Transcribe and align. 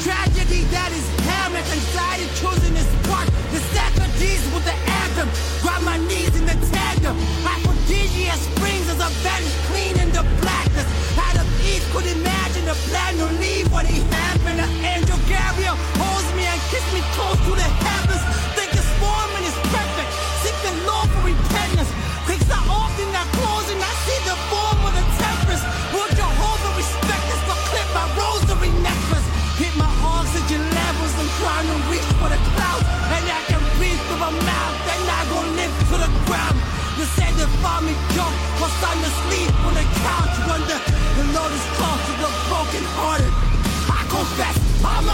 tragedy 0.00 0.64
that 0.72 0.90
is 0.96 1.04
happening 1.28 1.64
inside 1.76 2.20
and 2.24 2.32
choosing 2.40 2.72
this 2.72 2.88
spark. 3.04 3.28
The 3.52 3.60
stack 3.72 3.92
of 4.00 4.08
D's 4.16 4.40
with 4.52 4.64
the 4.64 4.76
anthem. 5.04 5.28
Grab 5.60 5.82
my 5.84 5.98
knees 6.08 6.32
in 6.36 6.44
the 6.48 6.56
tandem. 6.72 7.16
Aphrodisiac 7.44 8.40
springs 8.40 8.88
as 8.88 9.00
I 9.00 9.08
vanish 9.20 9.56
clean 9.68 9.94
in 10.00 10.08
the 10.12 10.24
blackness. 10.40 10.88
Out 11.20 11.36
of 11.36 11.46
ease 11.60 11.84
could 11.92 12.08
imagine 12.08 12.64
the 12.64 12.76
plan 12.88 13.12
to 13.20 13.28
leave 13.40 13.68
what 13.72 13.84
he 13.84 14.00
happened. 14.08 14.60
An 14.60 14.72
angel 14.80 15.20
Gabriel 15.28 15.76
holds 16.00 16.28
me 16.32 16.48
and 16.48 16.60
kiss 16.72 16.84
me 16.96 17.04
close 17.12 17.40
to 17.44 17.52
the 17.60 17.79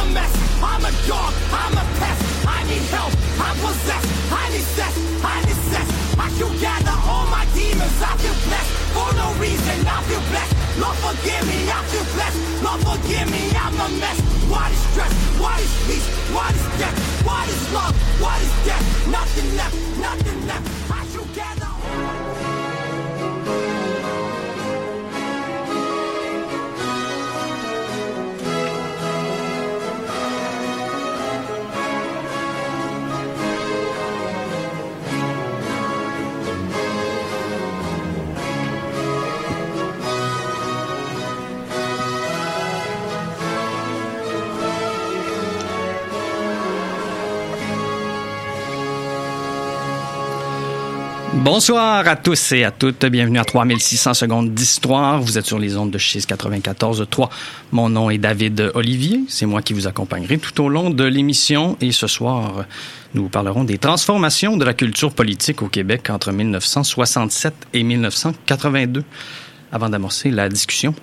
a 0.06 0.12
mess. 0.12 0.32
I'm 0.62 0.84
a 0.84 0.92
dog. 1.06 1.32
I'm 1.52 1.72
a 1.74 1.84
pest. 1.98 2.20
I 2.46 2.62
need 2.64 2.84
help. 2.90 3.12
I'm 3.40 3.56
possessed. 3.58 4.08
I 4.30 4.44
need 4.50 4.66
sex. 4.76 4.92
I 5.22 5.36
need 5.46 5.60
sex. 5.72 5.86
I 6.18 6.28
can 6.38 6.52
gather 6.60 6.96
all 7.06 7.26
my 7.26 7.44
demons. 7.54 7.96
I 8.02 8.12
feel 8.22 8.36
blessed. 8.46 8.70
For 8.94 9.08
no 9.14 9.26
reason, 9.40 9.76
I 9.86 9.98
feel 10.08 10.22
blessed. 10.30 10.54
Lord, 10.80 10.96
forgive 11.04 11.42
me. 11.46 11.58
I 11.70 11.80
feel 11.90 12.06
blessed. 12.14 12.38
Lord, 12.62 12.80
forgive 12.86 13.26
me. 13.30 13.42
I'm 13.56 13.74
a 13.74 13.88
mess. 14.00 14.18
What 14.50 14.70
is 14.70 14.80
stress? 14.92 15.12
What 15.40 15.58
is 15.60 15.72
peace? 15.86 16.06
What 16.34 16.54
is 16.54 16.66
death? 16.78 16.96
What 17.26 17.48
is 17.48 17.62
love? 17.72 17.94
What 18.20 18.38
is 18.42 18.52
death? 18.64 18.84
Nothing 19.08 19.48
left. 19.56 19.76
Nothing 19.98 20.46
left. 20.46 20.75
Bonsoir 51.46 52.08
à 52.08 52.16
tous 52.16 52.50
et 52.50 52.64
à 52.64 52.72
toutes. 52.72 53.06
Bienvenue 53.06 53.38
à 53.38 53.44
3600 53.44 54.14
secondes 54.14 54.52
d'histoire. 54.52 55.20
Vous 55.20 55.38
êtes 55.38 55.46
sur 55.46 55.60
les 55.60 55.76
ondes 55.76 55.92
de 55.92 55.98
94 55.98 57.06
3. 57.08 57.30
Mon 57.70 57.88
nom 57.88 58.10
est 58.10 58.18
David 58.18 58.72
Olivier. 58.74 59.20
C'est 59.28 59.46
moi 59.46 59.62
qui 59.62 59.72
vous 59.72 59.86
accompagnerai 59.86 60.38
tout 60.38 60.60
au 60.60 60.68
long 60.68 60.90
de 60.90 61.04
l'émission. 61.04 61.76
Et 61.80 61.92
ce 61.92 62.08
soir, 62.08 62.64
nous 63.14 63.28
parlerons 63.28 63.62
des 63.62 63.78
transformations 63.78 64.56
de 64.56 64.64
la 64.64 64.74
culture 64.74 65.12
politique 65.12 65.62
au 65.62 65.68
Québec 65.68 66.10
entre 66.10 66.32
1967 66.32 67.54
et 67.74 67.84
1982. 67.84 69.04
Avant 69.70 69.88
d'amorcer 69.88 70.32
la 70.32 70.48
discussion, 70.48 70.96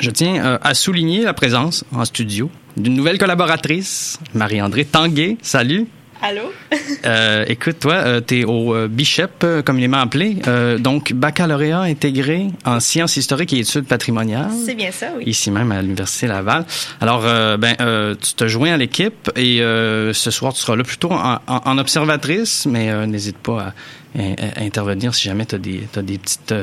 je 0.00 0.10
tiens 0.10 0.44
euh, 0.44 0.58
à 0.60 0.74
souligner 0.74 1.22
la 1.22 1.32
présence 1.32 1.82
en 1.94 2.04
studio 2.04 2.50
d'une 2.76 2.94
nouvelle 2.94 3.16
collaboratrice, 3.16 4.18
Marie-André 4.34 4.84
Tanguay. 4.84 5.38
Salut! 5.40 5.86
Allô? 6.24 6.52
euh, 7.04 7.44
écoute, 7.48 7.80
toi, 7.80 7.94
euh, 7.94 8.20
tu 8.24 8.40
es 8.40 8.44
au 8.44 8.74
euh, 8.74 8.86
Bishop, 8.88 9.24
euh, 9.42 9.60
communément 9.62 9.98
appelé, 9.98 10.36
euh, 10.46 10.78
donc 10.78 11.12
baccalauréat 11.12 11.80
intégré 11.80 12.46
en 12.64 12.78
sciences 12.78 13.16
historiques 13.16 13.52
et 13.52 13.58
études 13.58 13.86
patrimoniales. 13.86 14.50
C'est 14.64 14.76
bien 14.76 14.92
ça, 14.92 15.08
oui. 15.16 15.24
Ici 15.26 15.50
même 15.50 15.72
à 15.72 15.82
l'Université 15.82 16.28
Laval. 16.28 16.64
Alors, 17.00 17.22
euh, 17.26 17.56
ben, 17.56 17.74
euh, 17.80 18.14
tu 18.20 18.34
te 18.34 18.46
joins 18.46 18.72
à 18.72 18.76
l'équipe 18.76 19.30
et 19.34 19.62
euh, 19.62 20.12
ce 20.12 20.30
soir, 20.30 20.52
tu 20.52 20.60
seras 20.60 20.76
là 20.76 20.84
plutôt 20.84 21.10
en, 21.10 21.40
en- 21.48 21.60
en 21.64 21.78
observatrice, 21.78 22.66
mais 22.70 22.90
euh, 22.90 23.06
n'hésite 23.06 23.38
pas 23.38 23.72
à, 24.16 24.20
à- 24.20 24.60
à 24.60 24.62
intervenir 24.62 25.16
si 25.16 25.24
jamais 25.24 25.44
tu 25.44 25.56
as, 25.56 25.58
des, 25.58 25.88
t'as 25.90 26.02
des, 26.02 26.18
petites, 26.18 26.54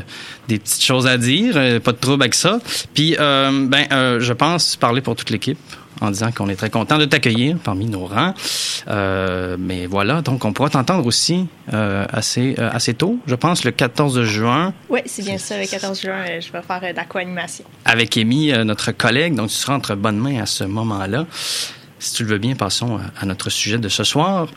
des 0.48 0.58
petites 0.60 0.84
choses 0.84 1.06
à 1.06 1.18
dire. 1.18 1.56
Pas 1.82 1.92
de 1.92 1.98
trouble 1.98 2.24
avec 2.24 2.34
ça. 2.36 2.60
Puis, 2.94 3.18
euh, 3.20 3.66
ben, 3.68 3.86
euh, 3.92 4.20
je 4.22 4.32
pense 4.32 4.78
parler 4.78 5.02
pour 5.02 5.18
toute 5.18 5.32
l'équipe 5.32 5.58
en 6.02 6.12
disant 6.12 6.32
qu'on 6.32 6.50
est 6.50 6.56
très 6.56 6.70
content 6.70 6.98
de 6.98 7.06
t'accueillir 7.06 7.58
parmi 7.64 7.86
nos 7.86 8.06
rangs. 8.06 8.34
Euh, 8.88 9.58
mais 9.60 9.86
voilà, 9.86 10.22
donc 10.22 10.46
on 10.46 10.54
pourra 10.54 10.70
t'entendre 10.70 11.06
aussi 11.06 11.48
euh, 11.74 12.06
assez, 12.12 12.56
euh, 12.60 12.70
assez 12.72 12.94
tôt, 12.94 13.20
je 13.28 13.36
pense, 13.36 13.64
le 13.66 13.72
14 13.72 14.24
juin, 14.24 14.74
Oui, 14.90 15.02
c'est 15.06 15.24
bien 15.24 15.38
ça. 15.38 15.58
Le 15.60 15.66
14 15.68 16.02
juin, 16.02 16.24
je 16.40 16.52
vais 16.52 16.62
faire 16.62 17.08
co-animation. 17.08 17.66
avec 17.86 18.18
Amy, 18.18 18.52
notre 18.66 18.92
collègue. 18.92 19.36
Donc, 19.36 19.50
tu 19.50 19.56
seras 19.56 19.76
entre 19.76 19.96
bonnes 19.96 20.18
mains 20.18 20.42
à 20.42 20.46
ce 20.46 20.64
moment-là. 20.64 21.26
Si 22.00 22.14
tu 22.14 22.24
le 22.24 22.30
veux 22.30 22.38
bien, 22.38 22.56
passons 22.56 22.98
à- 22.98 23.02
à 23.22 23.26
notre 23.26 23.50
sujet 23.50 23.78
de 23.78 23.90
ce 23.90 24.04
soir. 24.04 24.48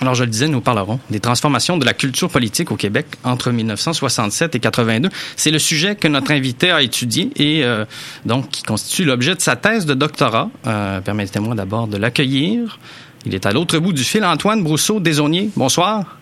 Alors, 0.00 0.14
je 0.14 0.24
le 0.24 0.30
disais, 0.30 0.48
nous 0.48 0.60
parlerons 0.60 1.00
des 1.10 1.20
transformations 1.20 1.76
de 1.76 1.84
la 1.84 1.92
culture 1.92 2.30
politique 2.30 2.70
au 2.70 2.76
Québec 2.76 3.06
entre 3.24 3.50
1967 3.50 4.54
et 4.54 4.60
82. 4.60 5.08
C'est 5.36 5.50
le 5.50 5.58
sujet 5.58 5.96
que 5.96 6.06
notre 6.08 6.30
invité 6.30 6.70
a 6.70 6.82
étudié 6.82 7.30
et 7.36 7.64
euh, 7.64 7.84
donc 8.24 8.50
qui 8.50 8.62
constitue 8.62 9.04
l'objet 9.04 9.34
de 9.34 9.40
sa 9.40 9.56
thèse 9.56 9.86
de 9.86 9.94
doctorat. 9.94 10.50
Euh, 10.66 11.00
Permettez-moi 11.00 11.54
d'abord 11.54 11.88
de 11.88 11.96
l'accueillir. 11.96 12.78
Il 13.26 13.34
est 13.34 13.46
à 13.46 13.52
l'autre 13.52 13.78
bout 13.78 13.92
du 13.92 14.04
fil, 14.04 14.24
Antoine 14.24 14.62
Brousseau, 14.62 15.00
Desaunier. 15.00 15.50
Bonsoir. 15.56 16.17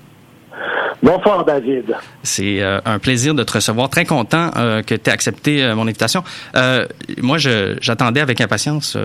Bonsoir, 1.06 1.44
David. 1.44 1.94
C'est 2.25 2.60
euh, 2.60 2.80
un 2.84 2.98
plaisir 2.98 3.32
de 3.32 3.44
te 3.44 3.52
recevoir. 3.52 3.88
Très 3.88 4.04
content 4.04 4.50
euh, 4.56 4.82
que 4.82 4.92
tu 4.92 5.08
aies 5.08 5.12
accepté 5.12 5.62
euh, 5.62 5.76
mon 5.76 5.82
invitation. 5.82 6.25
Moi, 7.22 7.38
j'attendais 7.38 8.20
avec 8.20 8.40
impatience 8.40 8.98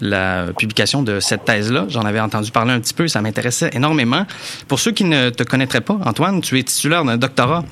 la 0.00 0.46
publication 0.58 1.04
de 1.04 1.20
cette 1.20 1.44
thèse-là. 1.44 1.86
J'en 1.88 2.02
avais 2.02 2.18
entendu 2.18 2.50
parler 2.50 2.72
un 2.72 2.80
petit 2.80 2.92
peu, 2.92 3.06
ça 3.06 3.20
m'intéressait 3.20 3.70
énormément. 3.72 4.26
Pour 4.66 4.80
ceux 4.80 4.90
qui 4.90 5.04
ne 5.04 5.30
te 5.30 5.44
connaîtraient 5.44 5.80
pas, 5.80 5.96
Antoine, 6.04 6.40
tu 6.40 6.58
es 6.58 6.62
titulaire 6.64 7.04
d'un 7.04 7.18
doctorat 7.18 7.62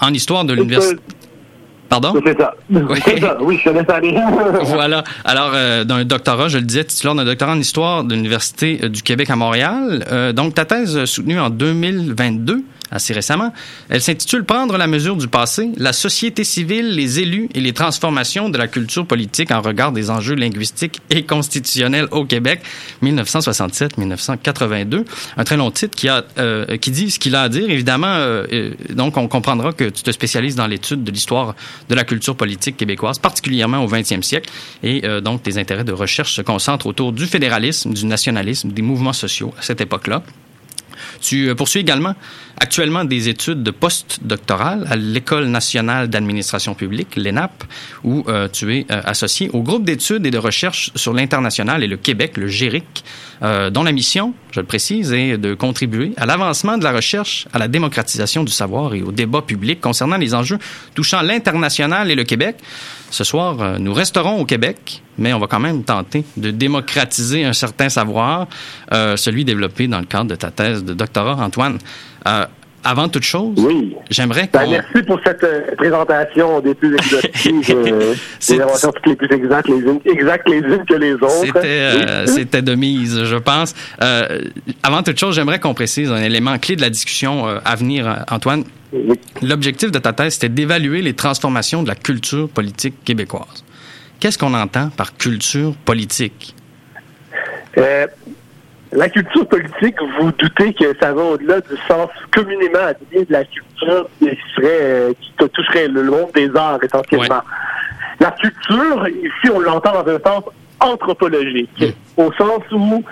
en 0.00 0.14
histoire 0.14 0.44
de 0.44 0.54
l'université. 0.54 1.00
Pardon? 1.90 2.14
C'est 2.24 2.38
ça. 2.38 2.54
C'est 3.04 3.20
ça. 3.20 3.36
Oui, 3.40 3.58
je 3.58 3.68
connais 3.68 3.84
ça 3.84 4.00
voilà. 4.62 5.02
Alors, 5.24 5.50
euh, 5.54 5.82
d'un 5.82 6.04
doctorat, 6.04 6.46
je 6.46 6.58
le 6.58 6.64
disais, 6.64 6.84
titulaire 6.84 7.16
d'un 7.16 7.24
doctorat 7.24 7.52
en 7.52 7.58
histoire 7.58 8.04
de 8.04 8.14
l'Université 8.14 8.88
du 8.88 9.02
Québec 9.02 9.28
à 9.28 9.34
Montréal. 9.34 10.04
Euh, 10.12 10.32
donc, 10.32 10.54
ta 10.54 10.64
thèse 10.64 11.04
soutenue 11.06 11.40
en 11.40 11.50
2022, 11.50 12.62
assez 12.90 13.12
récemment, 13.12 13.52
elle 13.88 14.00
s'intitule 14.00 14.44
Prendre 14.44 14.76
la 14.76 14.86
mesure 14.86 15.16
du 15.16 15.28
passé, 15.28 15.70
la 15.76 15.92
société 15.92 16.44
civile, 16.44 16.94
les 16.94 17.20
élus 17.20 17.48
et 17.54 17.60
les 17.60 17.72
transformations 17.72 18.48
de 18.48 18.58
la 18.58 18.68
culture 18.68 19.06
politique 19.06 19.52
en 19.52 19.60
regard 19.60 19.92
des 19.92 20.10
enjeux 20.10 20.34
linguistiques 20.34 21.00
et 21.10 21.24
constitutionnels 21.24 22.08
au 22.10 22.24
Québec, 22.24 22.62
1967-1982. 23.02 25.04
Un 25.36 25.44
très 25.44 25.56
long 25.56 25.70
titre 25.70 25.96
qui, 25.96 26.08
a, 26.08 26.24
euh, 26.38 26.76
qui 26.78 26.90
dit 26.90 27.10
ce 27.10 27.18
qu'il 27.18 27.36
a 27.36 27.42
à 27.42 27.48
dire. 27.48 27.70
Évidemment, 27.70 28.08
euh, 28.08 28.72
donc, 28.90 29.16
on 29.16 29.28
comprendra 29.28 29.72
que 29.72 29.84
tu 29.84 30.02
te 30.02 30.10
spécialises 30.10 30.56
dans 30.56 30.66
l'étude 30.66 31.04
de 31.04 31.10
l'histoire 31.10 31.54
de 31.88 31.94
la 31.94 32.04
culture 32.04 32.36
politique 32.36 32.76
québécoise, 32.76 33.18
particulièrement 33.18 33.84
au 33.84 33.88
20e 33.88 34.22
siècle. 34.22 34.50
Et 34.82 35.02
euh, 35.04 35.20
donc, 35.20 35.42
tes 35.42 35.58
intérêts 35.58 35.84
de 35.84 35.92
recherche 35.92 36.34
se 36.34 36.42
concentrent 36.42 36.86
autour 36.86 37.12
du 37.12 37.26
fédéralisme, 37.26 37.92
du 37.92 38.06
nationalisme, 38.06 38.70
des 38.70 38.82
mouvements 38.82 39.12
sociaux 39.12 39.54
à 39.58 39.62
cette 39.62 39.80
époque-là. 39.80 40.22
Tu 41.20 41.48
euh, 41.48 41.54
poursuis 41.54 41.80
également 41.80 42.14
actuellement 42.60 43.04
des 43.04 43.28
études 43.28 43.62
de 43.62 43.70
post-doctorales 43.70 44.86
à 44.90 44.96
l'École 44.96 45.46
nationale 45.46 46.08
d'administration 46.08 46.74
publique, 46.74 47.16
l'ENAP, 47.16 47.64
où 48.04 48.24
euh, 48.28 48.48
tu 48.48 48.76
es 48.76 48.86
euh, 48.90 49.00
associé 49.04 49.50
au 49.52 49.62
groupe 49.62 49.84
d'études 49.84 50.26
et 50.26 50.30
de 50.30 50.38
recherche 50.38 50.90
sur 50.94 51.14
l'international 51.14 51.82
et 51.82 51.86
le 51.86 51.96
Québec, 51.96 52.36
le 52.36 52.48
GERIC, 52.48 53.04
dont 53.72 53.84
la 53.84 53.92
mission, 53.92 54.34
je 54.52 54.60
le 54.60 54.66
précise, 54.66 55.14
est 55.14 55.38
de 55.38 55.54
contribuer 55.54 56.12
à 56.18 56.26
l'avancement 56.26 56.76
de 56.76 56.84
la 56.84 56.92
recherche, 56.92 57.48
à 57.54 57.58
la 57.58 57.68
démocratisation 57.68 58.44
du 58.44 58.52
savoir 58.52 58.92
et 58.92 59.00
au 59.00 59.12
débat 59.12 59.40
public 59.40 59.80
concernant 59.80 60.18
les 60.18 60.34
enjeux 60.34 60.58
touchant 60.94 61.22
l'international 61.22 62.10
et 62.10 62.14
le 62.14 62.24
Québec. 62.24 62.56
Ce 63.10 63.24
soir, 63.24 63.56
euh, 63.60 63.78
nous 63.78 63.92
resterons 63.92 64.40
au 64.40 64.44
Québec, 64.44 65.02
mais 65.18 65.32
on 65.32 65.40
va 65.40 65.48
quand 65.48 65.58
même 65.58 65.82
tenter 65.82 66.24
de 66.36 66.52
démocratiser 66.52 67.44
un 67.44 67.52
certain 67.52 67.88
savoir, 67.88 68.46
euh, 68.92 69.16
celui 69.16 69.44
développé 69.44 69.88
dans 69.88 69.98
le 69.98 70.06
cadre 70.06 70.30
de 70.30 70.36
ta 70.36 70.52
thèse 70.52 70.84
de 70.84 70.94
doctorat, 70.94 71.36
Antoine. 71.44 71.78
Euh, 72.28 72.46
avant 72.84 73.08
toute 73.08 73.24
chose, 73.24 73.54
Oui. 73.58 73.94
j'aimerais 74.10 74.48
Ben, 74.52 74.64
qu'on... 74.64 74.70
merci 74.70 75.02
pour 75.06 75.20
cette 75.24 75.44
euh, 75.44 75.74
présentation 75.76 76.60
des 76.60 76.74
plus 76.74 76.94
exhaustives, 76.94 77.70
euh, 77.76 78.14
des 78.48 78.60
inventions 78.60 78.92
toutes 78.92 79.06
les 79.06 79.16
plus 79.16 79.32
exactes 79.36 79.68
les 79.68 79.78
unes, 79.80 80.00
exactes 80.04 80.48
les 80.48 80.58
unes 80.58 80.84
que 80.88 80.94
les 80.94 81.12
autres. 81.14 81.28
C'était, 81.44 81.58
euh, 81.64 82.26
c'était 82.26 82.62
de 82.62 82.74
mise, 82.74 83.24
je 83.24 83.36
pense. 83.36 83.74
Euh, 84.02 84.40
avant 84.82 85.02
toute 85.02 85.18
chose, 85.18 85.34
j'aimerais 85.34 85.58
qu'on 85.60 85.74
précise 85.74 86.10
un 86.10 86.22
élément 86.22 86.56
clé 86.58 86.76
de 86.76 86.80
la 86.80 86.90
discussion 86.90 87.46
euh, 87.46 87.58
à 87.64 87.76
venir, 87.76 88.08
euh, 88.08 88.14
Antoine. 88.30 88.64
Oui. 88.92 89.18
L'objectif 89.42 89.90
de 89.92 89.98
ta 89.98 90.12
thèse, 90.12 90.34
c'était 90.34 90.48
d'évaluer 90.48 91.02
les 91.02 91.14
transformations 91.14 91.82
de 91.82 91.88
la 91.88 91.94
culture 91.94 92.48
politique 92.48 92.94
québécoise. 93.04 93.64
Qu'est-ce 94.18 94.36
qu'on 94.38 94.54
entend 94.54 94.90
par 94.90 95.16
culture 95.16 95.74
politique? 95.84 96.54
La 98.92 99.08
culture 99.08 99.46
politique, 99.46 99.96
vous 100.18 100.32
doutez 100.32 100.74
que 100.74 100.96
ça 101.00 101.12
va 101.12 101.22
au-delà 101.22 101.60
du 101.60 101.76
sens 101.86 102.08
communément 102.34 102.80
admis 102.80 103.24
de 103.24 103.32
la 103.32 103.44
culture 103.44 104.08
qui 104.18 104.26
serait, 104.56 104.80
euh, 104.82 105.12
qui 105.20 105.32
toucherait 105.48 105.88
le 105.88 106.02
monde 106.04 106.30
des 106.34 106.50
arts 106.56 106.82
essentiellement. 106.82 107.42
La 108.18 108.32
culture, 108.32 109.08
ici, 109.08 109.50
on 109.54 109.60
l'entend 109.60 109.92
dans 110.02 110.10
un 110.12 110.18
sens 110.18 110.44
anthropologique, 110.80 111.70
Mm. 111.80 112.22
au 112.22 112.32
sens 112.32 112.62
où 112.72 113.02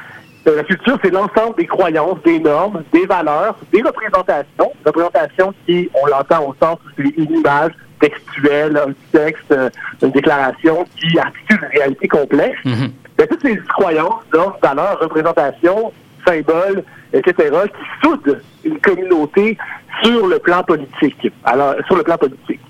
euh, 0.46 0.56
la 0.56 0.64
culture, 0.64 0.98
c'est 1.02 1.12
l'ensemble 1.12 1.56
des 1.56 1.66
croyances, 1.66 2.18
des 2.24 2.38
normes, 2.40 2.82
des 2.92 3.06
valeurs, 3.06 3.56
des 3.72 3.82
représentations, 3.82 4.72
représentations 4.84 5.54
qui, 5.66 5.88
on 6.02 6.06
l'entend 6.06 6.44
au 6.48 6.54
sens 6.60 6.78
où 6.84 6.88
c'est 6.96 7.16
une 7.16 7.36
image 7.36 7.72
textuelle, 8.00 8.76
un 8.76 8.92
texte, 9.12 9.50
euh, 9.52 9.70
une 10.02 10.10
déclaration 10.10 10.84
qui 10.96 11.18
articule 11.18 11.58
une 11.62 11.78
réalité 11.78 12.08
complexe. 12.08 12.58
Mhm. 12.64 12.90
Ben, 13.18 13.26
toutes 13.26 13.42
ces 13.42 13.56
croyances, 13.56 14.22
normes, 14.32 14.54
valeurs, 14.62 14.98
représentations, 15.00 15.92
symboles, 16.26 16.84
etc., 17.12 17.34
qui 17.66 18.06
soudent 18.06 18.38
une 18.64 18.78
communauté 18.80 19.58
sur 20.02 20.26
le 20.26 20.38
plan 20.38 20.62
politique. 20.62 21.32
Alors, 21.44 21.74
sur 21.86 21.96
le 21.96 22.02
plan 22.04 22.16
politique. 22.16 22.60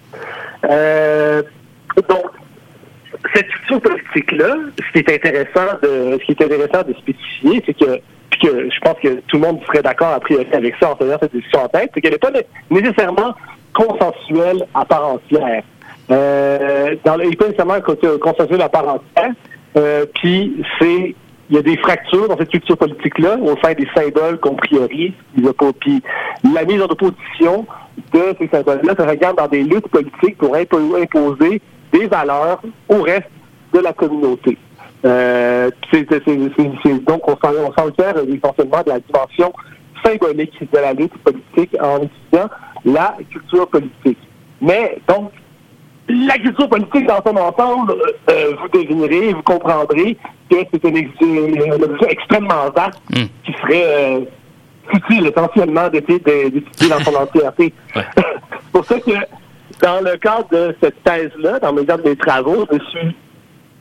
Euh, 0.65 1.43
donc, 2.09 2.25
cette 3.35 3.49
culture 3.49 3.81
politique-là, 3.81 4.55
ce 4.79 4.93
qui 4.93 4.99
est 4.99 5.15
intéressant 5.15 5.77
de, 5.83 6.19
ce 6.19 6.25
qui 6.25 6.33
intéressant 6.45 6.83
de 6.87 6.95
spécifier, 6.95 7.63
c'est 7.67 7.75
que, 7.75 7.97
que 8.41 8.71
je 8.71 8.81
pense 8.81 8.97
que 9.03 9.21
tout 9.27 9.37
le 9.37 9.41
monde 9.41 9.61
serait 9.67 9.83
d'accord 9.83 10.15
a 10.15 10.21
priori 10.21 10.47
avec 10.53 10.75
ça 10.81 10.93
en 10.93 10.97
faisant 10.97 11.17
cette 11.21 11.33
discussion 11.35 11.65
en 11.65 11.69
tête, 11.69 11.91
c'est 11.95 12.01
qu'elle 12.01 12.13
n'est 12.13 12.19
pas 12.19 12.31
né- 12.31 12.47
nécessairement 12.71 13.35
consensuelle 13.75 14.65
à 14.75 14.85
part 14.85 15.07
entière. 15.15 15.63
Euh, 16.11 16.95
dans 17.05 17.17
le, 17.17 17.25
il 17.25 17.31
n'est 17.31 17.37
pas 17.37 17.47
nécessairement 17.47 17.81
co- 17.81 17.97
consensuelle 18.19 18.63
à 18.63 18.69
part 18.69 18.89
entière. 18.89 19.33
Euh, 19.77 20.07
puis 20.15 20.65
c'est 20.79 21.15
il 21.51 21.57
y 21.57 21.59
a 21.59 21.63
des 21.63 21.79
fractures 21.79 22.29
dans 22.29 22.37
cette 22.37 22.51
culture 22.51 22.77
politique-là 22.77 23.39
au 23.39 23.57
sein 23.63 23.73
des 23.73 23.89
symboles 23.97 24.39
qu'on 24.39 24.55
priorise. 24.55 25.13
Puis 25.81 26.03
la 26.55 26.65
mise 26.65 26.83
en 26.83 26.87
opposition 26.87 27.67
de 28.13 28.21
ces 28.39 28.49
symboles-là 28.49 28.95
se 28.99 29.03
regarde 29.03 29.39
dans 29.39 29.49
des 29.49 29.63
luttes 29.63 29.89
politiques 29.89 30.37
pour 30.37 30.55
impo- 30.55 31.03
imposer 31.03 31.63
des 31.91 32.07
valeurs 32.07 32.61
au 32.91 33.03
reste 33.03 33.31
de 33.73 33.79
la 33.79 33.95
communauté. 33.95 34.59
Euh, 35.07 35.71
donc, 37.07 37.29
on 37.29 37.37
s'en, 37.37 37.53
on 37.67 37.73
s'en 37.73 37.95
sert 37.99 38.17
essentiellement 38.19 38.83
de 38.85 38.91
la 38.91 39.01
dimension 39.01 39.53
symbolique 40.05 40.61
de 40.71 40.79
la 40.79 40.93
lutte 40.93 41.17
politique 41.19 41.75
en 41.81 42.03
étudiant 42.03 42.51
la 42.85 43.17
culture 43.31 43.69
politique. 43.69 44.19
Mais, 44.61 44.99
donc, 45.09 45.31
la 46.09 46.39
culture 46.39 46.69
politique 46.69 47.07
dans 47.07 47.23
son 47.25 47.37
ensemble, 47.37 47.95
euh, 48.31 48.53
vous 48.61 48.69
devinerez, 48.69 49.33
vous 49.33 49.43
comprendrez 49.43 50.17
que 50.51 50.57
c'est 50.73 50.85
un, 50.85 51.83
objet 51.83 52.07
extrêmement 52.11 52.71
vaste 52.75 53.01
Mm. 53.11 53.27
qui 53.45 53.53
serait 53.53 53.85
euh, 53.85 54.21
utile 54.95 55.27
essentiellement 55.27 55.89
d'étudier 55.89 56.89
dans 56.89 57.01
son 57.01 57.15
entièreté. 57.15 57.73
C'est 57.95 58.05
pour 58.73 58.85
ça 58.85 59.01
que 59.01 59.11
dans 59.83 60.05
le 60.05 60.17
cadre 60.17 60.49
de 60.51 60.75
cette 60.83 61.03
thèse-là, 61.05 61.59
dans 61.61 61.73
mes 61.73 61.85
cadre 61.85 62.05
des 62.05 62.17
travaux, 62.17 62.67
je 62.71 62.77
me 62.77 62.81
suis 62.85 63.17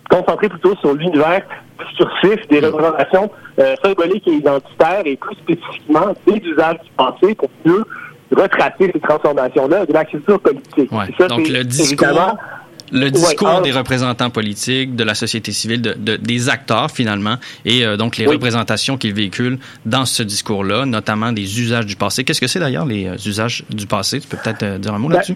concentré 0.09 0.49
plutôt 0.49 0.75
sur 0.77 0.93
l'univers 0.93 1.41
discursif 1.79 2.47
des 2.47 2.59
représentations 2.59 3.29
euh, 3.59 3.75
symboliques 3.83 4.27
et 4.27 4.35
identitaires 4.35 5.03
et 5.05 5.15
plus 5.15 5.35
spécifiquement 5.35 6.13
des 6.25 6.37
usages 6.37 6.79
du 6.83 6.89
passé 6.97 7.35
pour 7.35 7.49
mieux 7.65 7.83
retracer 8.35 8.91
ces 8.93 8.99
transformations-là 8.99 9.85
de 9.85 9.93
la 9.93 10.05
culture 10.05 10.39
politique. 10.39 10.89
Donc 11.29 11.47
le 11.47 11.63
discours, 11.63 12.37
le 12.91 13.09
discours 13.09 13.61
des 13.61 13.71
représentants 13.71 14.29
politiques, 14.29 14.95
de 14.95 15.03
la 15.03 15.15
société 15.15 15.51
civile, 15.51 15.81
de, 15.81 16.15
des 16.15 16.49
acteurs 16.49 16.91
finalement, 16.91 17.35
et 17.65 17.85
euh, 17.85 17.97
donc 17.97 18.17
les 18.17 18.25
représentations 18.25 18.97
qu'ils 18.97 19.13
véhiculent 19.13 19.59
dans 19.85 20.05
ce 20.05 20.23
discours-là, 20.23 20.85
notamment 20.85 21.31
des 21.31 21.61
usages 21.61 21.85
du 21.85 21.95
passé. 21.95 22.23
Qu'est-ce 22.23 22.41
que 22.41 22.47
c'est 22.47 22.59
d'ailleurs 22.59 22.85
les 22.85 23.07
euh, 23.07 23.15
usages 23.15 23.63
du 23.69 23.87
passé? 23.87 24.19
Tu 24.19 24.27
peux 24.27 24.37
peut-être 24.37 24.63
euh, 24.63 24.77
dire 24.77 24.93
un 24.93 24.99
mot 24.99 25.09
ben, 25.09 25.15
là-dessus? 25.15 25.35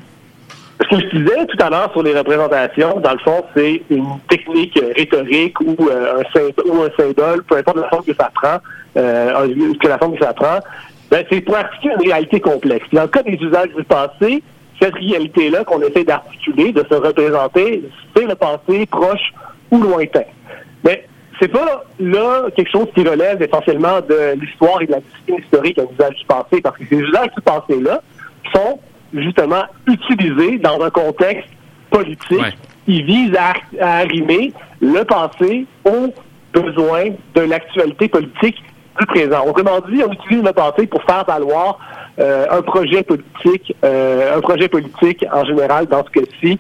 ce 0.82 0.96
que 0.96 1.00
je 1.00 1.18
disais 1.20 1.46
tout 1.46 1.64
à 1.64 1.70
l'heure 1.70 1.92
sur 1.92 2.02
les 2.02 2.18
représentations, 2.18 3.00
dans 3.00 3.12
le 3.12 3.20
fond, 3.20 3.44
c'est 3.56 3.84
une 3.92 4.18
technique 4.28 4.82
rhétorique 4.98 5.62
ou, 5.62 5.76
un 5.92 6.24
symbole, 6.34 6.90
un 6.90 7.04
symbole, 7.04 7.44
peu 7.44 7.58
importe 7.58 7.78
la 7.78 7.90
forme 7.90 8.04
que 8.04 8.16
ça 8.16 8.32
prend, 8.34 8.58
que 8.96 9.88
la 9.88 9.98
forme 10.00 10.18
que 10.18 10.26
ça 10.26 10.34
prend, 10.34 10.58
ben, 11.12 11.26
c'est 11.30 11.42
pour 11.42 11.58
articuler 11.58 11.94
une 11.96 12.10
réalité 12.10 12.40
complexe. 12.40 12.86
Dans 12.94 13.02
le 13.02 13.08
cas 13.10 13.22
des 13.22 13.34
usages 13.34 13.70
du 13.76 13.84
passé, 13.84 14.42
cette 14.82 14.96
réalité-là 14.96 15.66
qu'on 15.66 15.82
essaie 15.82 16.06
d'articuler, 16.06 16.72
de 16.72 16.86
se 16.90 16.96
représenter, 16.96 17.84
c'est 18.16 18.26
le 18.26 18.36
passé 18.36 18.86
proche 18.86 19.34
ou 19.70 19.80
lointain. 19.80 20.24
Mais 20.86 21.06
c'est 21.40 21.50
pas 21.50 21.84
là 22.00 22.44
quelque 22.56 22.72
chose 22.72 22.88
qui 22.96 23.04
relève 23.04 23.42
essentiellement 23.42 24.00
de 24.00 24.40
l'histoire 24.40 24.82
et 24.82 24.88
de 24.88 24.94
la 24.94 25.00
discipline 25.02 25.40
historique 25.44 25.80
un 25.80 25.94
usage 25.94 26.16
du 26.16 26.26
passé, 26.26 26.62
parce 26.62 26.78
que 26.78 26.86
ces 26.90 26.98
usages 26.98 27.30
du 27.36 27.42
passé-là 27.42 28.02
sont 28.56 28.80
justement 29.14 29.64
utilisés 29.88 30.60
dans 30.60 30.82
un 30.82 30.90
contexte 30.90 31.50
politique 31.90 32.58
qui 32.86 33.04
vise 33.04 33.36
à, 33.36 33.54
à 33.82 33.98
arrimer 33.98 34.54
le 34.80 35.04
passé 35.04 35.66
aux 35.84 36.14
besoins 36.54 37.10
de 37.36 37.42
l'actualité 37.42 38.08
politique 38.08 38.64
du 39.02 39.08
présent. 39.08 39.46
Autrement 39.46 39.80
dit, 39.90 40.02
on 40.08 40.12
utilise 40.12 40.44
le 40.44 40.54
passé 40.54 40.88
pour 40.88 41.02
faire 41.04 41.26
valoir 41.26 41.80
euh, 42.20 42.46
un 42.52 42.62
projet 42.62 43.04
politique, 43.04 43.76
euh, 43.84 44.38
un 44.38 44.42
projet 44.42 44.68
politique 44.68 45.26
en 45.32 45.44
général 45.44 45.88
dans 45.88 46.04
ce 46.06 46.12
cas-ci, 46.12 46.60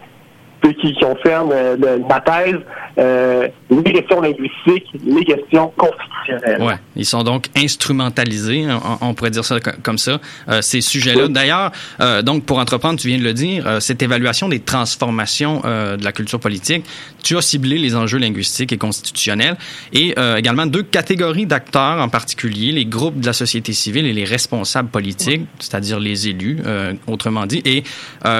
qui 0.69 0.93
concerne 0.93 1.51
euh, 1.51 1.99
ma 2.07 2.19
thèse, 2.19 2.59
euh, 2.97 3.47
les 3.69 3.93
questions 3.93 4.21
linguistiques, 4.21 4.87
les 5.05 5.25
questions 5.25 5.71
constitutionnelles. 5.77 6.61
Ouais, 6.61 6.75
ils 6.95 7.05
sont 7.05 7.23
donc 7.23 7.47
instrumentalisés, 7.55 8.67
on, 9.01 9.13
pourrait 9.13 9.31
dire 9.31 9.45
ça 9.45 9.59
comme 9.59 9.97
ça, 9.97 10.19
euh, 10.49 10.61
ces 10.61 10.81
sujets-là. 10.81 11.27
D'ailleurs, 11.27 11.71
euh, 11.99 12.21
donc 12.21 12.45
pour 12.45 12.59
entreprendre, 12.59 12.99
tu 12.99 13.07
viens 13.07 13.17
de 13.17 13.23
le 13.23 13.33
dire, 13.33 13.65
euh, 13.65 13.79
cette 13.79 14.01
évaluation 14.01 14.49
des 14.49 14.59
transformations 14.59 15.61
de 15.61 16.03
la 16.03 16.11
culture 16.11 16.39
politique, 16.39 16.85
tu 17.23 17.37
as 17.37 17.41
ciblé 17.41 17.77
les 17.77 17.95
enjeux 17.95 18.17
linguistiques 18.17 18.71
et 18.71 18.77
constitutionnels 18.77 19.55
et 19.93 20.15
également 20.37 20.65
deux 20.65 20.83
catégories 20.83 21.45
d'acteurs 21.45 22.01
en 22.01 22.09
particulier, 22.09 22.71
les 22.71 22.85
groupes 22.85 23.19
de 23.19 23.25
la 23.25 23.33
société 23.33 23.73
civile 23.73 24.05
et 24.05 24.13
les 24.13 24.25
responsables 24.25 24.89
politiques, 24.89 25.45
c'est-à-dire 25.59 25.99
les 25.99 26.27
élus, 26.27 26.59
autrement 27.07 27.45
dit. 27.45 27.61
Et 27.65 27.83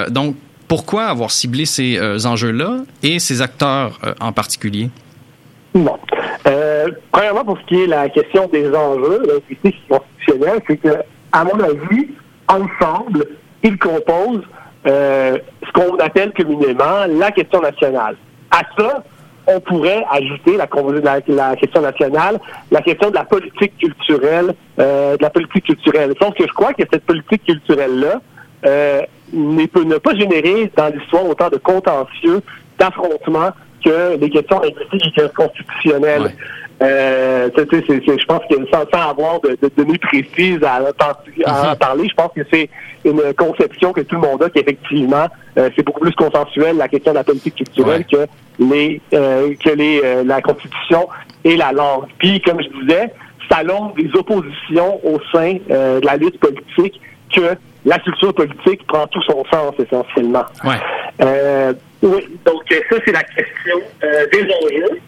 donc 0.10 0.36
pourquoi 0.72 1.04
avoir 1.08 1.32
ciblé 1.32 1.66
ces 1.66 1.98
euh, 1.98 2.26
enjeux-là 2.26 2.78
et 3.04 3.20
ces 3.20 3.42
acteurs 3.42 4.00
euh, 4.06 4.14
en 4.22 4.32
particulier? 4.32 4.90
Euh, 6.48 6.88
premièrement, 7.12 7.44
pour 7.44 7.58
ce 7.58 7.66
qui 7.66 7.82
est 7.82 7.88
la 7.88 8.08
question 8.08 8.48
des 8.48 8.74
enjeux 8.74 9.22
c'est 9.62 10.78
que, 10.78 10.96
à 11.34 11.44
mon 11.44 11.60
avis, 11.60 12.12
ensemble, 12.48 13.26
ils 13.64 13.78
composent 13.78 14.48
ce 14.86 15.72
qu'on 15.74 15.98
appelle 15.98 16.32
communément 16.32 17.06
la 17.20 17.32
question 17.32 17.60
nationale. 17.60 18.16
À 18.50 18.62
ça, 18.78 19.04
on 19.48 19.60
pourrait 19.60 20.06
ajouter 20.10 20.56
la, 20.56 20.68
question 21.58 21.82
nationale, 21.82 22.40
la 22.72 22.82
question 22.82 23.10
de 23.10 23.16
la 23.16 23.26
politique 23.26 23.78
culturelle, 23.78 24.56
de 24.78 25.22
la 25.22 25.30
politique 25.30 25.66
culturelle. 25.66 26.14
Que 26.14 26.48
je 26.48 26.54
crois 26.54 26.74
que 26.74 26.84
cette 26.90 27.06
politique 27.06 27.44
culturelle-là, 27.44 28.22
ne 29.34 29.98
pas 29.98 30.16
générer 30.16 30.72
dans 30.76 30.88
l'histoire 30.88 31.26
autant 31.26 31.50
de 31.50 31.58
contentieux, 31.58 32.42
d'affrontements 32.78 33.52
que 33.84 34.18
les 34.20 34.30
questions 34.30 34.62
linguistiques 34.62 35.18
et 35.18 35.30
constitutionnelles. 35.36 36.34
Euh, 36.82 37.50
je 37.56 38.26
pense 38.26 38.42
que 38.50 38.56
sans, 38.72 39.10
avoir 39.10 39.40
de, 39.42 39.56
données 39.78 40.00
précises 40.00 40.64
à, 40.64 40.78
à, 40.78 40.82
mhm. 40.82 41.78
parler, 41.78 42.08
je 42.10 42.16
pense 42.16 42.32
que 42.36 42.42
c'est 42.52 42.70
une 43.06 43.22
conception 43.38 43.94
que 43.94 44.02
tout 44.02 44.16
le 44.16 44.22
monde 44.22 44.42
a 44.44 44.50
qu'effectivement 44.50 45.28
euh, 45.58 45.70
c'est 45.76 45.86
beaucoup 45.86 46.00
plus 46.00 46.14
consensuel 46.14 46.78
la 46.78 46.88
question 46.88 47.12
de 47.12 47.18
la 47.18 47.24
politique 47.24 47.56
culturelle 47.56 48.06
que 48.12 48.26
les 48.60 49.00
euh, 49.14 49.54
que 49.64 49.70
les 49.70 50.02
euh, 50.04 50.24
la 50.24 50.42
constitution 50.42 51.08
et 51.44 51.56
la 51.56 51.72
langue. 51.72 52.06
Puis 52.18 52.42
comme 52.42 52.62
je 52.62 52.70
disais, 52.82 53.14
ça 53.50 53.62
longe 53.62 53.94
des 53.96 54.10
oppositions 54.16 55.00
au 55.06 55.20
sein 55.32 55.54
de 55.54 56.06
la 56.06 56.18
lutte 56.18 56.40
politique 56.40 57.00
que 57.32 57.56
la 57.86 58.00
culture 58.00 58.34
politique 58.34 58.86
prend 58.88 59.08
tout 59.08 59.22
son 59.24 59.44
sens 59.52 59.74
essentiellement. 59.80 60.46
Ouais. 60.64 60.76
Euh, 61.22 61.74
oui, 62.02 62.28
donc 62.46 62.64
ça 62.70 62.98
c'est 63.06 63.12
la 63.12 63.24
question 63.24 63.78
euh, 64.04 64.26
des 64.32 64.44
enjeux. 64.44 65.00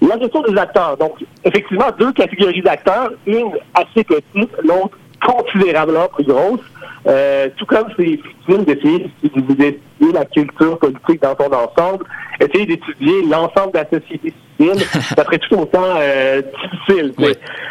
La 0.00 0.16
question 0.16 0.42
des 0.42 0.56
acteurs. 0.56 0.96
Donc, 0.96 1.14
effectivement, 1.44 1.86
deux 1.98 2.12
catégories 2.12 2.62
d'acteurs, 2.62 3.10
une 3.26 3.50
assez 3.74 4.04
petite, 4.04 4.50
l'autre 4.62 4.96
considérablement 5.24 6.08
plus 6.08 6.24
grosse. 6.24 6.60
Euh, 7.06 7.48
tout 7.56 7.66
comme 7.66 7.86
c'est 7.96 8.04
difficile 8.04 8.64
d'essayer 8.64 9.10
d'étudier 9.22 9.80
la 10.12 10.24
culture 10.26 10.78
politique 10.78 11.22
dans 11.22 11.36
son 11.36 11.52
ensemble, 11.52 12.04
essayer 12.40 12.66
d'étudier 12.66 13.22
l'ensemble 13.22 13.72
de 13.72 13.78
la 13.78 13.88
société 13.88 14.34
civile, 14.58 14.80
ça 14.82 15.24
serait 15.24 15.38
tout 15.38 15.56
autant 15.56 15.96
euh, 15.96 16.42
difficile. 16.86 17.14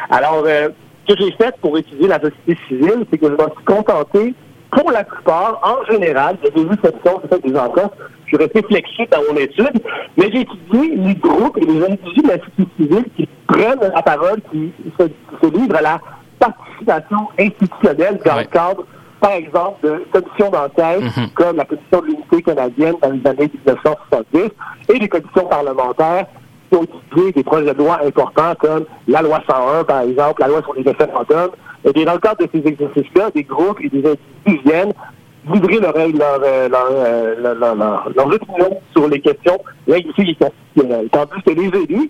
Alors, 0.09 0.43
euh, 0.45 0.69
ce 1.07 1.13
que 1.13 1.21
j'ai 1.21 1.31
fait 1.33 1.55
pour 1.61 1.77
étudier 1.77 2.07
la 2.07 2.19
société 2.19 2.57
civile, 2.67 3.05
c'est 3.11 3.17
que 3.17 3.27
je 3.27 3.31
me 3.31 3.37
suis 3.37 3.65
contenté 3.65 4.33
pour 4.71 4.91
la 4.91 5.03
plupart, 5.03 5.59
en 5.63 5.91
général, 5.91 6.37
j'ai 6.43 6.51
des 6.51 6.73
exceptions, 6.73 7.21
fait 7.29 7.47
des 7.47 7.57
enquêtes, 7.57 7.91
je 8.25 8.37
resté 8.37 8.61
flexible 8.63 9.09
dans 9.11 9.21
mon 9.31 9.39
étude, 9.39 9.81
mais 10.17 10.29
j'ai 10.31 10.41
étudié 10.41 10.95
les 10.95 11.15
groupes 11.15 11.57
et 11.57 11.65
les 11.65 11.85
individus 11.85 12.21
de 12.21 12.27
la 12.27 12.39
société 12.39 12.67
civile 12.77 13.05
qui 13.15 13.29
prennent 13.47 13.79
la 13.79 14.01
parole, 14.01 14.41
qui 14.51 14.73
se, 14.99 15.47
livrent 15.47 15.77
à 15.77 15.81
la 15.81 16.01
participation 16.39 17.29
institutionnelle 17.39 18.19
dans 18.25 18.37
le 18.37 18.43
cadre, 18.45 18.85
par 19.19 19.31
exemple, 19.31 19.87
de 19.87 20.05
commissions 20.11 20.51
d'enquête, 20.51 21.01
mm-hmm. 21.01 21.33
comme 21.33 21.55
la 21.55 21.65
commission 21.65 22.01
de 22.01 22.05
l'unité 22.05 22.41
canadienne 22.41 22.95
dans 23.01 23.11
les 23.11 23.27
années 23.27 23.51
1970, 23.65 24.51
et 24.89 24.99
des 24.99 25.09
commissions 25.09 25.45
parlementaires 25.47 26.27
des 26.71 27.43
projets 27.43 27.73
de 27.73 27.77
loi 27.77 27.99
importants 28.05 28.53
comme 28.59 28.85
la 29.07 29.21
loi 29.21 29.41
101, 29.47 29.83
par 29.83 30.01
exemple, 30.01 30.41
la 30.41 30.47
loi 30.47 30.61
sur 30.61 30.73
les 30.73 30.83
référendums, 30.83 31.51
et 31.85 31.91
bien, 31.93 32.05
dans 32.05 32.13
le 32.13 32.19
cadre 32.19 32.45
de 32.45 32.49
ces 32.51 32.67
exercices-là, 32.67 33.31
des 33.33 33.43
groupes 33.43 33.79
et 33.81 33.89
des 33.89 33.99
individus 33.99 34.63
viennent 34.65 34.93
livrer 35.53 35.79
leur, 35.79 35.93
leur, 35.93 36.41
euh, 36.43 36.67
leur, 37.39 37.55
leur, 37.55 37.75
leur, 37.75 38.27
opinion 38.27 38.81
sur 38.91 39.07
les 39.07 39.21
questions 39.21 39.57
linguistiques 39.87 40.29
et 40.29 40.35
constitutionnelles. 40.35 41.09
Tandis 41.11 41.41
que 41.45 41.51
les 41.51 41.83
élus, 41.83 42.09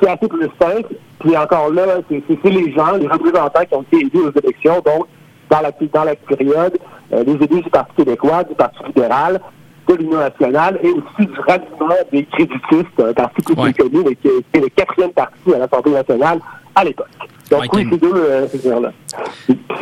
c'est 0.00 0.08
assez 0.08 0.26
plus 0.26 0.48
simple. 0.60 0.94
Puis 1.20 1.36
encore 1.36 1.70
là, 1.70 1.84
c'est 2.08 2.44
les 2.44 2.72
gens, 2.72 2.96
les 2.96 3.06
représentants 3.06 3.64
qui 3.68 3.74
ont 3.74 3.82
été 3.82 3.98
élus 3.98 4.26
aux 4.26 4.38
élections. 4.42 4.82
Donc, 4.84 5.06
dans 5.50 5.60
la, 5.60 5.70
dans 5.92 6.04
la 6.04 6.16
période, 6.16 6.78
euh, 7.12 7.24
les 7.24 7.34
élus 7.34 7.62
du 7.62 7.70
Parti 7.70 7.94
québécois, 7.96 8.42
du 8.44 8.54
Parti 8.54 8.78
libéral, 8.86 9.40
de 9.88 9.94
l'Union 9.94 10.18
nationale 10.18 10.78
et 10.82 10.90
aussi 10.90 11.26
du 11.26 11.40
ralliement 11.40 11.94
des 12.12 12.24
créditistes, 12.24 13.00
un 13.00 13.12
parti 13.12 13.42
plus 13.42 13.54
connu, 13.54 14.04
mais 14.04 14.14
qui 14.16 14.28
est 14.28 14.60
le 14.60 14.68
quatrième 14.68 15.12
parti 15.12 15.54
à 15.54 15.58
l'Assemblée 15.58 15.92
nationale 15.92 16.40
à 16.74 16.84
l'époque. 16.84 17.08
Donc, 17.50 17.72
oui, 17.74 17.86
ces 17.90 17.98
deux 17.98 18.14
euh, 18.14 18.46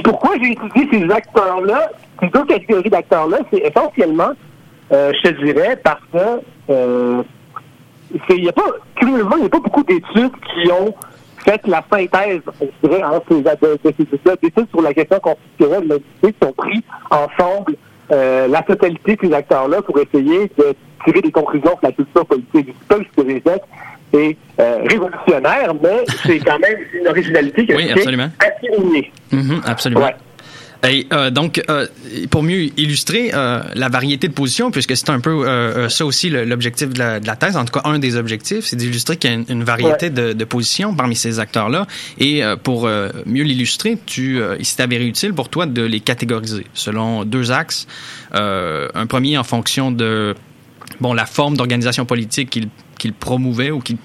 Pourquoi 0.03 0.33
j'ai 0.43 0.53
étudié 0.53 0.89
ces 0.91 1.11
acteurs-là, 1.11 1.91
ces 2.21 2.29
deux 2.29 2.45
catégories 2.45 2.91
d'acteurs-là, 2.91 3.39
c'est 3.53 3.59
essentiellement, 3.59 4.33
euh, 4.93 5.13
je 5.23 5.31
te 5.31 5.45
dirais, 5.45 5.79
parce 5.83 6.01
que 6.13 6.43
euh, 6.71 7.23
il 8.31 8.43
n'y 8.43 8.49
a 8.49 8.53
pas, 8.53 8.63
curieusement, 8.97 9.37
il 9.37 9.41
n'y 9.41 9.47
a 9.47 9.51
pas 9.51 9.61
beaucoup 9.61 9.85
d'études 9.85 10.33
qui 10.33 10.73
ont 10.73 10.93
fait 11.45 11.61
la 11.67 11.83
synthèse, 11.91 12.43
je 12.61 12.89
dirais, 12.89 13.03
entre 13.05 13.29
ces, 13.85 14.37
d'études 14.43 14.69
sur 14.71 14.83
la 14.83 14.93
question 14.93 15.21
constitutionnelle, 15.21 16.01
qui 16.21 16.35
ont 16.45 16.53
pris 16.53 16.83
ensemble 17.11 17.77
euh, 18.13 18.49
la 18.49 18.63
totalité 18.63 19.17
de 19.17 19.29
ces 19.29 19.33
acteurs-là 19.33 19.83
pour 19.83 19.99
essayer 19.99 20.51
de 20.59 20.75
tirer 21.05 21.21
des 21.23 21.33
conclusions 21.33 21.71
sur 21.71 21.81
la 21.83 21.93
culture 21.93 22.27
politique. 22.27 22.67
du 22.67 22.73
peuple 22.89 23.07
que 23.17 23.23
je 23.29 23.51
c'est 24.13 24.37
euh, 24.59 24.79
révolutionnaire, 24.89 25.73
mais 25.81 26.05
c'est 26.25 26.41
quand 26.41 26.59
même 26.59 26.79
une 26.93 27.07
originalité 27.07 27.65
qui 27.65 27.75
oui, 27.75 27.91
absolument. 27.93 28.29
assez 28.41 29.37
mm 29.37 29.61
absolument. 29.65 30.11
Et, 30.89 31.07
euh, 31.13 31.31
donc, 31.31 31.63
euh, 31.69 31.87
pour 32.31 32.43
mieux 32.43 32.71
illustrer 32.79 33.31
euh, 33.35 33.63
la 33.75 33.89
variété 33.89 34.29
de 34.29 34.33
positions, 34.33 34.71
puisque 34.71 34.97
c'est 34.97 35.11
un 35.11 35.21
peu 35.21 35.47
euh, 35.47 35.89
ça 35.89 36.07
aussi 36.07 36.31
l'objectif 36.31 36.89
de 36.91 36.99
la, 36.99 37.21
de 37.21 37.27
la, 37.27 37.37
thèse, 37.37 37.57
en 37.57 37.65
tout 37.65 37.73
cas 37.73 37.83
un 37.85 37.99
des 37.99 38.17
objectifs, 38.17 38.65
c'est 38.65 38.77
d'illustrer 38.77 39.17
qu'il 39.17 39.31
y 39.31 39.33
a 39.33 39.37
une, 39.37 39.45
une 39.49 39.65
variété 39.65 40.07
ouais. 40.07 40.11
de, 40.11 40.33
de, 40.33 40.45
positions 40.45 40.95
parmi 40.95 41.17
ces 41.17 41.39
acteurs-là. 41.39 41.87
Et 42.19 42.43
pour 42.63 42.89
mieux 43.27 43.45
l'illustrer, 43.45 43.99
tu, 44.07 44.41
il 44.59 44.65
s'est 44.65 44.83
avéré 44.83 45.07
utile 45.07 45.35
pour 45.35 45.49
toi 45.49 45.67
de 45.67 45.83
les 45.83 46.01
catégoriser 46.01 46.67
selon 46.75 47.25
deux 47.25 47.53
axes. 47.53 47.87
un 48.33 49.07
premier 49.07 49.39
en 49.39 49.45
fonction 49.45 49.91
de 49.91 50.35
bon 51.01 51.13
la 51.13 51.27
forme 51.27 51.57
d'organisation 51.57 52.05
politique 52.05 52.51
qu'il 52.51 52.69
qu'il 52.99 53.13
promouvait 53.15 53.71
ou 53.71 53.81
qu'il 53.81 53.97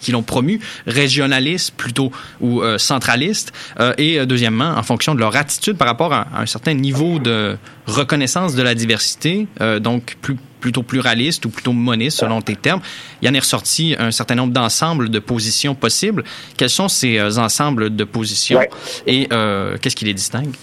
qui 0.00 0.12
l'ont 0.12 0.22
promu, 0.22 0.60
régionalistes 0.86 1.74
plutôt 1.76 2.12
ou 2.40 2.62
euh, 2.62 2.78
centralistes, 2.78 3.52
euh, 3.80 3.92
et 3.98 4.18
euh, 4.18 4.26
deuxièmement, 4.26 4.74
en 4.76 4.82
fonction 4.82 5.14
de 5.14 5.20
leur 5.20 5.34
attitude 5.36 5.76
par 5.76 5.88
rapport 5.88 6.12
à, 6.12 6.26
à 6.34 6.42
un 6.42 6.46
certain 6.46 6.74
niveau 6.74 7.18
de 7.18 7.56
reconnaissance 7.86 8.54
de 8.54 8.62
la 8.62 8.74
diversité, 8.74 9.46
euh, 9.60 9.78
donc 9.78 10.16
plus 10.20 10.36
plutôt 10.60 10.82
pluraliste 10.82 11.46
ou 11.46 11.48
plutôt 11.48 11.72
moniste 11.72 12.18
selon 12.18 12.42
tes 12.42 12.54
termes. 12.54 12.82
Il 13.22 13.26
y 13.26 13.30
en 13.30 13.34
est 13.34 13.38
ressorti 13.38 13.96
un 13.98 14.10
certain 14.10 14.34
nombre 14.34 14.52
d'ensembles 14.52 15.08
de 15.08 15.18
positions 15.18 15.74
possibles. 15.74 16.22
Quels 16.58 16.68
sont 16.68 16.88
ces 16.88 17.18
euh, 17.18 17.38
ensembles 17.38 17.96
de 17.96 18.04
positions? 18.04 18.58
Ouais. 18.58 18.68
et 19.06 19.26
euh, 19.32 19.78
qu'est-ce 19.80 19.96
qui 19.96 20.04
les 20.04 20.12
distingue? 20.12 20.54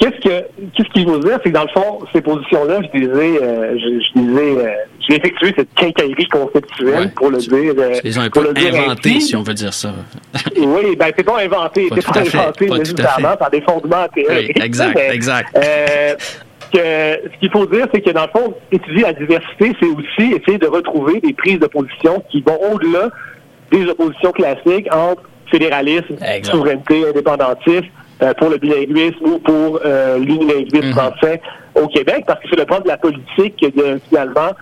Qu'est-ce 0.00 0.20
que 0.20 0.44
qu'est-ce 0.74 0.88
qu'il 0.92 1.06
veut 1.06 1.20
dire, 1.20 1.38
c'est 1.44 1.50
que 1.50 1.54
dans 1.54 1.62
le 1.62 1.68
fond, 1.68 2.00
ces 2.12 2.20
positions-là, 2.20 2.80
je 2.82 2.98
disais, 2.98 3.38
euh, 3.40 3.78
je, 3.78 4.00
je 4.00 4.20
disais, 4.20 4.66
euh, 4.66 4.72
j'ai 5.08 5.16
effectué 5.16 5.52
cette 5.56 5.72
quincaillerie 5.74 6.28
conceptuelle 6.28 6.94
ouais. 6.94 7.08
pour 7.14 7.30
le 7.30 7.38
dire. 7.38 7.74
Euh, 7.78 8.00
les 8.02 8.18
ont 8.18 8.22
un 8.22 8.30
peu 8.30 8.48
inventé, 8.56 9.20
si 9.20 9.36
on 9.36 9.42
veut 9.42 9.54
dire 9.54 9.74
ça. 9.74 9.92
Oui, 10.56 10.96
ben 10.96 11.12
c'est 11.16 11.24
pas 11.24 11.42
inventé, 11.42 11.88
c'est 11.94 12.06
pas, 12.06 12.20
inventé 12.20 12.68
nécessairement, 12.70 13.36
par 13.36 13.50
des 13.50 13.60
fondements 13.60 14.06
théoriques. 14.14 14.52
Oui, 14.56 14.62
exact, 14.62 14.94
mais, 14.94 15.14
exact. 15.14 15.56
Euh, 15.56 16.14
que, 16.72 16.78
ce 17.32 17.38
qu'il 17.38 17.50
faut 17.50 17.66
dire, 17.66 17.86
c'est 17.92 18.00
que 18.00 18.10
dans 18.10 18.26
le 18.26 18.40
fond, 18.40 18.54
étudier 18.72 19.02
la 19.02 19.12
diversité, 19.12 19.72
c'est 19.80 19.86
aussi 19.86 20.34
essayer 20.34 20.58
de 20.58 20.66
retrouver 20.66 21.20
des 21.20 21.32
prises 21.32 21.58
de 21.58 21.66
position 21.66 22.22
qui 22.30 22.40
vont 22.42 22.58
au-delà 22.72 23.10
des 23.70 23.86
oppositions 23.86 24.32
classiques 24.32 24.88
entre 24.92 25.22
fédéralisme, 25.50 26.14
exact. 26.14 26.46
souveraineté, 26.46 27.08
indépendantisme, 27.08 27.86
euh, 28.22 28.32
pour 28.34 28.48
le 28.48 28.58
bilinguisme 28.58 29.24
ou 29.24 29.38
pour 29.38 29.80
euh, 29.84 30.18
l'unilinguisme 30.18 30.86
mm 30.86 30.90
-hmm. 30.90 30.92
français 30.92 31.40
au 31.74 31.88
Québec, 31.88 32.24
parce 32.26 32.40
que 32.40 32.48
c'est 32.50 32.58
le 32.58 32.64
propre 32.64 32.84
de 32.84 32.88
la 32.88 32.96
politique 32.96 33.60
de 33.76 34.00
finalement 34.08 34.52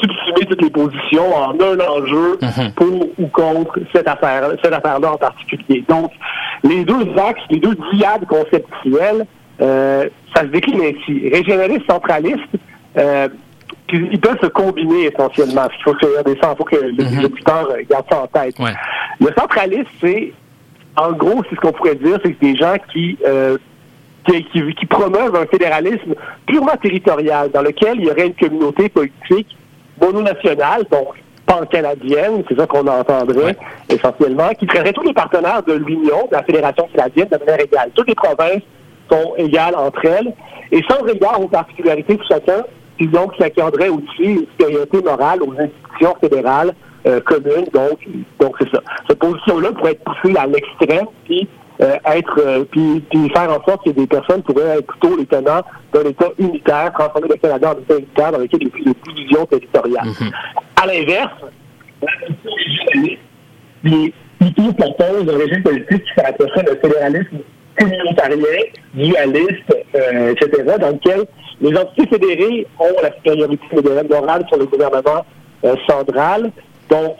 subsumer 0.00 0.46
toutes 0.48 0.62
les 0.62 0.70
positions 0.70 1.34
en 1.34 1.50
un 1.60 1.78
enjeu 1.80 2.38
mm 2.40 2.46
-hmm. 2.48 2.72
pour 2.74 3.08
ou 3.18 3.26
contre 3.28 3.78
cette 3.94 4.08
affaire, 4.08 4.42
cette 4.62 4.72
affaire-là 4.72 5.12
en 5.12 5.18
particulier. 5.18 5.84
Donc, 5.88 6.10
les 6.64 6.84
deux 6.84 7.04
axes, 7.28 7.46
les 7.50 7.60
deux 7.66 7.76
diades 7.92 8.26
conceptuels, 8.26 9.26
euh, 9.60 10.08
ça 10.34 10.42
se 10.42 10.48
décline 10.48 10.80
ainsi. 10.90 11.28
Régionaliste, 11.38 11.86
centraliste, 11.90 12.52
euh, 12.98 13.28
ils 13.92 14.20
peuvent 14.20 14.40
se 14.40 14.46
combiner 14.46 15.02
essentiellement. 15.10 15.66
Il 15.78 15.82
faut 15.84 15.94
que, 15.94 16.06
il 16.30 16.56
faut 16.58 16.64
que 16.64 16.76
mm 16.76 16.96
-hmm. 16.96 17.18
les 17.18 17.24
auditeurs 17.28 17.68
gardent 17.90 18.10
ça 18.10 18.22
en 18.22 18.28
tête. 18.38 18.56
Ouais. 18.58 18.76
Le 19.20 19.30
centraliste, 19.40 19.92
c'est 20.00 20.32
en 20.96 21.12
gros, 21.12 21.42
c'est 21.48 21.56
ce 21.56 21.60
qu'on 21.60 21.72
pourrait 21.72 21.94
dire, 21.94 22.18
c'est 22.22 22.32
que 22.32 22.44
des 22.44 22.56
gens 22.56 22.76
qui, 22.92 23.18
euh, 23.26 23.56
qui, 24.26 24.44
qui, 24.44 24.74
qui, 24.74 24.86
promeuvent 24.86 25.34
un 25.34 25.46
fédéralisme 25.46 26.14
purement 26.46 26.76
territorial, 26.76 27.50
dans 27.50 27.62
lequel 27.62 27.94
il 27.98 28.04
y 28.04 28.10
aurait 28.10 28.26
une 28.26 28.34
communauté 28.34 28.88
politique 28.88 29.56
mononationale, 30.00 30.84
donc 30.90 31.08
pan-canadienne, 31.46 32.44
c'est 32.48 32.58
ça 32.58 32.66
qu'on 32.66 32.86
entendrait 32.86 33.44
ouais. 33.44 33.56
essentiellement, 33.88 34.48
qui 34.58 34.66
traiterait 34.66 34.92
tous 34.92 35.02
les 35.02 35.12
partenaires 35.12 35.62
de 35.62 35.74
l'Union, 35.74 36.26
de 36.30 36.36
la 36.36 36.42
Fédération 36.42 36.88
canadienne, 36.94 37.28
de 37.30 37.38
manière 37.38 37.60
égale. 37.60 37.90
Toutes 37.94 38.08
les 38.08 38.14
provinces 38.14 38.62
sont 39.10 39.34
égales 39.36 39.74
entre 39.74 40.04
elles, 40.04 40.32
et 40.70 40.82
sans 40.88 41.02
regard 41.02 41.40
aux 41.40 41.48
particularités 41.48 42.16
de 42.16 42.22
chacun, 42.28 42.64
puis 42.96 43.08
donc 43.08 43.32
ça 43.38 43.50
tiendrait 43.50 43.88
aussi 43.88 44.22
une 44.22 44.46
supériorité 44.52 45.02
morale 45.02 45.42
aux 45.42 45.52
institutions 45.52 46.16
fédérales 46.20 46.72
euh, 47.06 47.20
commune. 47.20 47.66
Donc, 47.72 47.98
donc 48.38 48.56
c'est 48.60 48.70
ça. 48.70 48.80
Cette 49.08 49.18
position-là 49.18 49.72
pourrait 49.72 49.92
être 49.92 50.04
poussée 50.04 50.36
à 50.36 50.46
l'extrême, 50.46 51.06
puis 51.24 51.48
euh, 51.80 51.96
être, 52.04 52.38
euh, 52.38 52.64
puis, 52.70 53.02
puis 53.10 53.30
faire 53.30 53.50
en 53.50 53.64
sorte 53.64 53.84
que 53.84 53.90
des 53.90 54.06
personnes 54.06 54.42
pourraient 54.42 54.78
être 54.78 54.86
plutôt 54.86 55.16
les 55.16 55.26
tenants 55.26 55.62
d'un 55.92 56.04
État 56.04 56.28
unitaire, 56.38 56.92
transformer 56.92 57.28
le 57.28 57.36
Canada 57.36 57.74
en 57.74 57.80
État 57.80 57.96
unitaire 57.96 58.32
dans 58.32 58.38
lequel 58.38 58.60
il 58.62 58.66
y 58.66 58.68
a 58.68 58.70
plus 58.70 58.84
de 58.84 59.14
division 59.14 59.46
territoriale. 59.46 60.06
Mm 60.06 60.12
-hmm. 60.12 60.32
À 60.82 60.86
l'inverse, 60.86 61.40
les 63.84 64.14
plutôt 64.38 64.72
propose 64.72 65.28
un 65.34 65.38
régime 65.38 65.62
politique 65.62 66.04
qui 66.04 66.14
s'approcherait 66.16 66.64
d'un 66.64 66.76
fédéralisme 66.76 67.38
communautarien, 67.78 68.62
dualiste, 68.94 69.70
euh, 69.94 70.32
etc., 70.32 70.46
dans 70.80 70.92
lequel 70.96 71.20
les 71.60 71.76
entités 71.80 72.06
fédérées 72.14 72.66
ont 72.78 72.96
la 73.02 73.12
supériorité 73.16 73.66
morale 74.10 74.44
sur 74.48 74.58
le 74.58 74.66
gouvernement 74.66 75.24
central, 75.88 76.50
donc, 76.90 77.16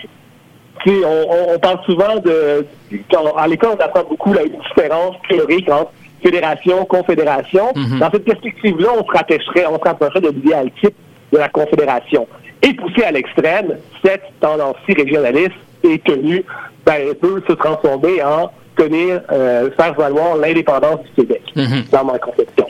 on, 0.86 1.54
on, 1.54 1.58
parle 1.58 1.78
souvent 1.84 2.16
de... 2.16 2.66
Quand, 3.10 3.36
à 3.36 3.46
l'école, 3.46 3.76
on 3.78 3.84
apprend 3.84 4.04
beaucoup 4.08 4.32
la 4.32 4.44
différence 4.44 5.16
théorique 5.28 5.68
entre 5.70 5.92
fédération, 6.22 6.84
confédération. 6.84 7.72
Mm 7.74 7.84
-hmm. 7.84 7.98
Dans 7.98 8.10
cette 8.10 8.24
perspective-là, 8.24 8.88
on 8.98 9.04
se 9.04 9.12
rapprocherait, 9.18 9.66
on 9.66 9.78
se 9.78 9.84
rapprocherait 9.84 10.20
de 10.20 10.30
l'idéal 10.30 10.70
type 10.80 10.94
de 11.32 11.38
la 11.38 11.48
confédération. 11.48 12.26
Et 12.62 12.74
poussé 12.74 13.02
à 13.02 13.10
l'extrême, 13.10 13.70
cette 14.04 14.26
tendance-ci 14.40 14.92
régionaliste 14.94 15.60
est 15.82 16.02
tenue, 16.04 16.44
ben, 16.86 16.96
elle 17.08 17.14
peut 17.16 17.42
se 17.48 17.54
transformer 17.54 18.22
en 18.22 18.50
tenir, 18.76 19.20
euh, 19.32 19.70
faire 19.78 19.94
valoir 19.94 20.36
l'indépendance 20.36 21.00
du 21.04 21.10
Québec, 21.18 21.42
mm 21.56 21.62
-hmm. 21.62 21.90
dans 21.90 22.04
ma 22.10 22.18
conception. 22.18 22.66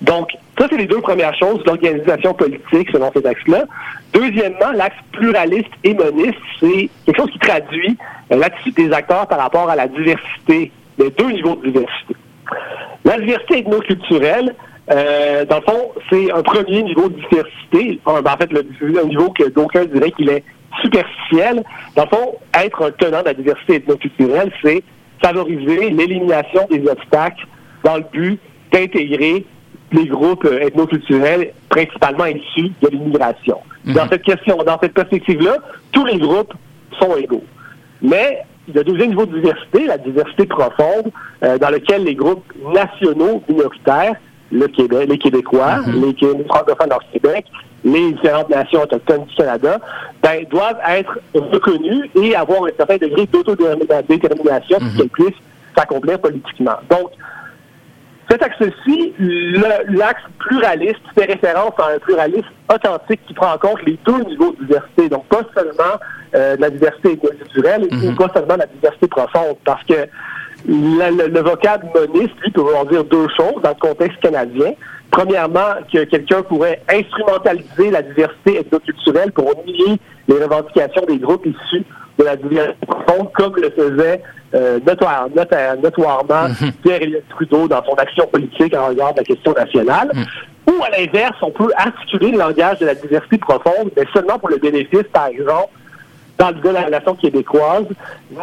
Donc, 0.00 0.28
ça, 0.58 0.66
c'est 0.70 0.76
les 0.76 0.86
deux 0.86 1.00
premières 1.00 1.36
choses, 1.36 1.62
l'organisation 1.66 2.32
politique 2.34 2.88
selon 2.92 3.10
cet 3.12 3.26
axe-là. 3.26 3.64
Deuxièmement, 4.12 4.72
l'axe 4.74 4.96
pluraliste 5.12 5.70
et 5.82 5.94
moniste, 5.94 6.38
c'est 6.60 6.88
quelque 7.04 7.16
chose 7.16 7.30
qui 7.30 7.38
traduit 7.40 7.96
l'attitude 8.30 8.76
des 8.76 8.92
acteurs 8.92 9.26
par 9.26 9.38
rapport 9.38 9.68
à 9.68 9.76
la 9.76 9.88
diversité, 9.88 10.70
les 10.98 11.10
deux 11.10 11.30
niveaux 11.30 11.56
de 11.56 11.70
diversité. 11.70 12.14
La 13.04 13.18
diversité 13.18 13.58
ethnoculturelle, 13.58 14.54
euh, 14.90 15.44
dans 15.46 15.56
le 15.56 15.62
fond, 15.62 15.90
c'est 16.10 16.30
un 16.30 16.42
premier 16.42 16.82
niveau 16.82 17.08
de 17.08 17.16
diversité, 17.16 18.00
un, 18.06 18.24
en 18.24 18.36
fait, 18.36 18.52
le, 18.52 18.64
un 19.02 19.06
niveau 19.06 19.30
que 19.30 19.48
d'aucuns 19.48 19.86
diraient 19.86 20.12
qu'il 20.12 20.28
est 20.28 20.44
superficiel. 20.82 21.64
Dans 21.96 22.04
le 22.04 22.16
fond, 22.16 22.34
être 22.62 22.82
un 22.82 22.90
tenant 22.92 23.20
de 23.20 23.26
la 23.26 23.34
diversité 23.34 23.76
ethnoculturelle, 23.76 24.52
c'est 24.62 24.82
favoriser 25.22 25.90
l'élimination 25.90 26.66
des 26.70 26.86
obstacles 26.88 27.46
dans 27.82 27.96
le 27.96 28.04
but 28.12 28.38
d'intégrer 28.72 29.46
les 29.94 30.06
groupes 30.06 30.44
ethnoculturels 30.44 31.52
principalement 31.68 32.26
issus 32.26 32.70
de 32.82 32.88
l'immigration. 32.88 33.58
Mm 33.84 33.90
-hmm. 33.90 33.94
Dans 33.98 34.08
cette 34.10 34.22
question, 34.30 34.56
dans 34.70 34.78
cette 34.82 34.94
perspective-là, 35.00 35.54
tous 35.92 36.04
les 36.10 36.18
groupes 36.18 36.54
sont 37.00 37.12
égaux. 37.16 37.44
Mais 38.02 38.28
le 38.76 38.82
deuxième 38.88 39.10
niveau 39.10 39.26
de 39.26 39.34
diversité, 39.40 39.86
la 39.86 39.98
diversité 39.98 40.44
profonde, 40.46 41.08
euh, 41.42 41.58
dans 41.58 41.70
lequel 41.76 42.00
les 42.04 42.14
groupes 42.14 42.46
nationaux 42.80 43.42
minoritaires, 43.48 44.16
le 44.50 44.66
Québec, 44.68 45.04
les 45.12 45.18
Québécois, 45.24 45.76
mm 45.78 45.90
-hmm. 45.90 46.38
les 46.38 46.44
francophones 46.52 46.94
du 47.04 47.08
Québec, 47.18 47.44
les 47.94 48.06
différentes 48.12 48.50
nations 48.60 48.80
autochtones 48.86 49.24
du 49.28 49.34
Canada, 49.40 49.72
ben, 50.22 50.36
doivent 50.54 50.80
être 50.98 51.14
reconnus 51.54 52.02
et 52.22 52.28
avoir 52.42 52.60
un 52.68 52.74
certain 52.80 52.98
degré 53.04 53.22
d'autodétermination 53.32 54.78
mm 54.78 54.84
-hmm. 54.84 54.92
pour 54.96 55.02
qu'ils 55.02 55.14
puissent 55.18 55.42
s'accomplir 55.76 56.16
politiquement. 56.26 56.78
Donc, 56.94 57.08
cet 58.30 58.42
axe-ci, 58.42 59.12
l'axe 59.88 60.22
pluraliste 60.38 61.00
fait 61.14 61.26
référence 61.26 61.72
à 61.78 61.94
un 61.94 61.98
pluralisme 61.98 62.48
authentique 62.72 63.20
qui 63.26 63.34
prend 63.34 63.54
en 63.54 63.58
compte 63.58 63.82
les 63.84 63.98
deux 64.06 64.22
niveaux 64.24 64.54
de 64.58 64.64
diversité. 64.64 65.08
Donc, 65.08 65.26
pas 65.26 65.42
seulement 65.54 65.98
euh, 66.34 66.56
la 66.58 66.70
diversité 66.70 67.18
culturelle, 67.18 67.82
mm 67.90 67.96
-hmm. 67.96 68.12
ou 68.12 68.16
pas 68.16 68.30
seulement 68.34 68.56
la 68.56 68.66
diversité 68.66 69.08
profonde. 69.08 69.56
Parce 69.64 69.84
que 69.84 70.08
la, 70.98 71.10
le, 71.10 71.28
le, 71.28 71.40
vocable 71.40 71.86
moniste, 71.94 72.34
lui, 72.42 72.50
peut 72.50 72.62
vouloir 72.62 72.86
dire 72.86 73.04
deux 73.04 73.28
choses 73.36 73.60
dans 73.62 73.74
le 73.76 73.88
contexte 73.88 74.18
canadien. 74.20 74.72
Premièrement, 75.10 75.70
que 75.92 76.04
quelqu'un 76.04 76.42
pourrait 76.42 76.80
instrumentaliser 77.00 77.90
la 77.90 78.02
diversité 78.02 78.60
ethnoculturelle 78.60 79.32
pour 79.32 79.48
nier 79.66 79.98
les 80.28 80.38
revendications 80.44 81.04
des 81.06 81.18
groupes 81.18 81.46
issus 81.46 81.84
de 82.18 82.24
la 82.24 82.36
diversité 82.36 82.86
profonde, 82.86 83.32
comme 83.32 83.56
le 83.56 83.70
faisait 83.70 84.22
euh, 84.54 84.78
notoire, 84.86 85.28
notoire, 85.34 85.76
notoirement 85.82 86.48
mm 86.48 86.52
-hmm. 86.52 86.72
Pierre-Éliott 86.82 87.24
Trudeau 87.30 87.68
dans 87.68 87.82
son 87.84 87.94
action 87.94 88.26
politique 88.26 88.74
en 88.76 88.86
regard 88.88 89.12
de 89.14 89.18
la 89.18 89.24
question 89.24 89.52
nationale. 89.52 90.08
Mm 90.14 90.20
-hmm. 90.20 90.70
Ou 90.70 90.82
à 90.86 90.90
l'inverse, 90.96 91.38
on 91.42 91.50
peut 91.50 91.72
articuler 91.76 92.30
le 92.34 92.38
langage 92.38 92.78
de 92.78 92.86
la 92.86 92.94
diversité 92.94 93.38
profonde, 93.38 93.88
mais 93.96 94.04
seulement 94.14 94.38
pour 94.38 94.50
le 94.54 94.58
bénéfice, 94.66 95.08
par 95.12 95.26
exemple, 95.26 95.72
dans 96.38 96.48
le 96.48 96.54
cas 96.62 96.68
de 96.68 96.74
la 96.80 96.84
relation 96.88 97.14
québécoise, 97.14 97.86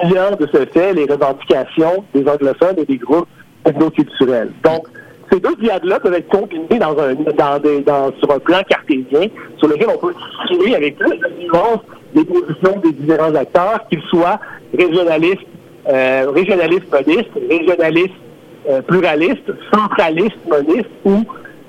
niant 0.05 0.35
de 0.41 0.47
ce 0.53 0.65
fait 0.73 0.93
les 0.99 1.05
revendications 1.13 1.95
des 2.13 2.23
anglophones 2.33 2.77
et 2.83 2.85
des 2.85 2.97
groupes 3.05 3.27
ethnoculturels. 3.65 4.51
Donc, 4.63 4.83
ces 5.31 5.39
deux 5.39 5.55
diades-là 5.55 5.99
peuvent 5.99 6.13
être 6.13 6.29
combinés 6.29 6.79
dans 6.79 6.95
un, 7.05 7.13
dans 7.15 7.57
des, 7.59 7.81
dans, 7.81 8.11
sur 8.19 8.29
un 8.31 8.39
plan 8.39 8.61
cartésien, 8.73 9.27
sur 9.59 9.67
lequel 9.71 9.87
on 9.95 9.97
peut 9.97 10.13
discuter 10.13 10.75
avec 10.75 10.97
plus 10.97 11.17
de 11.17 11.29
nuances 11.41 11.85
les 12.13 12.25
positions 12.25 12.79
des 12.83 12.91
différents 12.91 13.33
acteurs, 13.35 13.87
qu'ils 13.89 14.01
soient 14.03 14.39
régionalistes, 14.77 15.47
euh, 15.87 16.25
régionalistes 16.33 16.91
modistes, 16.91 17.29
régionalistes 17.49 18.13
euh, 18.69 18.81
pluraliste, 18.81 19.51
centraliste, 19.73 20.37
moniste 20.47 20.89
ou 21.03 21.23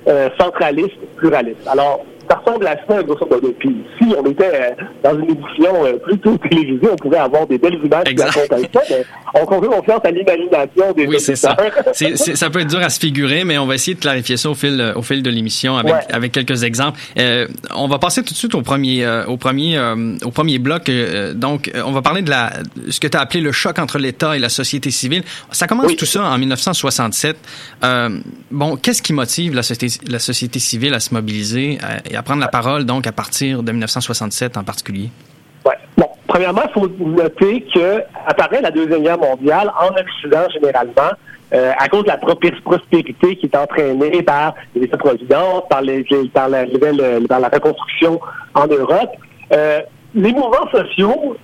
euh, 0.09 0.29
centraliste, 0.39 0.99
pluraliste. 1.17 1.67
Alors, 1.67 2.05
ça 2.29 2.37
ressemble 2.45 2.67
à 2.67 2.77
ça, 2.89 3.03
grosso 3.03 3.27
modo. 3.31 3.55
Puis 3.59 3.77
si 3.99 4.15
on 4.19 4.25
était 4.31 4.45
euh, 4.79 4.85
dans 5.05 5.15
une 5.19 5.31
édition 5.31 5.85
euh, 5.85 5.97
plutôt 5.99 6.37
télévisée, 6.39 6.89
on 6.93 6.97
pourrait 6.97 7.19
avoir 7.19 7.47
des 7.47 7.59
belles 7.59 7.79
images 7.85 8.05
qui 8.05 8.23
racontent 8.23 8.57
ça, 8.73 8.81
mais 8.91 9.05
on 9.35 9.61
fait 9.63 9.67
confiance 9.69 10.01
à 10.05 10.11
l'imagination 10.11 10.93
des 10.97 11.07
Oui, 11.07 11.21
c'est 11.21 11.37
ça. 11.37 11.57
Ça 12.35 12.51
peut 12.51 12.61
être 12.61 12.69
dur 12.71 12.81
à 12.81 12.91
se 12.91 12.99
figurer, 13.01 13.45
mais 13.45 13.59
on 13.59 13.67
va 13.67 13.75
essayer 13.75 13.95
de 13.95 14.01
clarifier 14.01 14.37
ça 14.37 14.51
au 14.51 14.55
fil, 14.55 14.81
euh, 14.81 14.95
au 14.95 15.03
fil 15.03 15.23
de 15.23 15.31
l'émission 15.31 15.77
avec, 15.77 15.93
Ouais. 15.93 16.01
avec 16.13 16.33
quelques 16.33 16.63
exemples. 16.65 16.99
Euh, 17.19 17.47
on 17.75 17.89
va 17.89 17.99
passer 17.99 18.23
tout 18.23 18.33
de 18.33 18.39
suite 18.39 18.55
au 18.55 18.63
premier, 18.63 19.05
euh, 19.05 19.25
au 19.27 19.37
premier, 19.37 19.77
euh, 19.77 20.17
au 20.25 20.31
premier 20.31 20.59
bloc. 20.59 20.91
Donc, 21.35 21.71
on 21.85 21.93
va 21.93 22.03
parler 22.03 22.23
de 22.23 22.31
la, 22.31 22.53
ce 22.89 22.99
que 23.01 23.07
tu 23.09 23.17
as 23.17 23.21
appelé 23.21 23.41
le 23.41 23.53
choc 23.53 23.79
entre 23.79 23.99
l'État 23.99 24.37
et 24.37 24.39
la 24.39 24.49
société 24.49 24.91
civile. 24.91 25.23
Ça 25.51 25.67
commence 25.67 25.87
Oui. 25.87 25.97
tout 25.97 26.07
ça 26.07 26.23
en 26.25 26.39
1967. 26.39 27.37
Euh, 27.85 28.09
bon, 28.51 28.77
qu'est-ce 28.77 29.03
qui 29.03 29.13
motive 29.13 29.55
la 29.55 29.63
société, 29.63 29.99
la 30.09 30.19
société 30.19 30.59
civile 30.59 30.95
à 30.95 31.01
se 31.01 31.13
mobiliser 31.15 31.79
et 32.13 32.17
à 32.17 32.23
prendre 32.23 32.41
la 32.41 32.49
parole, 32.49 32.85
donc, 32.85 33.07
à 33.07 33.13
partir 33.13 33.63
de 33.63 33.73
1967 33.73 34.57
en 34.57 34.65
particulier? 34.65 35.09
Ouais. 35.65 35.75
Bon, 35.97 36.09
premièrement, 36.27 36.63
il 36.65 36.73
faut 36.73 36.89
noter 36.89 37.65
que 37.75 38.03
apparaît 38.27 38.61
la 38.61 38.71
Deuxième 38.71 39.03
Guerre 39.03 39.19
mondiale 39.19 39.73
en 39.81 39.89
Occident 39.89 40.47
généralement, 40.53 41.17
euh, 41.55 41.73
à 41.79 41.89
cause 41.89 42.03
de 42.05 42.09
la 42.09 42.19
prospérité 42.19 43.37
qui 43.37 43.47
est 43.47 43.57
entraînée 43.57 44.23
par 44.23 44.55
les 44.75 44.85
États-providence, 44.85 45.63
par, 45.71 45.83
les, 45.83 46.05
par, 46.33 46.49
la, 46.49 46.63
euh, 46.63 47.27
par 47.27 47.41
reconstruction 47.43 48.21
en 48.55 48.67
Europe. 48.67 49.11
Euh, 49.53 49.81
les 50.15 50.33
mouvements 50.33 50.71
sociaux 50.71 51.37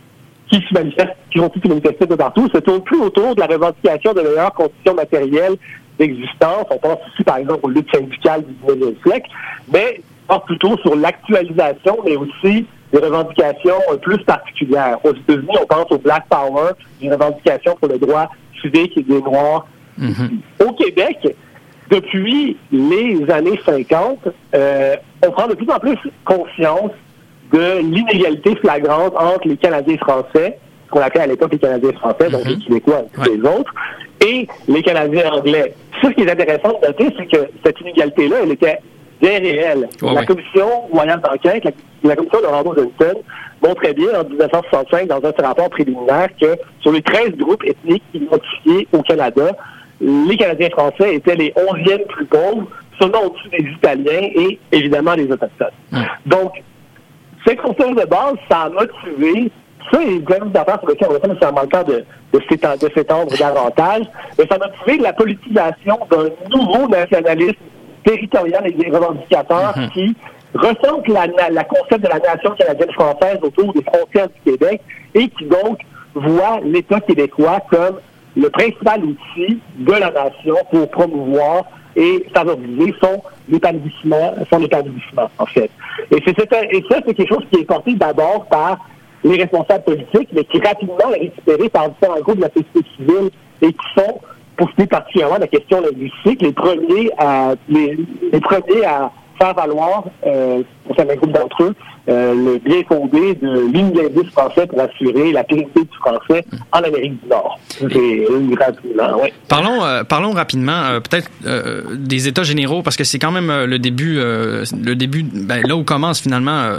qui 0.50 0.62
se 0.66 0.74
manifestent, 0.74 1.16
qui 1.31 1.40
ont 1.40 1.50
se 1.52 1.68
manifester 1.68 2.07
de 2.07 2.14
partout, 2.14 2.48
se 2.48 2.59
tournent 2.59 2.83
plus 2.83 3.00
autour 3.00 3.35
de 3.35 3.40
la 3.40 3.46
revendication 3.46 4.12
de 4.12 4.22
meilleures 4.22 4.54
conditions 4.54 4.94
matérielles 4.94 5.57
d'existence. 5.98 6.64
On 6.70 6.78
pense 6.78 6.98
ici, 7.12 7.24
par 7.24 7.38
exemple, 7.38 7.61
aux 7.62 7.68
luttes 7.68 7.94
syndicales 7.94 8.44
du 8.44 8.54
19e 8.66 8.94
siècle, 9.02 9.31
mais 9.70 10.00
pense 10.29 10.45
plutôt 10.45 10.77
sur 10.79 10.95
l'actualisation, 10.95 11.99
mais 12.05 12.17
aussi 12.17 12.67
des 12.93 12.99
revendications 12.99 13.81
euh, 13.91 13.97
plus 13.97 14.19
particulières. 14.19 14.99
Aux 15.05 15.12
États-Unis, 15.14 15.57
on 15.61 15.67
pense 15.67 15.91
au 15.91 15.99
Black 15.99 16.25
Power, 16.29 16.73
des 17.01 17.11
revendications 17.11 17.75
pour 17.77 17.88
le 17.88 17.99
droit 17.99 18.29
civique 18.61 18.97
et 18.97 19.03
des 19.03 19.21
Noirs. 19.21 19.67
Au 20.61 20.73
Québec, 20.73 21.37
depuis 21.91 22.57
les 22.71 23.31
années 23.31 23.61
50, 23.64 24.19
euh, 24.55 24.97
on 25.27 25.31
prend 25.31 25.49
de 25.49 25.55
plus 25.55 25.71
en 25.71 25.79
plus 25.79 25.97
conscience 26.25 26.93
de 27.53 27.81
l'inégalité 27.81 28.55
flagrante 28.57 29.14
entre 29.17 29.49
les 29.49 29.57
Canadiens 29.57 29.97
français, 29.97 30.59
ce 30.87 30.91
qu'on 30.91 31.01
appelait 31.01 31.23
à 31.23 31.27
l'époque 31.27 31.53
les 31.53 31.59
Canadiens 31.59 31.93
français, 31.93 32.31
donc 32.31 32.45
les 32.45 32.59
Québécois 32.59 33.01
et 33.01 33.14
tous 33.14 33.31
les 33.31 33.41
autres, 33.41 33.75
et 34.25 34.49
les 34.69 34.83
Canadiens 34.83 35.33
anglais. 35.33 35.75
Ce 36.03 36.09
qui 36.09 36.23
est 36.23 36.31
intéressant 36.31 36.79
de 36.81 36.87
noter, 36.87 37.09
c'est 37.17 37.27
que 37.27 37.51
cette 37.64 37.81
inégalité-là, 37.81 38.37
elle 38.43 38.53
était 38.53 38.79
bien. 39.20 39.40
Ouais, 40.02 40.14
la 40.14 40.24
commission 40.24 40.66
moyenne 40.92 41.20
d'enquête, 41.20 41.64
la, 41.64 41.70
la 42.04 42.16
commission 42.16 42.40
de 42.40 42.46
Randall 42.46 42.74
Johnson, 42.76 43.20
montrait 43.62 43.94
bien 43.94 44.20
en 44.20 44.24
1965 44.24 45.09
dans 45.09 45.16
un 45.16 45.46
rapport 45.46 45.70
préliminaire 45.70 46.28
que 46.40 46.57
sur 46.81 46.92
les 46.92 47.02
13 47.02 47.31
groupes 47.37 47.64
ethniques 47.64 48.04
identifiés 48.14 48.87
au 48.92 49.02
Canada, 49.02 49.50
les 50.00 50.37
Canadiens 50.37 50.70
français 50.70 51.16
étaient 51.16 51.35
les 51.35 51.50
11e 51.50 52.07
plus 52.07 52.26
pauvres, 52.26 52.68
seulement 53.00 53.22
au-dessus 53.24 53.48
des 53.50 53.68
Italiens 53.70 54.28
et 54.35 54.59
évidemment 54.72 55.14
des 55.16 55.31
Autochtones. 55.31 55.68
Donc, 56.26 56.62
cette 57.46 57.61
conscience 57.61 57.96
de 57.96 58.04
base, 58.07 58.35
ça 58.50 58.62
a 58.62 58.68
motivé, 58.68 59.50
ça 59.90 60.02
est 60.02 60.20
plein 60.20 60.44
d'affaires 60.46 60.78
sur 60.81 60.88
lesquelles 60.90 61.09
on 61.11 61.14
n'a 61.14 61.20
pas 61.20 61.28
nécessairement 61.28 61.62
le 61.62 61.68
temps 61.68 61.85
de, 61.85 62.04
de 62.33 62.90
s'étendre, 62.94 63.37
davantage, 63.38 64.02
mais 64.38 64.46
ça 64.46 64.57
a 64.57 64.59
motivé 64.59 65.02
la 65.02 65.12
politisation 65.12 65.98
d'un 66.11 66.28
nouveau 66.57 66.88
nationalisme 66.88 67.57
territorial 68.12 68.66
et 68.66 68.73
des 68.73 68.90
revendicateurs 68.90 69.75
qui 69.92 70.14
ressentent 70.55 71.09
la, 71.09 71.27
la, 71.27 71.51
la 71.51 71.64
concept 71.64 72.01
de 72.05 72.09
la 72.09 72.18
nation 72.18 72.51
canadienne-française 72.59 73.38
autour 73.42 73.73
des 73.75 73.83
frontières 73.83 74.29
du 74.29 74.53
Québec 74.53 74.81
et 75.14 75.29
qui 75.29 75.44
donc 75.44 75.79
voient 76.14 76.61
l'État 76.64 77.01
québécois 77.01 77.61
comme 77.71 77.99
le 78.37 78.49
principal 78.51 79.05
outil 79.05 79.61
de 79.79 79.92
la 79.92 80.11
nation 80.11 80.57
pour 80.71 80.90
promouvoir 80.90 81.64
et 81.97 82.25
favoriser 82.35 82.94
son 83.03 83.21
établissement, 83.53 84.35
son 84.53 84.62
établissement, 84.62 85.29
en 85.38 85.47
fait. 85.47 85.71
Et, 86.12 86.23
c'est, 86.25 86.35
c'est- 86.38 86.68
et 86.71 86.85
ça, 86.88 86.99
c'est 87.05 87.14
quelque 87.14 87.29
chose 87.35 87.44
qui 87.53 87.61
est 87.61 87.64
porté 87.64 87.94
d'abord 87.94 88.47
par 88.47 88.79
les 89.25 89.37
responsables 89.42 89.83
politiques, 89.85 90.29
mais 90.33 90.44
qui 90.44 90.61
rapidement 90.61 91.12
est 91.16 91.21
récupéré 91.21 91.68
par 91.68 91.88
différents 91.90 92.21
groupes 92.21 92.37
de 92.37 92.42
la 92.42 92.49
société 92.49 92.81
civile 92.97 93.31
et 93.62 93.73
qui 93.73 93.87
sont, 93.97 94.21
pour 94.59 94.68
ce 94.71 94.75
qui 94.75 94.83
est 94.83 94.87
particulièrement 94.87 95.37
de 95.37 95.42
la 95.42 95.47
question 95.47 95.81
linguistique, 95.81 96.42
les 96.42 96.53
premiers 96.53 97.11
à, 97.16 97.55
les, 97.68 97.97
les 98.33 98.40
premiers 98.40 98.85
à 98.85 99.11
faire 99.38 99.55
valoir, 99.55 100.05
euh, 100.27 100.62
pour 100.85 100.97
certains 100.97 101.14
groupes 101.14 101.33
d'entre 101.33 101.62
eux, 101.62 101.75
euh, 102.09 102.35
le 102.35 102.59
bien 102.59 102.83
fondé 102.88 103.35
de 103.35 103.71
l'unilinguisme 103.73 104.31
français 104.31 104.66
pour 104.66 104.81
assurer 104.81 105.31
la 105.31 105.44
pérennité 105.44 105.83
du 105.83 105.97
français 105.99 106.44
en 106.73 106.79
Amérique 106.81 107.23
du 107.23 107.29
Nord. 107.29 107.61
Euh, 107.83 108.57
rapidement. 108.59 109.21
Parlons, 109.47 109.85
euh, 109.85 110.03
parlons 110.05 110.33
rapidement, 110.33 110.73
euh, 110.73 111.01
peut-être 111.01 111.31
des 111.94 112.27
États 112.27 112.42
généraux, 112.42 112.83
parce 112.83 112.97
que 112.97 113.05
c'est 113.05 113.18
quand 113.18 113.31
même 113.31 113.64
le 113.64 113.79
début, 113.79 114.16
le 114.16 114.94
début, 114.94 115.23
ben, 115.23 115.62
là 115.66 115.77
où 115.77 115.85
commence 115.85 116.21
finalement 116.21 116.73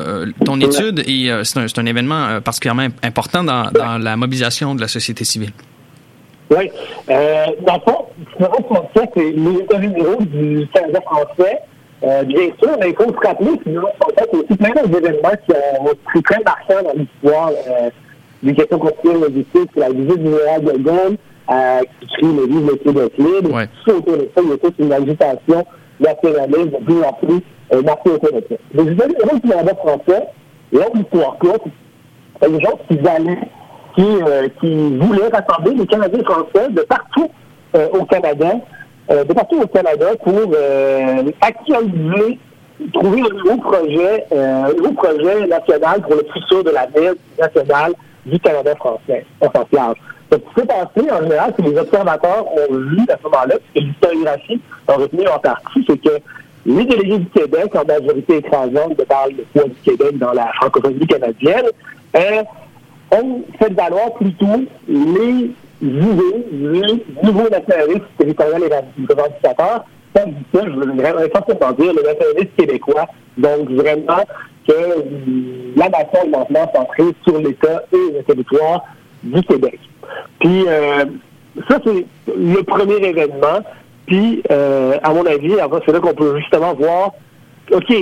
ton 0.46 0.60
étude, 0.60 1.04
et 1.08 1.32
c'est 1.44 1.80
un, 1.80 1.86
événement 1.86 2.42
particulièrement 2.42 2.88
important 3.04 3.44
dans, 3.44 3.72
dans 3.72 3.98
la 3.98 4.18
mobilisation 4.18 4.76
de 4.76 4.82
la 4.82 4.88
société 4.88 5.24
civile. 5.24 5.52
Oui. 6.52 6.72
Euh, 7.10 7.46
dans 7.62 7.76
le 7.76 7.80
fond, 7.82 8.06
ce 8.96 9.02
c'est 9.16 9.32
les 9.32 9.82
généraux 9.82 10.22
du 10.22 10.68
Canada 10.74 11.02
français. 11.02 11.60
Euh, 12.02 12.24
bien 12.24 12.48
sûr, 12.62 12.78
mais 12.80 12.92
il 12.92 12.96
faut 12.96 13.12
se 13.12 13.28
rappeler 13.28 13.58
que 13.58 13.70
nous, 13.70 13.82
en 13.82 14.10
fait, 14.18 14.30
il 14.32 14.38
y 14.38 14.42
a 14.42 14.44
aussi 14.44 14.58
plein 14.58 14.70
d'autres 14.70 14.98
événements 14.98 15.36
qui 15.46 15.54
ont 15.82 15.92
été 15.92 16.24
très 16.24 16.44
marquants 16.44 16.84
dans 16.84 16.94
l'histoire 16.94 17.50
euh, 17.50 17.90
des 18.42 18.54
questions 18.54 18.80
constitutionnelles 18.80 19.22
logistiques, 19.22 19.72
la 19.76 19.90
visite 19.90 20.24
du 20.24 20.32
général 20.32 20.64
de 20.64 20.78
Gaulle, 20.78 21.18
euh, 21.52 21.80
qui 22.00 22.06
écrit 22.06 22.36
le 22.36 22.46
livre 22.46 22.72
Le 22.72 22.76
Québec 22.78 23.14
libre. 23.18 23.54
Ouais. 23.54 23.68
Tout 23.86 23.98
autour 23.98 24.18
de 24.18 24.30
ça, 24.34 24.42
il 24.42 24.50
y 24.50 24.54
a 24.54 24.58
toute 24.58 24.80
une 24.80 24.94
agitation 24.94 25.66
nationaliste 26.00 26.80
de 26.80 26.86
plus 26.86 27.04
en 27.04 27.14
plus 27.14 27.42
euh, 27.74 27.82
marquée 27.82 28.12
autour 28.12 28.32
de 28.32 28.46
ça. 28.50 28.56
Les 28.74 28.84
généraux 28.86 29.40
du 29.44 29.50
Canada 29.50 29.76
français, 29.76 30.28
l'autre 30.72 30.98
histoire 30.98 31.38
courte, 31.38 31.64
c'est 32.42 32.52
des 32.52 32.60
gens 32.62 32.80
qui 32.88 33.00
allaient, 33.08 33.40
qui, 33.96 34.06
euh, 34.06 34.48
qui 34.60 34.98
voulaient 34.98 35.30
rassembler 35.30 35.76
les 35.76 35.88
Canadiens 35.88 36.24
français 36.24 36.70
de 36.70 36.82
partout 36.82 37.30
euh, 37.76 37.88
au 37.92 38.06
Canada, 38.06 38.52
euh, 39.12 39.24
de 39.24 39.34
partout 39.34 39.62
au 39.62 39.68
Canada 39.68 40.08
pour 40.24 40.52
euh, 40.56 41.24
actualiser, 41.42 42.40
trouver 42.94 43.22
un 43.22 43.36
nouveau 43.36 43.58
projet, 43.58 44.26
euh, 44.32 44.66
un 44.66 44.74
nouveau 44.74 44.94
projet 44.94 45.48
national 45.48 46.02
pour 46.02 46.16
le 46.16 46.26
futur 46.34 46.64
de 46.64 46.72
l'avenir 46.72 47.14
national 47.40 47.94
du 48.26 48.40
Canada 48.40 48.76
français, 48.76 49.26
large. 49.72 49.98
Ce 50.32 50.38
qui 50.38 50.44
s'est 50.56 50.68
passé, 50.68 51.12
en 51.12 51.24
général, 51.24 51.54
que 51.56 51.62
les 51.64 51.78
observateurs 51.78 52.46
ont 52.48 52.74
vu 52.74 53.00
à 53.10 53.18
ce 53.18 53.24
moment-là, 53.24 53.56
puisque 53.74 53.88
l'historiographie 53.88 54.62
a 54.88 54.94
retenu 54.94 55.28
en 55.28 55.40
partie, 55.40 55.84
c'est 55.88 55.98
que 55.98 56.20
les 56.66 56.86
délégués 56.86 57.18
du 57.18 57.30
Québec, 57.30 57.76
en 57.76 57.86
majorité 57.86 58.38
écrasante 58.38 58.96
de 58.98 59.04
par 59.04 59.28
le 59.28 59.44
poids 59.54 59.64
du 59.64 59.76
Québec 59.84 60.18
dans 60.20 60.34
la 60.34 60.52
francophonie 60.60 61.08
canadienne, 61.08 61.66
ont 63.12 63.44
fait 63.60 63.74
valoir 63.74 64.14
plutôt 64.14 64.64
les 64.88 65.52
idées 65.82 66.46
les 66.52 67.06
nouveaux 67.24 67.50
nationalistes 67.50 68.06
territoriaux 68.18 68.66
et 68.66 68.70
je 70.16 70.26
dis 70.26 70.46
ça, 70.54 70.62
je 70.66 70.72
vraiment 70.72 71.20
essentiellement 71.20 71.72
dire 71.74 71.94
le 71.94 72.04
nationalisme 72.04 72.50
québécois. 72.58 73.06
Donc, 73.38 73.70
vraiment 73.70 74.24
que 74.68 74.74
la 75.76 75.90
nation 75.90 76.24
est 76.26 76.30
maintenant 76.30 76.72
centrée 76.76 77.16
sur 77.26 77.40
l'État 77.40 77.84
et 77.94 78.18
le 78.18 78.24
territoire 78.24 78.84
du 79.24 79.42
Québec. 79.44 79.80
Puis, 80.40 80.66
euh, 80.68 81.06
ça, 81.70 81.80
c'est 81.86 82.06
le 82.36 82.62
premier 82.64 82.96
événement. 82.96 83.62
Puis, 84.08 84.42
euh, 84.52 84.98
à 85.04 85.14
mon 85.14 85.26
avis, 85.26 85.54
c'est 85.86 85.92
là 85.92 86.00
qu'on 86.00 86.14
peut 86.14 86.40
justement 86.40 86.74
voir, 86.74 87.12
OK, 87.72 87.94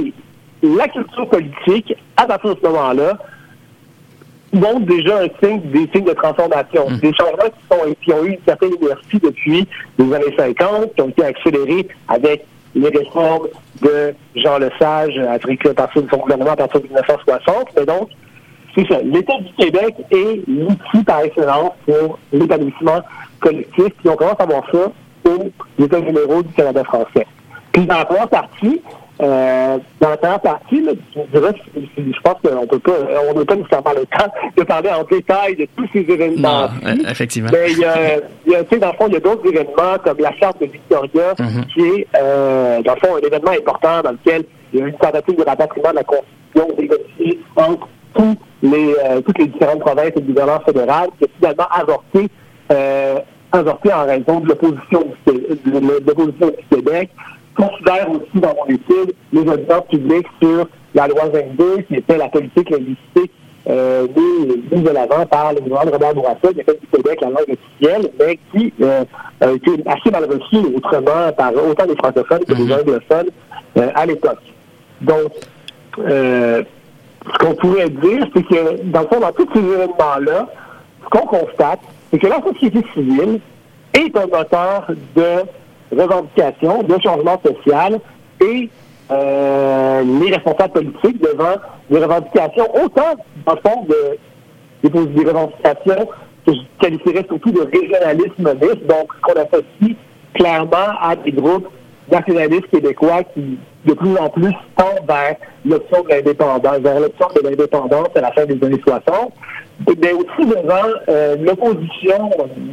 la 0.63 0.88
culture 0.88 1.30
politique, 1.30 1.93
à 2.15 2.26
partir 2.26 2.56
de 2.56 2.60
ce 2.60 2.67
moment-là, 2.67 3.17
montre 4.54 4.86
déjà 4.86 5.20
un 5.20 5.28
signe, 5.44 5.62
des 5.72 5.90
signes 5.94 6.06
de 6.06 6.14
transformation. 6.14 6.88
Des 7.02 7.14
changements 7.14 7.50
qui, 7.50 7.68
sont, 7.70 7.96
qui 8.04 8.14
ont 8.14 8.24
eu 8.24 8.32
une 8.32 8.46
certaine 8.46 8.74
inertie 8.82 9.20
depuis 9.20 9.68
les 9.98 10.14
années 10.14 10.36
50, 10.38 10.96
qui 10.96 11.02
ont 11.02 11.10
été 11.10 11.24
accélérés 11.26 11.88
avec 12.08 12.46
les 12.76 12.90
réformes 12.90 13.48
de 13.82 14.14
Jean 14.36 14.60
Lesage 14.60 15.18
à 15.18 15.40
partir 15.74 16.04
de 16.04 16.10
son 16.10 16.18
gouvernement 16.18 16.52
à 16.52 16.56
partir 16.56 16.82
de 16.82 16.88
1960. 16.88 17.70
Mais 17.76 17.86
donc, 17.86 18.10
c'est 18.76 18.88
ça. 18.88 19.02
L'État 19.02 19.34
du 19.40 19.54
Québec 19.54 19.96
est 20.12 20.42
l'outil 20.48 21.04
par 21.04 21.22
excellence 21.22 21.72
pour 21.86 22.20
l'établissement 22.32 23.02
collectif. 23.40 23.88
Puis 24.00 24.10
on 24.10 24.16
commence 24.16 24.40
à 24.40 24.46
voir 24.46 24.64
ça 24.72 24.92
aux 25.26 25.84
États 25.84 26.04
généraux 26.04 26.44
du 26.44 26.54
Canada 26.54 26.84
français. 26.84 27.26
Puis 27.72 27.86
dans 27.86 27.98
la 27.98 28.06
première 28.06 28.30
partie, 28.30 28.82
euh, 29.21 29.77
dans 29.99 30.10
la 30.10 30.17
première 30.17 30.39
partie, 30.39 30.82
là, 30.82 30.91
je, 31.15 31.39
dirais, 31.39 31.53
je 31.97 32.19
pense 32.23 32.36
qu'on 32.43 32.67
peut 32.67 32.80
pas, 32.80 32.91
on 33.30 33.38
n'a 33.39 33.45
pas 33.45 33.56
nécessairement 33.56 33.91
le 33.95 34.06
temps 34.06 34.32
de 34.56 34.63
parler 34.63 34.89
en 34.91 35.03
détail 35.03 35.56
de 35.56 35.67
tous 35.75 35.88
ces 35.93 35.99
événements. 36.01 36.62
Non, 36.62 36.69
euh, 36.86 36.95
effectivement. 37.10 37.49
Mais 37.51 37.71
il 37.71 37.80
y 37.80 37.86
a, 37.86 37.95
il 38.45 38.51
y 38.51 38.56
a, 38.56 38.63
dans 38.63 38.88
le 38.88 38.93
fond, 38.93 39.08
il 39.08 39.13
y 39.13 39.17
a 39.17 39.19
d'autres 39.19 39.47
événements 39.47 39.97
comme 40.03 40.17
la 40.19 40.34
charte 40.38 40.60
de 40.62 40.67
Victoria, 40.67 41.34
Mhm. 41.39 41.65
qui 41.73 41.82
est, 41.82 42.08
euh, 42.15 42.82
dans 42.84 42.93
le 42.93 42.99
fond, 42.99 43.15
un 43.15 43.25
événement 43.27 43.51
important 43.51 44.01
dans 44.03 44.12
lequel 44.12 44.43
il 44.73 44.80
y 44.80 44.84
a 44.84 44.88
une 44.88 44.97
tentative 44.97 45.36
de 45.38 45.43
rapatriement 45.43 45.89
de 45.91 45.95
la 45.95 46.03
Constitution 46.03 46.75
négociée 46.77 47.39
entre 47.56 47.88
tous 48.13 48.36
les, 48.62 48.93
euh, 49.06 49.21
toutes 49.21 49.38
les 49.39 49.47
différentes 49.47 49.80
provinces 49.80 50.12
et 50.15 50.19
le 50.19 50.27
gouvernement 50.27 50.60
fédéral, 50.65 51.08
qui 51.19 51.25
a 51.25 51.27
finalement 51.39 51.67
avorté, 51.71 52.27
euh, 52.71 53.19
avorté 53.51 53.93
en 53.93 54.06
raison 54.06 54.39
de 54.41 54.47
l'opposition 54.49 55.03
du, 55.25 55.34
Qué- 55.34 55.69
de 55.71 56.06
l'opposition 56.08 56.47
du 56.47 56.75
Québec. 56.75 57.10
Considère 57.58 58.12
aussi 58.12 58.39
dans 58.39 58.54
mon 58.56 58.65
étude 58.67 59.13
les 59.34 59.41
audiences 59.41 59.88
publiques 59.89 60.28
sur 60.41 60.67
la 60.93 61.08
loi 61.08 61.24
22, 61.34 61.82
qui 61.88 61.96
était 61.96 62.17
la 62.17 62.30
politique 62.30 62.70
linguistique 62.70 63.32
euh, 63.67 64.08
mise, 64.72 64.84
de 64.84 64.89
l'avant 64.89 65.26
par 65.26 65.54
le 65.54 65.62
gouvernement 65.62 65.86
de 65.86 65.91
Robert 65.91 66.13
Bourassa, 66.13 66.54
qui 66.54 66.62
a 66.62 66.63
fait 66.63 66.80
du 66.80 66.88
Québec 66.88 67.20
la 67.22 67.30
langue 67.30 67.58
officielle, 67.58 68.12
mais 68.20 68.39
qui 68.52 68.74
euh, 68.82 69.04
a 69.41 69.52
été 69.52 69.72
assez 69.88 70.12
mal 70.12 70.26
reçue 70.26 70.76
autrement 70.76 71.32
par 71.36 71.52
autant 71.56 71.86
les 71.86 71.96
francophones 71.96 72.46
que 72.46 72.54
les 72.54 72.74
anglophones 72.74 73.30
euh, 73.78 73.89
à 73.96 74.06
l'époque. 74.06 74.39
Donc, 75.02 75.32
euh, 76.00 76.63
ce 77.26 77.38
qu'on 77.39 77.56
pourrait 77.56 77.89
dire, 77.89 78.26
c'est 78.36 78.43
que, 78.43 78.84
dans 78.84 79.02
le 79.02 79.08
fond, 79.08 79.20
dans 79.20 79.32
tous 79.32 79.48
ces 79.54 79.60
événements-là, 79.60 80.48
ce 81.04 81.10
qu'on 81.10 81.26
constate, 81.26 81.80
c'est 82.12 82.20
que 82.20 82.28
la 82.28 82.41
société 82.41 82.84
civile 82.93 83.39
est 83.93 84.15
un 84.15 84.28
moteur 84.28 84.88
de 85.15 85.43
revendication, 85.91 86.84
de 86.84 86.95
changement 87.02 87.39
social 87.45 88.00
et 88.41 88.69
euh, 89.12 90.04
les 90.21 90.36
responsables 90.36 90.73
politiques 90.73 91.21
devant 91.21 91.56
des 91.89 92.00
revendications, 92.00 92.67
autant, 92.76 93.15
dans 93.45 93.54
le 93.54 93.69
fond, 93.69 93.86
de, 93.88 94.89
des 94.89 95.26
revendications 95.26 96.08
que 96.45 96.54
je 96.54 96.60
qualifierais 96.80 97.26
surtout 97.28 97.52
de 97.52 97.62
régionalisme 97.62 98.54
mixte, 98.62 98.86
donc 98.88 99.08
qu'on 99.21 99.34
associe 99.34 99.95
clairement 100.34 100.95
à 101.02 101.15
des 101.15 101.32
groupes 101.32 101.67
nationalistes 102.12 102.67
québécois 102.69 103.23
qui, 103.34 103.58
de 103.86 103.93
plus 103.93 104.17
en 104.17 104.30
plus, 104.30 104.54
tendent 104.76 105.08
vers 105.08 105.36
l'option 105.65 106.04
de 106.04 106.10
l'indépendance, 106.10 106.78
vers 106.80 107.00
l'option 107.00 107.28
de 107.36 107.50
l'indépendance 107.50 108.10
à 108.15 108.21
la 108.21 108.32
fin 108.32 108.45
des 108.45 108.63
années 108.65 108.82
60, 108.86 109.34
mais 110.02 110.13
aussi 110.13 110.46
devant 110.46 110.90
euh, 111.10 111.36
l'opposition 111.38 112.30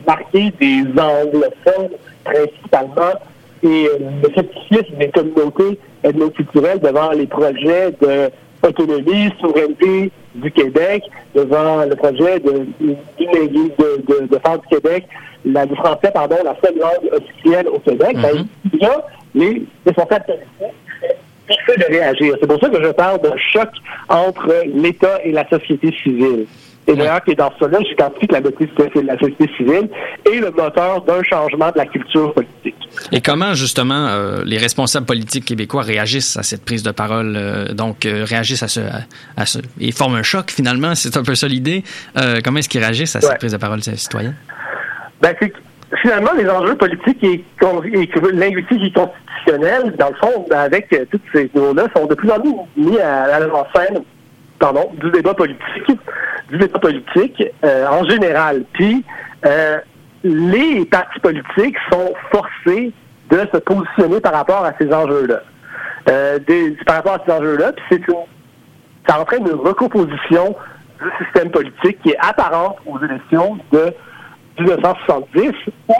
marquée 0.06 0.52
des 0.60 0.82
anglophones 1.00 1.90
principalement 2.24 3.18
et 3.62 3.86
euh, 3.86 3.98
le 4.22 4.34
scepticisme 4.34 4.96
des 4.98 5.10
communautés 5.10 5.78
ethnoculturelles 6.02 6.80
devant 6.80 7.10
les 7.10 7.26
projets 7.26 7.92
de 8.00 8.30
autonomie, 8.66 9.30
souveraineté 9.40 10.10
du 10.34 10.50
Québec, 10.50 11.02
devant 11.34 11.84
le 11.84 11.94
projet 11.96 12.40
de, 12.40 12.66
de, 12.80 12.96
de, 13.18 14.02
de, 14.06 14.26
de 14.26 14.38
faire 14.38 14.58
du 14.58 14.68
Québec 14.68 15.06
la, 15.44 15.64
le 15.64 15.74
français, 15.74 16.10
pardon, 16.12 16.36
la 16.44 16.56
seule 16.64 16.78
langue 16.78 17.12
officielle 17.12 17.68
au 17.68 17.78
Québec, 17.78 18.16
ben, 18.20 18.46
il 18.72 18.80
y 18.80 18.84
a 18.84 19.04
les 19.34 19.62
responsables 19.84 20.24
politiques 20.26 21.88
de 21.88 21.92
réagir. 21.92 22.36
C'est 22.40 22.46
pour 22.46 22.58
ça 22.60 22.68
que 22.68 22.82
je 22.82 22.90
parle 22.92 23.20
d'un 23.20 23.36
choc 23.36 23.68
entre 24.08 24.64
l'État 24.74 25.20
et 25.22 25.32
la 25.32 25.48
société 25.48 25.94
civile. 26.02 26.46
Et 26.86 26.94
d'ailleurs, 26.94 27.22
que 27.24 27.32
dans 27.32 27.50
ce 27.58 27.64
là 27.64 27.78
j'identifie 27.88 28.26
que 28.26 28.34
la 28.34 28.40
de 28.42 29.06
la 29.06 29.18
société 29.18 29.50
civile 29.56 29.88
est 30.30 30.38
le 30.38 30.50
moteur 30.50 31.00
d'un 31.02 31.22
changement 31.22 31.70
de 31.70 31.78
la 31.78 31.86
culture 31.86 32.34
politique. 32.34 32.74
Et 33.10 33.20
comment, 33.22 33.54
justement, 33.54 34.06
euh, 34.08 34.42
les 34.44 34.58
responsables 34.58 35.06
politiques 35.06 35.46
québécois 35.46 35.82
réagissent 35.82 36.36
à 36.36 36.42
cette 36.42 36.64
prise 36.64 36.82
de 36.82 36.90
parole, 36.90 37.34
euh, 37.36 37.72
donc 37.72 38.04
euh, 38.04 38.24
réagissent 38.28 38.62
à 38.62 38.68
ce, 38.68 38.80
à, 38.80 39.00
à 39.36 39.46
ce... 39.46 39.60
et 39.80 39.92
forment 39.92 40.16
un 40.16 40.22
choc, 40.22 40.50
finalement, 40.50 40.94
c'est 40.94 41.16
un 41.16 41.22
peu 41.22 41.34
ça 41.34 41.48
l'idée. 41.48 41.84
Comment 42.44 42.58
est-ce 42.58 42.68
qu'ils 42.68 42.80
réagissent 42.82 43.16
à 43.16 43.20
cette 43.20 43.30
Ouais. 43.30 43.38
prise 43.38 43.52
de 43.52 43.56
parole 43.56 43.82
citoyenne? 43.82 44.36
Ben, 45.22 45.34
c'est 45.40 45.48
que, 45.50 45.56
finalement, 46.02 46.32
les 46.36 46.48
enjeux 46.48 46.76
politiques 46.76 47.22
et, 47.24 47.42
et 47.94 48.06
que- 48.08 48.26
linguistiques 48.30 48.82
et 48.82 48.92
constitutionnels, 48.92 49.94
dans 49.98 50.10
le 50.10 50.14
fond, 50.16 50.46
avec 50.54 50.88
tous 51.10 51.20
ces 51.32 51.50
niveaux-là, 51.54 51.84
sont 51.96 52.06
de 52.06 52.14
plus 52.14 52.30
en 52.30 52.38
plus 52.40 52.52
mis 52.76 52.98
à, 52.98 53.22
à 53.24 53.40
l'avant-scène 53.40 54.02
pardon, 54.64 54.90
du 54.98 55.10
débat 55.10 55.34
politique, 55.34 56.00
du 56.48 56.56
débat 56.56 56.78
politique 56.78 57.42
euh, 57.64 57.86
en 57.86 58.02
général. 58.08 58.64
Puis, 58.72 59.04
euh, 59.44 59.78
les 60.22 60.86
partis 60.86 61.20
politiques 61.20 61.76
sont 61.92 62.14
forcés 62.32 62.90
de 63.30 63.38
se 63.52 63.58
positionner 63.58 64.20
par 64.20 64.32
rapport 64.32 64.64
à 64.64 64.72
ces 64.80 64.90
enjeux-là. 64.90 65.40
Euh, 66.08 66.38
par 66.86 66.96
rapport 66.96 67.12
à 67.14 67.22
ces 67.26 67.32
enjeux-là, 67.32 67.72
puis 67.72 67.84
c'est 67.90 68.08
une 68.08 68.14
ça 69.06 69.20
entraîne 69.20 69.46
une 69.46 69.60
recomposition 69.60 70.56
du 71.02 71.24
système 71.24 71.50
politique 71.50 72.00
qui 72.02 72.10
est 72.12 72.18
apparente 72.18 72.78
aux 72.86 72.98
élections 73.04 73.58
de 73.70 73.92
1970, 74.58 75.52
où, 75.88 75.92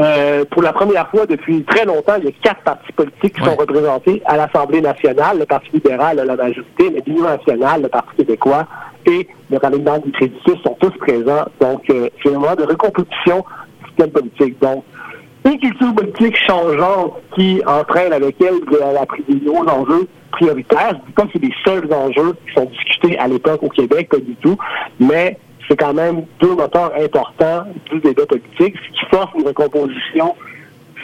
euh, 0.00 0.44
pour 0.50 0.62
la 0.62 0.72
première 0.72 1.08
fois 1.10 1.26
depuis 1.26 1.62
très 1.64 1.84
longtemps, 1.84 2.14
il 2.18 2.24
y 2.24 2.28
a 2.28 2.32
quatre 2.42 2.62
partis 2.62 2.92
politiques 2.92 3.34
qui 3.34 3.42
Ouais. 3.42 3.50
sont 3.50 3.56
représentés 3.56 4.22
à 4.24 4.36
l'Assemblée 4.36 4.80
nationale, 4.80 5.38
le 5.38 5.44
Parti 5.46 5.68
libéral 5.72 6.18
a 6.18 6.24
la 6.24 6.36
majorité, 6.36 6.90
mais 6.90 7.02
l'Union 7.06 7.24
nationale, 7.24 7.82
le 7.82 7.88
Parti 7.88 8.16
québécois 8.16 8.66
et 9.06 9.28
le 9.50 9.58
Ralliement 9.58 9.98
du 9.98 10.10
Crédit 10.12 10.34
sont 10.64 10.76
tous 10.80 10.90
présents. 10.98 11.44
Donc, 11.60 11.82
euh, 11.90 12.08
c'est 12.22 12.30
un 12.30 12.38
moment 12.38 12.54
de 12.54 12.64
recomposition 12.64 13.44
du 13.82 13.88
système 13.88 14.10
politique. 14.10 14.58
Donc, 14.60 14.84
une 15.44 15.58
culture 15.58 15.94
politique 15.94 16.36
changeante 16.36 17.14
qui 17.34 17.60
entraîne 17.66 18.12
avec 18.12 18.36
elle 18.40 18.60
de 18.70 18.78
la, 18.78 19.04
des 19.28 19.44
nouveaux 19.44 19.68
enjeux 19.68 20.06
prioritaires. 20.30 20.90
Je 20.92 21.06
dis 21.06 21.12
pas 21.14 21.22
que 21.24 21.28
c'est 21.34 21.42
les 21.42 21.54
seuls 21.64 21.92
enjeux 21.92 22.32
qui 22.46 22.54
sont 22.54 22.64
discutés 22.66 23.18
à 23.18 23.26
l'époque 23.28 23.62
au 23.62 23.68
Québec, 23.68 24.08
pas 24.08 24.18
du 24.18 24.34
tout, 24.36 24.56
mais 25.00 25.36
c'est 25.68 25.76
quand 25.76 25.94
même 25.94 26.24
deux 26.40 26.54
moteurs 26.54 26.92
importants 26.98 27.64
du 27.90 28.00
débat 28.00 28.26
politique, 28.26 28.74
ce 28.76 28.92
qui 28.92 29.06
force 29.10 29.30
une 29.38 29.46
recomposition 29.46 30.34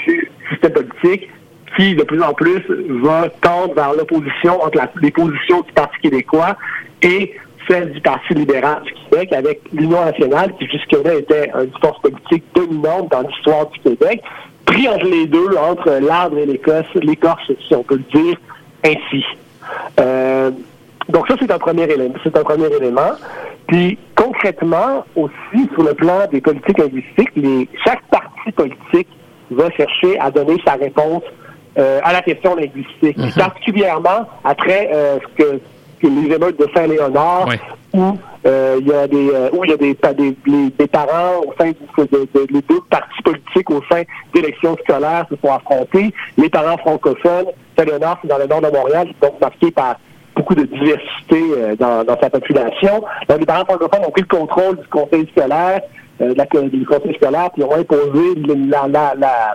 du 0.06 0.30
système 0.50 0.72
politique 0.72 1.28
qui, 1.76 1.94
de 1.94 2.02
plus 2.02 2.22
en 2.22 2.32
plus, 2.32 2.62
va 3.02 3.28
tendre 3.40 3.74
vers 3.74 3.92
l'opposition 3.92 4.62
entre 4.62 4.80
les 5.00 5.10
positions 5.10 5.60
du 5.60 5.72
Parti 5.72 5.98
québécois 6.00 6.56
et 7.02 7.34
celle 7.68 7.92
du 7.92 8.00
Parti 8.00 8.34
libéral 8.34 8.82
du 8.82 8.92
Québec, 9.04 9.32
avec 9.32 9.60
l'Union 9.72 10.04
nationale, 10.04 10.54
qui 10.58 10.66
jusque-là 10.66 11.14
était 11.14 11.50
une 11.54 11.70
force 11.80 12.00
politique 12.00 12.44
dominante 12.54 13.10
dans 13.10 13.22
l'histoire 13.22 13.66
du 13.66 13.78
Québec, 13.80 14.22
pris 14.64 14.88
entre 14.88 15.06
les 15.06 15.26
deux, 15.26 15.56
entre 15.56 15.90
l'arbre 16.00 16.38
et 16.38 16.46
l'écorce, 16.46 16.92
l'écorce, 16.94 17.50
si 17.66 17.74
on 17.74 17.82
peut 17.82 17.96
le 17.96 18.20
dire 18.20 18.36
ainsi. 18.84 19.24
Euh, 20.00 20.50
donc 21.08 21.26
ça, 21.28 21.36
c'est 21.38 21.50
un 21.50 21.58
premier 21.58 21.84
élément. 21.84 22.14
C'est 22.22 22.36
un 22.36 22.42
premier 22.42 22.66
élément. 22.66 23.12
Puis 23.68 23.98
concrètement, 24.16 25.04
aussi 25.14 25.68
sur 25.74 25.82
le 25.84 25.94
plan 25.94 26.20
des 26.32 26.40
politiques 26.40 26.78
linguistiques, 26.78 27.30
les, 27.36 27.68
chaque 27.84 28.02
parti 28.10 28.50
politique 28.54 29.08
va 29.50 29.70
chercher 29.70 30.18
à 30.18 30.30
donner 30.30 30.56
sa 30.66 30.74
réponse 30.74 31.22
euh, 31.78 32.00
à 32.02 32.12
la 32.12 32.22
question 32.22 32.54
linguistique, 32.56 33.16
particulièrement 33.38 34.26
après 34.44 34.90
euh, 34.92 35.18
ce 35.22 35.42
que, 35.44 35.60
que 36.00 36.06
les 36.06 36.34
émeutes 36.34 36.58
de 36.58 36.66
Saint-Léonard, 36.74 37.48
où 37.94 38.18
euh, 38.46 38.78
il 38.80 38.86
y 38.88 38.92
a 38.92 39.06
des 39.06 39.30
euh, 39.30 39.50
où 39.52 39.64
il 39.64 39.70
y 39.70 39.74
a 39.74 39.76
des, 39.76 39.94
des, 39.94 40.36
les- 40.46 40.70
des 40.70 40.86
parents 40.86 41.40
au 41.46 41.52
sein 41.58 41.70
du- 41.70 41.76
de, 42.06 42.28
de- 42.34 42.46
les 42.50 42.62
deux 42.62 42.80
partis 42.90 43.22
politiques 43.22 43.70
au 43.70 43.82
sein 43.90 44.02
d'élections 44.34 44.76
scolaires 44.82 45.26
se 45.30 45.36
sont 45.36 45.52
affrontés. 45.52 46.12
Les 46.36 46.48
parents 46.48 46.76
francophones, 46.78 47.46
Saint-Léonard, 47.76 48.18
c'est 48.22 48.28
dans 48.28 48.38
le 48.38 48.46
nord 48.46 48.60
de 48.60 48.68
Montréal, 48.70 49.08
donc 49.22 49.40
marqué 49.40 49.70
par 49.70 49.96
beaucoup 50.38 50.54
de 50.54 50.62
diversité 50.64 51.42
euh, 51.56 51.76
dans, 51.76 52.04
dans 52.04 52.18
sa 52.20 52.30
population. 52.30 53.02
Donc, 53.28 53.40
les 53.40 53.46
parents 53.46 53.64
francophones 53.66 54.04
ont 54.06 54.10
pris 54.10 54.22
le 54.22 54.36
contrôle 54.38 54.76
du 54.78 54.88
conseil 54.88 55.28
scolaire, 55.36 55.80
euh, 56.22 56.32
de 56.32 56.38
la, 56.38 56.46
du 56.68 56.86
conseil 56.86 57.14
scolaire, 57.14 57.50
puis 57.52 57.62
ont 57.64 57.74
imposé 57.74 58.34
le- 58.36 58.70
la, 58.70 58.86
la, 58.88 59.14
la, 59.18 59.54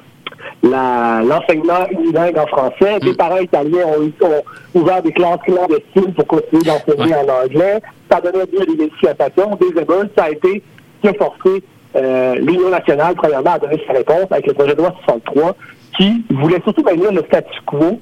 la- 0.63 1.21
l'enseignement 1.23 1.87
unilingue 1.91 2.37
en 2.37 2.47
français. 2.47 2.99
Des 2.99 3.13
parents 3.15 3.37
italiens 3.39 3.85
ont, 3.87 4.25
ont 4.27 4.43
ouvert 4.79 5.01
des 5.01 5.11
classes 5.11 5.39
clandestines 5.45 6.13
pour 6.13 6.27
continuer 6.27 6.63
d'enseigner 6.63 7.15
en 7.15 7.43
anglais. 7.43 7.81
Ça 8.11 8.21
donné 8.21 8.39
lieu 8.51 8.61
à 8.61 8.65
des 8.65 8.75
manifestations, 8.75 9.55
des 9.59 9.81
émeutes. 9.81 10.11
Ça 10.17 10.25
a 10.25 10.29
été 10.31 10.61
qui 11.01 11.07
a 11.09 11.13
forcé 11.13 11.63
euh, 11.95 12.35
l'Union 12.35 12.69
nationale, 12.69 13.13
premièrement, 13.15 13.51
à 13.53 13.59
donner 13.59 13.81
sa 13.87 13.93
réponse 13.93 14.25
avec 14.31 14.47
le 14.47 14.53
projet 14.53 14.73
de 14.73 14.79
loi 14.81 14.93
63, 15.05 15.55
qui 15.97 16.25
voulait 16.31 16.61
surtout 16.63 16.81
maintenir 16.83 17.11
le 17.11 17.23
statu 17.27 17.59
quo 17.65 17.99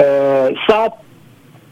euh, 0.00 0.50
sans 0.68 0.88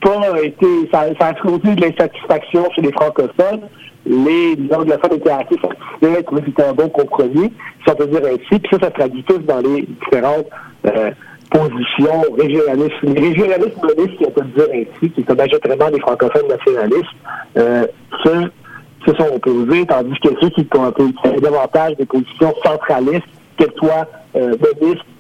pas 0.01 0.43
été, 0.43 0.67
ça, 0.93 1.07
a 1.21 1.35
causé 1.35 1.75
de 1.75 1.81
l'insatisfaction 1.81 2.71
chez 2.75 2.83
les 2.83 2.93
francophones. 2.93 3.63
Les, 4.07 4.55
les 4.57 4.75
anglophones 4.75 5.13
étaient 5.15 5.31
assez 5.31 5.57
satisfaits, 5.61 6.23
trouvaient 6.25 6.43
que 6.43 6.47
c'était 6.47 6.65
un 6.65 6.73
bon 6.73 6.89
compromis, 6.89 7.53
si 7.85 7.91
on 7.91 7.95
peut 7.95 8.07
dire 8.07 8.23
ainsi. 8.25 8.59
Puis 8.59 8.69
ça, 8.73 8.79
ça 8.81 8.91
traduit 8.91 9.23
tous 9.25 9.39
dans 9.39 9.61
les 9.61 9.83
différentes 9.83 10.47
euh, 10.87 11.11
positions 11.51 12.23
régionalistes. 12.39 12.97
Régionalistes 13.03 13.83
monistes, 13.83 14.19
si 14.19 14.27
on 14.27 14.31
peut 14.31 14.45
dire 14.57 14.69
ainsi, 14.73 15.11
qui 15.11 15.25
sont 15.29 15.35
majoritairement 15.35 15.91
des 15.91 16.01
francophones 16.01 16.49
nationalistes, 16.49 17.17
euh, 17.59 17.87
se, 18.25 19.15
sont 19.15 19.35
opposés, 19.35 19.87
tandis 19.87 20.19
que 20.21 20.29
ceux 20.41 20.51
qui 20.51 20.67
ont 20.77 20.85
un 20.85 20.93
peu 20.93 21.11
davantage 21.41 21.97
des 21.97 22.07
positions 22.07 22.55
centralistes, 22.65 23.27
qu'elles 23.57 23.73
soient 23.77 24.07
euh, 24.37 24.57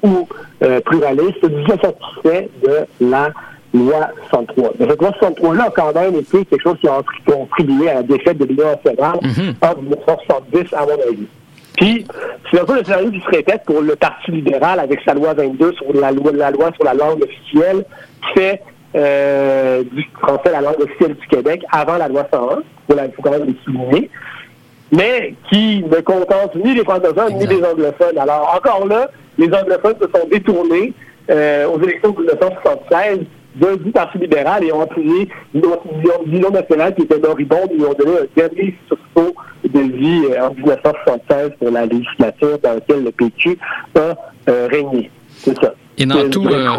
ou 0.02 0.28
euh, 0.62 0.80
pluralistes, 0.80 1.44
disaient 1.44 1.80
satisfaits 1.82 2.48
de 2.64 2.86
la 3.00 3.30
loi 3.74 4.08
63. 4.30 4.70
Mais 4.78 4.88
cette 4.88 5.00
loi 5.00 5.10
63-là 5.20 5.64
a 5.64 5.70
quand 5.70 5.94
même 5.94 6.14
été 6.16 6.44
quelque 6.44 6.62
chose 6.62 6.76
qui 6.80 6.88
a 6.88 7.00
contribué 7.26 7.88
à 7.90 7.94
la 7.94 8.02
défaite 8.02 8.38
de 8.38 8.44
l'Union 8.44 8.66
nationale 8.66 9.18
Mhm. 9.22 9.54
en 9.62 9.80
1970, 9.82 10.74
à 10.74 10.82
mon 10.82 10.92
avis. 11.08 11.26
Puis, 11.76 12.04
c'est 12.50 12.60
un 12.60 12.64
peu 12.64 12.74
le 12.78 12.84
scénario 12.84 13.10
qui 13.10 13.20
se 13.20 13.28
répète 13.30 13.62
pour 13.64 13.80
le 13.80 13.96
Parti 13.96 14.30
libéral 14.32 14.80
avec 14.80 15.00
sa 15.04 15.14
loi 15.14 15.32
22 15.34 15.72
sur 15.74 15.92
la 15.94 16.10
loi, 16.12 16.32
la 16.32 16.50
loi 16.50 16.70
sur 16.74 16.84
la 16.84 16.94
langue 16.94 17.22
officielle, 17.22 17.84
qui 18.22 18.40
fait 18.40 18.62
euh, 18.96 19.84
du 19.92 20.04
français 20.20 20.50
la 20.50 20.60
langue 20.60 20.80
officielle 20.80 21.14
du 21.14 21.26
Québec 21.28 21.62
avant 21.70 21.96
la 21.96 22.08
loi 22.08 22.26
101. 22.32 22.62
Il 22.90 23.12
faut 23.14 23.22
quand 23.22 23.30
même 23.30 23.46
le 23.46 23.54
souligner. 23.64 24.10
Mais 24.92 25.34
qui 25.48 25.84
ne 25.84 26.00
contente 26.00 26.56
ni 26.56 26.74
les 26.74 26.82
francophones 26.82 27.34
ni 27.34 27.46
les 27.46 27.62
anglophones. 27.64 28.18
Alors, 28.18 28.52
encore 28.56 28.84
là, 28.88 29.08
les 29.38 29.46
anglophones 29.46 29.94
se 30.02 30.08
sont 30.18 30.26
détournés 30.28 30.92
euh, 31.30 31.68
aux 31.68 31.80
élections 31.80 32.10
de 32.10 32.18
1976 32.18 33.20
du 33.54 33.90
Parti 33.92 34.18
libéral 34.18 34.64
et 34.64 34.72
ont 34.72 34.82
appuyé 34.82 35.28
l'Union 35.52 36.50
nationale 36.50 36.94
qui 36.94 37.02
était 37.02 37.18
moribonde 37.18 37.70
et 37.72 37.84
ont 37.84 37.94
donné 37.94 38.18
un 38.18 38.26
dernier 38.36 38.76
sursaut 38.86 39.34
de 39.64 39.80
vie 39.80 40.22
euh, 40.30 40.48
en 40.48 40.54
1976 40.54 41.50
pour 41.58 41.70
la 41.70 41.86
législature 41.86 42.58
dans 42.58 42.74
laquelle 42.74 43.04
le 43.04 43.12
PQ 43.12 43.58
a 43.94 44.14
euh, 44.48 44.68
régné. 44.70 45.10
C'est 45.28 45.56
ça. 45.58 45.74
Et 46.00 46.06
dans 46.06 46.30
tout, 46.30 46.46
euh, 46.46 46.78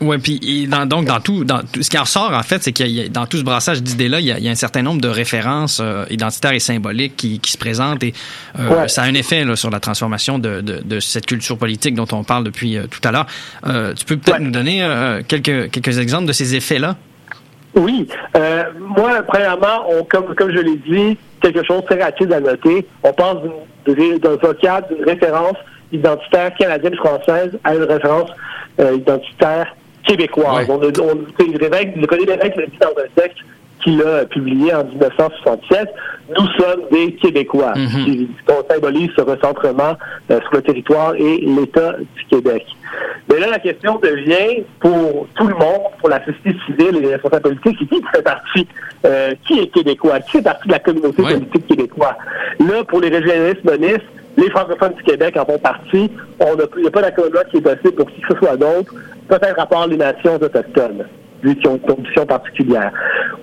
ouais, 0.00 0.18
puis 0.18 0.68
dans, 0.70 0.86
donc 0.86 1.06
dans 1.06 1.18
tout, 1.18 1.42
dans 1.42 1.60
ce 1.80 1.90
qui 1.90 1.98
en 1.98 2.02
ressort 2.02 2.32
en 2.32 2.42
fait, 2.44 2.62
c'est 2.62 2.70
qu'il 2.70 2.86
y 2.86 3.04
a 3.04 3.08
dans 3.08 3.26
tout 3.26 3.36
ce 3.36 3.42
brassage 3.42 3.82
d'idées-là, 3.82 4.20
il, 4.20 4.26
y 4.26 4.48
a 4.48 4.50
un 4.50 4.54
certain 4.54 4.82
nombre 4.82 5.00
de 5.00 5.08
références 5.08 5.80
euh, 5.82 6.04
identitaires 6.08 6.52
et 6.52 6.60
symboliques 6.60 7.16
qui, 7.16 7.40
qui 7.40 7.50
se 7.50 7.58
présentent 7.58 8.04
et 8.04 8.14
euh, 8.60 8.86
ça 8.86 9.02
a 9.02 9.06
un 9.06 9.14
effet 9.14 9.44
là, 9.44 9.56
sur 9.56 9.70
la 9.70 9.80
transformation 9.80 10.38
de, 10.38 10.60
de, 10.60 10.80
de, 10.84 11.00
cette 11.00 11.26
culture 11.26 11.58
politique 11.58 11.96
dont 11.96 12.06
on 12.12 12.22
parle 12.22 12.44
depuis 12.44 12.76
euh, 12.76 12.84
tout 12.88 13.00
à 13.02 13.10
l'heure. 13.10 13.26
tu 13.96 14.04
peux 14.04 14.16
peut-être 14.16 14.40
nous 14.40 14.52
donner 14.52 14.86
quelques 15.26 15.72
quelques 15.72 15.98
exemples 15.98 16.26
de 16.26 16.32
ces 16.32 16.54
effets-là? 16.54 16.94
Oui, 17.74 18.06
moi 18.78 19.20
premièrement, 19.26 19.84
on, 19.88 20.04
comme 20.04 20.32
comme 20.36 20.52
je 20.52 20.60
l'ai 20.60 20.76
dit, 20.76 21.18
quelque 21.40 21.64
chose 21.64 21.82
de 21.82 21.86
très 21.86 22.02
rapide 22.04 22.32
à 22.32 22.38
noter. 22.38 22.86
On 23.02 23.12
parle 23.12 23.50
d'un 23.84 24.36
vocable, 24.36 24.94
d'une 24.94 25.04
référence 25.04 25.56
identitaire 25.92 26.54
canadienne-française 26.54 27.58
à 27.64 27.74
une 27.74 27.84
référence 27.84 28.30
euh, 28.80 28.94
identitaire 28.94 29.74
québécoise. 30.06 30.66
On, 30.68 30.80
a, 30.80 30.86
on, 30.86 31.14
le 31.14 32.06
René 32.10 32.26
Lévesque 32.26 32.56
l'a 32.56 32.66
dit 32.66 32.78
dans 32.80 33.02
un 33.02 33.08
texte 33.14 33.38
qu'il 33.82 34.02
a 34.02 34.24
publié 34.24 34.74
en 34.74 34.84
1967, 34.84 35.88
nous 36.36 36.46
sommes 36.58 36.82
des 36.90 37.12
Québécois, 37.14 37.72
mm 37.76 38.04
qui 38.04 38.28
symbolise 38.70 39.10
ce 39.16 39.22
recentrement 39.22 39.96
euh, 40.30 40.40
sur 40.40 40.54
le 40.54 40.62
territoire 40.62 41.14
et 41.14 41.38
l'État 41.38 41.94
du 42.16 42.24
Québec. 42.26 42.66
Mais 43.30 43.38
là, 43.38 43.48
la 43.50 43.58
question 43.58 43.98
devient 43.98 44.64
pour 44.80 45.28
tout 45.34 45.46
le 45.46 45.54
monde, 45.54 45.82
pour 46.00 46.08
la 46.08 46.24
société 46.24 46.56
civile 46.66 46.96
et 46.96 47.00
les 47.00 47.14
responsables 47.14 47.56
politiques, 47.56 47.88
qui 47.88 48.02
fait 48.14 48.22
partie, 48.22 48.66
euh, 49.04 49.34
qui 49.46 49.60
est 49.60 49.66
québécois, 49.68 50.20
qui 50.20 50.32
fait 50.32 50.42
partie 50.42 50.66
de 50.66 50.72
la 50.72 50.78
communauté 50.78 51.22
politique 51.22 51.66
québécoise. 51.66 52.14
Là, 52.60 52.84
pour 52.84 53.00
les 53.00 53.08
régionalistes 53.08 53.64
monistes, 53.64 54.06
les 54.38 54.50
francophones 54.50 54.94
du 54.94 55.02
Québec 55.02 55.36
en 55.36 55.44
font 55.44 55.58
partie. 55.58 56.10
On 56.40 56.56
il 56.76 56.82
n'y 56.82 56.88
a 56.88 56.90
pas 56.90 57.02
d'accord 57.02 57.26
qui 57.50 57.56
est 57.56 57.60
possible 57.60 57.92
pour 57.92 58.06
qui 58.06 58.20
que 58.20 58.34
ce 58.34 58.38
soit 58.38 58.56
d'autre, 58.56 58.94
peut-être 59.28 59.58
à 59.58 59.66
part 59.66 59.88
les 59.88 59.96
nations 59.96 60.36
autochtones, 60.36 61.04
vu 61.42 61.56
qu'ils 61.56 61.68
ont 61.68 61.74
une 61.74 61.94
condition 61.94 62.24
particulière. 62.24 62.92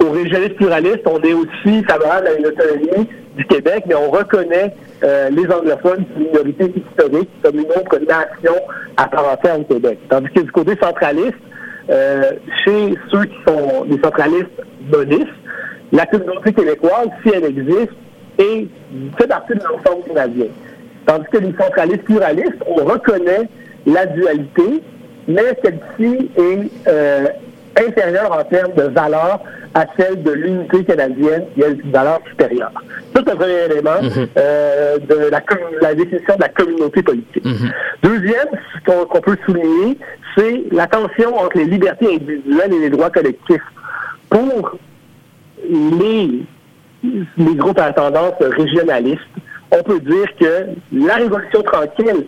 Aux 0.01 0.11
régionalistes 0.11 0.55
pluralistes, 0.55 1.05
on 1.05 1.21
est 1.21 1.33
aussi 1.33 1.83
favorable 1.83 2.27
à 2.27 2.33
une 2.39 2.47
autonomie 2.47 3.09
du 3.35 3.45
Québec, 3.45 3.83
mais 3.87 3.95
on 3.95 4.09
reconnaît 4.09 4.73
euh, 5.03 5.29
les 5.29 5.45
anglophones 5.51 6.05
une 6.17 6.27
minorité 6.27 6.73
historique 6.73 7.29
comme 7.43 7.55
une 7.55 7.65
autre 7.65 7.99
nation 7.99 8.55
à 8.95 9.07
part 9.09 9.33
entière 9.33 9.59
au 9.59 9.63
Québec. 9.63 9.99
Tandis 10.07 10.29
que 10.29 10.41
du 10.41 10.51
côté 10.53 10.77
centraliste, 10.81 11.35
euh, 11.89 12.31
chez 12.63 12.95
ceux 13.11 13.25
qui 13.25 13.37
sont 13.45 13.83
des 13.85 13.99
centralistes 14.01 14.63
monistes, 14.89 15.27
la 15.91 16.05
communauté 16.05 16.53
québécoise, 16.53 17.09
si 17.21 17.33
elle 17.35 17.45
existe, 17.45 17.91
est 18.37 18.67
fait 19.17 19.27
partie 19.27 19.53
de 19.53 19.59
l'ensemble 19.59 20.03
canadien. 20.07 20.47
Tandis 21.05 21.25
que 21.31 21.37
les 21.37 21.53
centralistes 21.59 22.03
pluralistes, 22.03 22.63
on 22.67 22.83
reconnaît 22.83 23.47
la 23.85 24.05
dualité, 24.07 24.81
mais 25.27 25.57
celle-ci 25.63 26.31
est 26.37 26.87
euh, 26.87 27.27
inférieure 27.77 28.31
en 28.31 28.43
termes 28.43 28.73
de 28.73 28.83
valeur 28.83 29.41
à 29.73 29.85
celle 29.97 30.23
de 30.23 30.31
l'unité 30.31 30.85
canadienne, 30.85 31.45
qui 31.53 31.63
a 31.63 31.67
une 31.67 31.91
valeur 31.91 32.21
supérieure. 32.29 32.71
C'est 33.13 33.29
un 33.29 33.35
premier 33.35 33.65
élément 33.69 34.01
mhm. 34.01 34.27
euh, 34.37 34.97
de 34.99 35.29
la, 35.29 35.41
la, 35.81 35.93
définition 35.93 36.35
de 36.35 36.41
la 36.41 36.49
communauté 36.49 37.03
politique. 37.03 37.43
Mhm. 37.43 37.71
Deuxième, 38.01 38.47
ce 38.73 38.91
qu'on 38.91 39.21
peut 39.21 39.37
souligner, 39.45 39.97
c'est 40.35 40.63
la 40.71 40.87
tension 40.87 41.37
entre 41.37 41.57
les 41.57 41.65
libertés 41.65 42.15
individuelles 42.15 42.73
et 42.73 42.79
les 42.79 42.89
droits 42.89 43.09
collectifs. 43.09 43.61
Pour 44.29 44.77
les, 45.69 46.45
les 47.03 47.55
groupes 47.55 47.79
à 47.79 47.91
tendance 47.91 48.35
régionaliste, 48.39 49.21
on 49.71 49.83
peut 49.83 49.99
dire 49.99 50.27
que 50.39 50.67
la 50.91 51.15
révolution 51.15 51.61
tranquille 51.63 52.25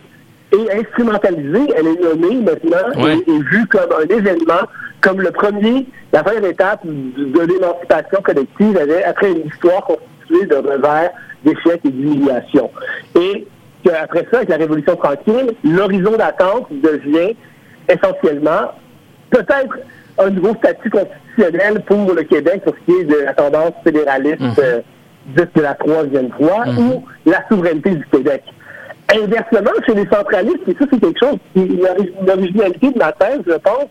est 0.52 0.80
instrumentalisée, 0.80 1.72
elle 1.76 1.86
est 1.86 2.00
nommée 2.00 2.36
maintenant 2.36 3.06
et, 3.06 3.38
vue 3.50 3.66
comme 3.66 3.90
un 3.92 4.06
événement, 4.08 4.66
comme 5.00 5.20
le 5.20 5.30
premier, 5.30 5.86
la 6.12 6.22
première 6.22 6.44
étape 6.44 6.80
de, 6.86 7.40
l'émancipation 7.40 8.20
collective 8.22 8.78
après 9.06 9.32
une 9.32 9.46
histoire 9.46 9.82
constituée 9.82 10.46
de 10.46 10.56
revers, 10.56 11.10
d'échecs 11.44 11.80
et 11.84 11.90
d'humiliation. 11.90 12.70
Et 13.14 13.46
après 13.90 14.26
ça, 14.30 14.38
avec 14.38 14.48
la 14.48 14.56
révolution 14.56 14.96
tranquille, 14.96 15.52
l'horizon 15.64 16.16
d'attente 16.16 16.66
devient 16.70 17.36
essentiellement 17.88 18.72
peut-être 19.30 19.78
un 20.18 20.30
nouveau 20.30 20.54
statut 20.56 20.90
constitutionnel 20.90 21.80
pour 21.86 22.12
le 22.12 22.22
Québec 22.24 22.62
pour 22.64 22.74
ce 22.74 22.92
qui 22.92 23.00
est 23.00 23.04
de 23.04 23.24
la 23.24 23.34
tendance 23.34 23.72
fédéraliste. 23.84 24.40
Mhm. 24.40 24.82
De 25.36 25.60
la 25.60 25.74
troisième 25.74 26.30
voie, 26.38 26.66
mhm. 26.66 26.78
ou 26.78 27.04
la 27.26 27.46
souveraineté 27.48 27.90
du 27.90 28.04
Québec. 28.06 28.42
Inversement, 29.14 29.70
chez 29.86 29.94
les 29.94 30.06
centralistes, 30.08 30.66
et 30.66 30.76
ça 30.78 30.86
c'est 30.90 31.00
quelque 31.00 31.18
chose 31.18 31.38
qui 31.54 31.62
une 31.62 32.30
originalité 32.30 32.90
de 32.90 32.98
ma 32.98 33.12
thèse, 33.12 33.40
je 33.46 33.54
pense, 33.54 33.86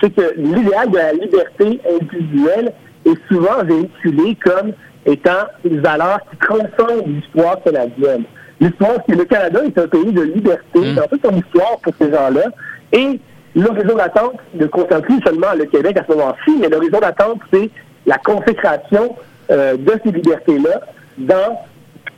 c'est 0.00 0.10
que 0.10 0.34
l'idéal 0.36 0.90
de 0.90 0.96
la 0.96 1.12
liberté 1.12 1.80
individuelle 2.00 2.72
est 3.04 3.28
souvent 3.28 3.62
véhiculé 3.64 4.36
comme 4.44 4.72
étant 5.06 5.46
une 5.64 5.80
valeur 5.80 6.18
qui 6.30 6.36
transcende 6.38 7.06
l'histoire 7.06 7.62
canadienne. 7.62 8.24
L'histoire, 8.60 9.04
que 9.06 9.12
le 9.12 9.24
Canada 9.24 9.60
est 9.64 9.78
un 9.78 9.86
pays 9.86 10.12
de 10.12 10.22
liberté 10.22 10.80
mmh. 10.80 10.94
dans 10.94 11.06
toute 11.06 11.24
son 11.24 11.36
histoire 11.36 11.78
pour 11.82 11.92
ces 12.00 12.10
gens-là, 12.10 12.46
et 12.92 13.20
l'horizon 13.54 13.96
d'attente 13.96 14.40
ne 14.54 14.66
concerne 14.66 15.02
plus 15.02 15.20
seulement 15.22 15.52
le 15.56 15.66
Québec 15.66 15.96
à 15.98 16.04
ce 16.04 16.16
moment-ci, 16.16 16.56
mais 16.60 16.68
l'horizon 16.68 16.98
d'attente, 16.98 17.40
c'est 17.52 17.70
la 18.06 18.18
consécration 18.18 19.16
euh, 19.50 19.76
de 19.76 19.92
ces 20.04 20.12
libertés-là 20.12 20.80
dans 21.18 21.58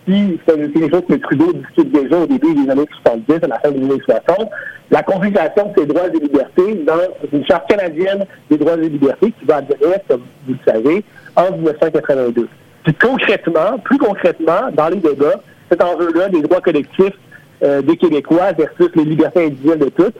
qui, 0.06 0.40
c'est 0.46 0.72
quelque 0.72 0.90
chose 0.90 1.04
que 1.08 1.14
Trudeau 1.14 1.52
discute 1.52 1.92
déjà 1.92 2.16
au 2.16 2.26
début 2.26 2.54
des 2.54 2.70
années 2.70 2.86
70, 3.02 3.44
à 3.44 3.46
la 3.46 3.58
fin 3.58 3.70
des 3.70 3.84
années 3.84 4.02
60, 4.04 4.50
la 4.90 5.02
configuration 5.02 5.66
de 5.66 5.80
ces 5.80 5.86
droits 5.86 6.06
et 6.06 6.18
libertés 6.18 6.74
dans 6.86 7.28
une 7.32 7.44
charte 7.46 7.68
canadienne 7.68 8.24
des 8.50 8.56
droits 8.56 8.74
et 8.74 8.88
libertés 8.88 9.32
qui 9.38 9.44
va 9.44 9.56
advenir, 9.56 9.98
comme 10.08 10.22
vous 10.46 10.54
le 10.54 10.72
savez, 10.72 11.04
en 11.36 11.52
1982. 11.52 12.48
Puis 12.84 12.94
concrètement, 12.94 13.78
plus 13.84 13.98
concrètement, 13.98 14.70
dans 14.72 14.88
les 14.88 14.96
débats, 14.96 15.40
cet 15.70 15.82
enjeu-là 15.82 16.30
des 16.30 16.40
droits 16.40 16.62
collectifs 16.62 17.14
euh, 17.62 17.82
des 17.82 17.96
Québécois 17.96 18.52
versus 18.52 18.88
les 18.94 19.04
libertés 19.04 19.44
individuelles 19.44 19.80
de 19.80 19.90
tous, 19.90 20.12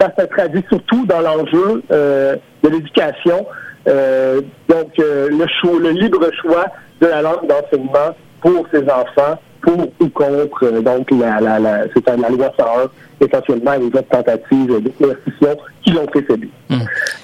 ça 0.00 0.12
se 0.18 0.26
traduit 0.26 0.64
surtout 0.68 1.06
dans 1.06 1.20
l'enjeu 1.20 1.82
euh, 1.92 2.36
de 2.62 2.68
l'éducation 2.68 3.46
euh, 3.88 4.40
donc, 4.68 4.90
euh, 4.98 5.28
le, 5.30 5.46
choix, 5.60 5.78
le 5.80 5.90
libre 5.90 6.30
choix 6.40 6.66
de 7.00 7.06
la 7.06 7.22
langue 7.22 7.46
d'enseignement 7.46 8.14
pour 8.40 8.66
ses 8.72 8.82
enfants, 8.82 9.40
pour 9.62 9.88
ou 10.00 10.08
contre, 10.08 10.64
euh, 10.64 10.80
donc, 10.80 11.10
la, 11.10 11.40
la, 11.40 11.58
la, 11.58 11.84
c'est 11.94 12.06
la 12.06 12.28
loi 12.28 12.52
101, 12.58 13.26
essentiellement, 13.26 13.72
les 13.74 13.86
autres 13.86 14.08
tentatives 14.10 14.82
d'éclaircissement 14.82 15.56
qui 15.82 15.90
l'ont 15.90 16.06
précédé. 16.06 16.48
Mmh. 16.68 16.76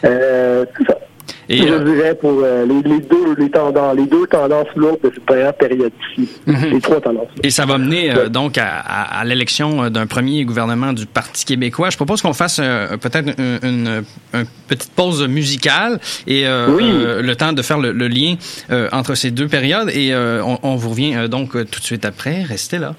c'est 0.03 0.87
ça. 0.89 0.99
Et, 1.49 1.59
je 1.59 1.73
euh, 1.73 1.85
dirais 1.85 2.15
pour 2.15 2.41
euh, 2.43 2.65
les, 2.65 3.01
deux 3.01 3.35
les 3.37 3.51
tendances, 3.51 3.97
les 3.97 4.07
deux 4.07 4.27
tendances 4.27 4.69
lourdes 4.77 5.01
de 5.03 5.11
cette 5.15 5.27
première 5.27 5.55
période 5.55 5.93
ci 6.15 6.29
mhm. 6.47 6.71
les 6.71 6.81
trois 6.81 7.01
tendances. 7.01 7.29
Et 7.43 7.51
ça 7.51 7.67
va 7.67 7.79
mener 7.79 8.11
euh, 8.11 8.29
donc 8.29 8.57
à, 8.57 8.79
à, 8.79 9.25
l'élection 9.25 9.91
d'un 9.91 10.07
premier 10.07 10.45
gouvernement 10.45 10.93
du 10.93 11.07
Parti 11.07 11.45
québécois. 11.45 11.91
Je 11.91 11.97
propose 11.97 12.23
qu'on 12.23 12.33
fasse 12.33 12.57
peut-être 12.57 13.35
une, 13.39 14.03
petite 14.69 14.93
pause 14.93 15.27
musicale 15.29 16.01
et 16.27 16.45
le 16.45 17.33
temps 17.35 17.53
de 17.53 17.63
faire 17.63 17.79
le, 17.79 17.93
lien 18.09 18.37
entre 18.93 19.15
ces 19.15 19.31
deux 19.31 19.49
périodes. 19.49 19.91
Et 19.91 20.15
on, 20.15 20.59
on, 20.63 20.77
vous 20.77 20.91
revient 20.91 21.29
donc 21.29 21.53
tout 21.53 21.81
de 21.81 21.85
suite 21.85 22.05
après. 22.05 22.43
Restez 22.43 22.79
là. 22.79 22.95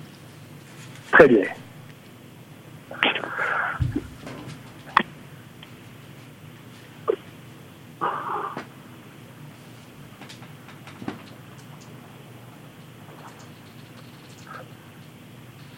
Très 1.12 1.28
bien. 1.28 1.43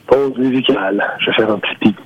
pause 0.08 0.27
musicale. 0.38 1.04
Je 1.20 1.26
vais 1.28 1.38
faire 1.38 1.52
un 1.52 1.60
petit 1.60 1.76
pic. 1.76 1.98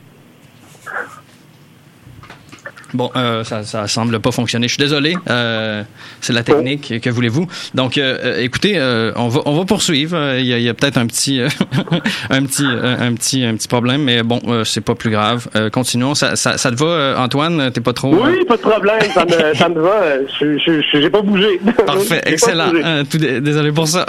Bon, 2.93 3.09
euh, 3.15 3.43
ça, 3.43 3.63
ça 3.63 3.87
semble 3.87 4.19
pas 4.19 4.31
fonctionner. 4.31 4.67
Je 4.67 4.73
suis 4.73 4.83
désolé. 4.83 5.15
Euh, 5.29 5.83
c'est 6.19 6.33
la 6.33 6.43
technique. 6.43 6.99
Que 7.01 7.09
voulez-vous 7.09 7.47
Donc, 7.73 7.97
euh, 7.97 8.17
euh 8.23 8.41
écoutez, 8.41 8.73
euh, 8.77 9.11
on 9.15 9.29
va 9.29 9.41
on 9.45 9.57
va 9.57 9.65
poursuivre. 9.65 10.35
Il 10.37 10.45
y 10.45 10.67
a, 10.67 10.71
a 10.71 10.73
peut-être 10.73 10.97
un 10.97 11.07
petit 11.07 11.41
un 12.29 12.43
petit 12.43 12.65
un 12.65 13.13
petit 13.13 13.43
un 13.43 13.55
petit 13.55 13.67
problème, 13.67 14.03
mais 14.03 14.23
bon, 14.23 14.41
c'est 14.65 14.81
pas 14.81 14.95
plus 14.95 15.09
grave. 15.09 15.47
continuons. 15.71 16.15
Ça, 16.15 16.35
ça, 16.35 16.57
ça, 16.57 16.71
te 16.71 16.75
va, 16.75 17.15
Antoine? 17.19 17.71
T'es 17.71 17.81
pas 17.81 17.93
trop 17.93 18.13
Oui, 18.13 18.45
pas 18.45 18.57
de 18.57 18.61
problème. 18.61 19.01
Ça 19.13 19.25
me 19.25 19.55
ça 19.55 19.69
me 19.69 19.79
va. 19.79 20.01
Je 20.39 20.81
j'ai 20.93 21.09
pas 21.09 21.21
bougé. 21.21 21.59
Parfait, 21.85 22.21
excellent. 22.25 22.71
Tout, 23.09 23.17
désolé 23.17 23.71
pour 23.71 23.87
ça. 23.87 24.05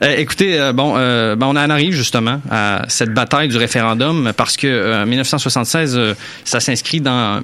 écoutez, 0.16 0.70
bon, 0.74 0.94
ben, 0.94 1.42
on 1.42 1.50
en 1.50 1.70
arrive 1.70 1.92
justement 1.92 2.40
à 2.50 2.84
cette 2.88 3.14
bataille 3.14 3.48
du 3.48 3.56
référendum 3.56 4.32
parce 4.36 4.56
que 4.56 5.04
1976, 5.04 5.98
ça 6.44 6.60
s'inscrit 6.60 7.00
dans 7.00 7.42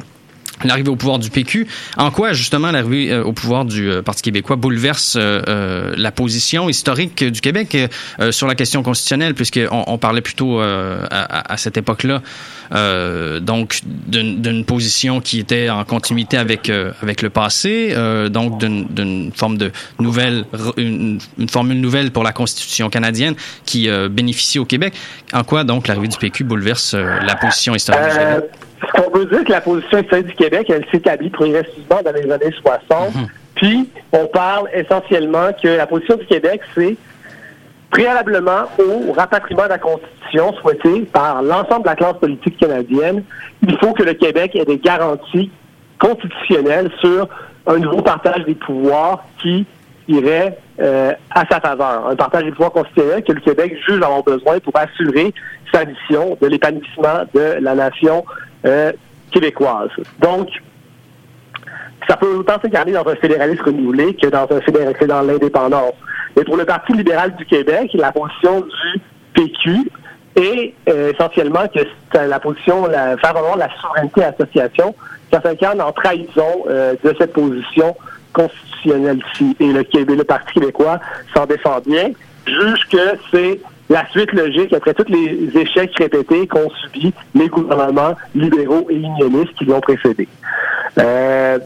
l'arrivée 0.65 0.91
au 0.91 0.97
pouvoir 0.97 1.19
du 1.19 1.31
PQ. 1.31 1.67
En 1.97 2.11
quoi, 2.11 2.33
justement, 2.33 2.71
l'arrivée 2.71 3.13
euh, 3.13 3.25
au 3.25 3.33
pouvoir 3.33 3.65
du 3.65 3.91
euh, 3.91 4.03
Parti 4.03 4.23
québécois 4.23 4.57
bouleverse 4.57 5.17
euh, 5.19 5.93
la 5.97 6.13
position 6.13 6.69
historique 6.69 7.25
du 7.25 7.41
Québec 7.41 7.77
sur 8.31 8.47
la 8.47 8.55
question 8.55 8.83
constitutionnelle, 8.83 9.35
puisqu'on 9.35 9.85
on 9.87 9.99
parlait 9.99 10.21
plutôt 10.21 10.61
à, 10.61 11.57
cette 11.57 11.77
époque-là, 11.77 12.23
donc 13.41 13.81
d'une 14.07 14.65
position 14.65 15.21
qui 15.21 15.39
était 15.39 15.71
en 15.71 15.85
continuité 15.85 16.37
avec 16.37 16.71
avec 17.03 17.23
le 17.23 17.31
passé, 17.31 17.95
donc 18.31 18.59
d'une 18.59 19.33
forme 19.35 19.59
de 19.59 19.73
nouvelle, 19.99 20.45
une, 20.77 21.19
une, 21.39 21.49
formule 21.49 21.81
nouvelle 21.81 22.11
pour 22.11 22.23
la 22.23 22.33
Constitution 22.33 22.91
canadienne 22.91 23.35
qui 23.65 23.89
bénéficie 24.11 24.59
au 24.59 24.65
Québec. 24.65 24.95
En 25.33 25.45
quoi, 25.45 25.65
donc, 25.65 25.89
l'arrivée 25.89 26.09
du 26.09 26.19
PQ 26.19 26.45
bouleverse 26.45 26.95
la 26.95 27.37
position 27.37 27.75
historique 27.75 28.05
du 28.11 28.19
Québec? 28.19 28.51
On 28.99 29.11
peut 29.11 29.27
dire 29.27 29.45
que 29.45 29.53
la 29.53 29.61
position 29.61 29.99
historique 29.99 30.27
du 30.27 30.35
Québec, 30.35 30.71
elle 30.71 30.85
s'établit 30.91 31.31
progressivement 31.31 32.03
dans 32.05 32.13
les 32.13 32.31
années 32.31 32.55
60. 32.63 33.15
Mhm. 33.15 33.27
Puis, 33.55 33.89
on 34.13 34.27
parle 34.27 34.69
essentiellement 34.75 35.51
que 35.63 35.69
la 35.69 35.87
position 35.87 36.17
du 36.17 36.27
Québec, 36.27 36.61
c'est 36.75 36.97
préalablement 37.91 38.65
au 38.79 39.13
rapatriement 39.13 39.65
de 39.65 39.69
la 39.69 39.79
Constitution 39.79 40.53
souhaité 40.55 41.03
par 41.13 41.43
l'ensemble 41.43 41.83
de 41.83 41.89
la 41.89 41.97
classe 41.97 42.17
politique 42.19 42.57
canadienne, 42.57 43.23
il 43.63 43.79
faut 43.79 43.93
que 43.93 44.03
le 44.03 44.15
Québec 44.15 44.57
ait 44.57 44.65
des 44.65 44.79
garanties 44.79 45.51
constitutionnelles 45.99 46.91
sur 47.01 47.29
un 47.67 47.77
nouveau 47.77 48.03
partage 48.03 48.45
des 48.47 48.55
pouvoirs 48.55 49.25
qui 49.41 49.67
irait 50.09 50.59
euh, 50.81 51.13
à 51.31 51.45
sa 51.49 51.61
faveur. 51.61 52.09
Un 52.09 52.17
partage 52.17 52.45
des 52.45 52.51
pouvoirs 52.51 52.73
constitutionnels 52.73 53.23
que 53.23 53.33
le 53.33 53.41
Québec 53.41 53.77
juge 53.87 54.03
avoir 54.03 54.23
besoin 54.23 54.59
pour 54.59 54.73
assurer 54.75 55.33
sa 55.73 55.85
mission 55.85 56.37
de 56.41 56.47
l'épanouissement 56.47 57.25
de 57.35 57.59
la 57.61 57.75
nation 57.75 58.25
euh, 58.65 58.93
québécoise. 59.31 59.91
Donc, 60.21 60.49
ça 62.09 62.17
peut 62.17 62.35
autant 62.35 62.61
s'incarner 62.61 62.93
dans 62.93 63.07
un 63.07 63.17
fédéralisme 63.17 63.65
renouvelé 63.65 64.15
que 64.15 64.27
dans 64.27 64.47
un 64.51 64.61
fédéralisme 64.61 65.07
dans 65.07 65.23
l'indépendance. 65.23 65.95
Mais 66.37 66.45
pour 66.45 66.57
le 66.57 66.65
Parti 66.65 66.93
libéral 66.93 67.35
du 67.37 67.45
Québec, 67.45 67.91
la 67.95 68.13
position 68.13 68.61
du 68.61 69.01
PQ 69.35 69.91
est 70.37 70.75
euh, 70.89 71.13
essentiellement 71.13 71.67
que 71.69 72.19
la 72.19 72.41
position, 72.41 72.87
la, 72.87 73.17
faire 73.19 73.35
de 73.35 73.59
la 73.59 73.69
souveraineté 73.81 74.25
association, 74.25 74.95
ça 75.31 75.41
s'incarne 75.43 75.81
en 75.81 75.93
trahison 75.93 76.65
euh, 76.69 76.95
de 77.05 77.15
cette 77.19 77.33
position 77.33 77.95
constitutionnelle-ci. 78.33 79.57
Et 79.61 79.73
le, 79.73 79.83
Québec, 79.83 80.17
le 80.17 80.25
Parti 80.25 80.55
québécois 80.55 81.01
s'en 81.35 81.47
défend 81.47 81.81
bien, 81.81 82.11
juge 82.47 82.89
que 82.91 83.19
c'est 83.31 83.61
la 83.89 84.07
suite 84.11 84.33
logique 84.33 84.73
après 84.73 84.95
tous 84.95 85.11
les 85.11 85.51
échecs 85.55 85.93
répétés 85.99 86.47
qu'ont 86.47 86.71
subi 86.83 87.13
les 87.35 87.49
gouvernements 87.49 88.15
libéraux 88.35 88.87
et 88.91 88.97
unionistes 88.97 89.55
qui 89.55 89.65
l'ont 89.65 89.81
précédé. 89.81 90.29
Euh, 90.99 91.59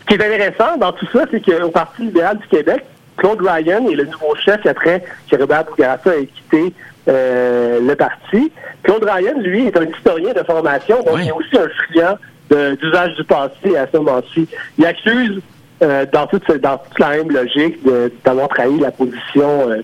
ce 0.00 0.06
qui 0.06 0.14
est 0.14 0.24
intéressant 0.24 0.76
dans 0.78 0.92
tout 0.92 1.06
ça, 1.12 1.24
c'est 1.30 1.40
qu'au 1.44 1.70
Parti 1.70 2.02
libéral 2.02 2.38
du 2.38 2.46
Québec, 2.48 2.84
Claude 3.16 3.40
Ryan 3.40 3.86
est 3.88 3.96
le 3.96 4.04
nouveau 4.04 4.34
chef 4.36 4.64
après 4.64 5.02
que 5.30 5.36
Robert 5.36 5.64
Bourassa 5.64 6.16
ait 6.16 6.26
quitté 6.26 6.72
euh, 7.08 7.80
le 7.80 7.94
parti. 7.96 8.52
Claude 8.82 9.04
Ryan, 9.04 9.38
lui, 9.38 9.66
est 9.66 9.76
un 9.76 9.86
historien 9.86 10.32
de 10.32 10.42
formation, 10.44 11.02
donc 11.02 11.18
il 11.20 11.28
est 11.28 11.32
aussi 11.32 11.56
un 11.56 11.68
friand 11.68 12.18
d'usage 12.50 13.14
du 13.16 13.24
passé 13.24 13.76
à 13.76 13.86
ce 13.92 13.96
moment-ci. 13.98 14.48
Il 14.78 14.86
accuse, 14.86 15.40
euh, 15.82 16.06
dans, 16.12 16.26
toute, 16.26 16.50
dans 16.60 16.78
toute 16.78 16.98
la 16.98 17.10
même 17.10 17.30
logique, 17.30 17.78
d'avoir 18.24 18.48
trahi 18.48 18.78
la 18.78 18.90
position 18.90 19.70
euh, 19.70 19.82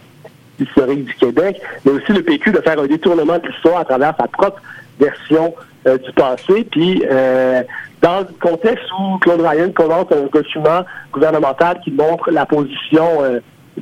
historique 0.59 1.05
du 1.05 1.15
Québec, 1.15 1.61
mais 1.85 1.93
aussi 1.93 2.13
le 2.13 2.23
PQ 2.23 2.53
de 2.53 2.61
faire 2.61 2.79
un 2.79 2.87
détournement 2.87 3.39
de 3.39 3.49
l'histoire 3.49 3.81
à 3.81 3.85
travers 3.85 4.15
sa 4.19 4.29
propre 4.29 4.61
version 4.99 5.55
euh, 5.87 5.99
du 5.99 6.13
passé. 6.13 6.67
Puis, 6.71 7.05
euh, 7.11 7.63
dans 8.01 8.21
le 8.21 8.27
contexte 8.41 8.85
où 8.99 9.19
Claude 9.19 9.41
Ryan 9.41 9.71
commente 9.73 10.13
un 10.13 10.27
document 10.33 10.81
gouvernemental 11.13 11.81
qui 11.83 11.91
montre 11.91 12.31
la 12.31 12.47
position 12.47 13.23
euh, 13.23 13.41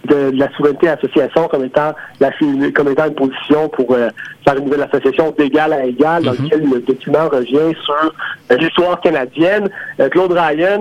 de, 0.08 0.32
la 0.36 0.50
souveraineté 0.52 0.88
association 0.88 1.48
comme 1.48 1.64
étant 1.64 1.92
la, 2.18 2.30
comme 2.74 2.88
étant 2.88 3.06
une 3.06 3.14
position 3.14 3.68
pour 3.68 3.94
faire 3.94 4.56
une 4.56 4.64
nouvelle 4.64 4.88
association 4.90 5.34
d'égal 5.36 5.72
à 5.72 5.84
égal, 5.84 6.22
dans 6.22 6.32
mm-hmm. 6.32 6.44
lequel 6.44 6.70
le 6.70 6.80
document 6.80 7.28
revient 7.28 7.76
sur 7.84 8.14
l'histoire 8.58 9.00
canadienne. 9.02 9.68
Claude 10.10 10.32
Ryan, 10.32 10.80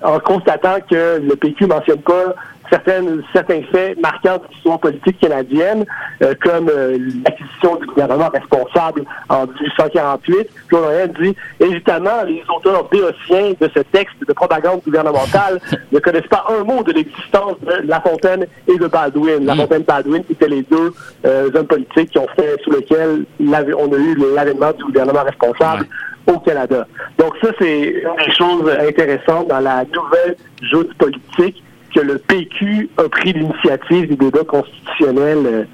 en 0.00 0.18
constatant 0.20 0.76
que 0.88 1.20
le 1.20 1.34
PQ 1.34 1.66
mentionne 1.66 2.02
pas 2.02 2.34
certaines, 2.72 3.22
certains 3.32 3.62
faits 3.70 4.00
marquants 4.00 4.38
de 4.38 4.52
l'histoire 4.52 4.80
politique 4.80 5.18
canadienne, 5.20 5.84
euh, 6.22 6.34
comme 6.42 6.68
euh, 6.70 6.98
l'acquisition 7.24 7.76
du 7.76 7.86
gouvernement 7.86 8.30
responsable 8.30 9.04
en 9.28 9.46
1848. 9.46 10.48
Claude 10.68 10.84
Ryan 10.86 11.12
dit, 11.20 11.36
évidemment, 11.60 12.22
les 12.26 12.42
auteurs 12.54 12.88
béotiens 12.88 13.52
de 13.60 13.70
ce 13.74 13.80
texte 13.80 14.16
de 14.26 14.32
propagande 14.32 14.80
gouvernementale 14.84 15.60
ne 15.92 15.98
connaissent 15.98 16.26
pas 16.28 16.46
un 16.48 16.64
mot 16.64 16.82
de 16.82 16.92
l'existence 16.92 17.60
de 17.60 17.86
La 17.86 18.00
Fontaine 18.00 18.46
et 18.66 18.78
de 18.78 18.86
Baldwin. 18.86 19.44
La 19.44 19.54
mm. 19.54 19.58
Fontaine 19.58 19.82
et 19.82 19.84
Baldwin 19.84 20.24
étaient 20.30 20.48
les 20.48 20.62
deux 20.62 20.92
euh, 21.26 21.50
hommes 21.54 21.66
politiques 21.66 22.10
qui 22.10 22.18
ont 22.18 22.28
fait, 22.34 22.56
sous 22.64 22.70
lesquels 22.70 23.24
on 23.38 23.92
a 23.92 23.98
eu 23.98 24.16
l'avènement 24.34 24.72
du 24.72 24.84
gouvernement 24.84 25.24
responsable 25.24 25.86
au 26.26 26.38
Canada. 26.38 26.86
Donc 27.18 27.34
ça, 27.42 27.48
c'est 27.58 27.88
une 27.88 28.24
des 28.24 28.32
choses 28.32 28.70
intéressantes 28.80 29.48
dans 29.48 29.60
la 29.60 29.84
nouvelle 29.84 30.36
joute 30.62 30.94
politique 30.94 31.62
que 31.94 32.00
le 32.00 32.18
PQ 32.18 32.88
a 32.96 33.08
pris 33.08 33.32
l'initiative 33.32 34.08
du 34.08 34.16
débat 34.16 34.44
constitutionnel. 34.44 35.38
Euh, 35.46 35.64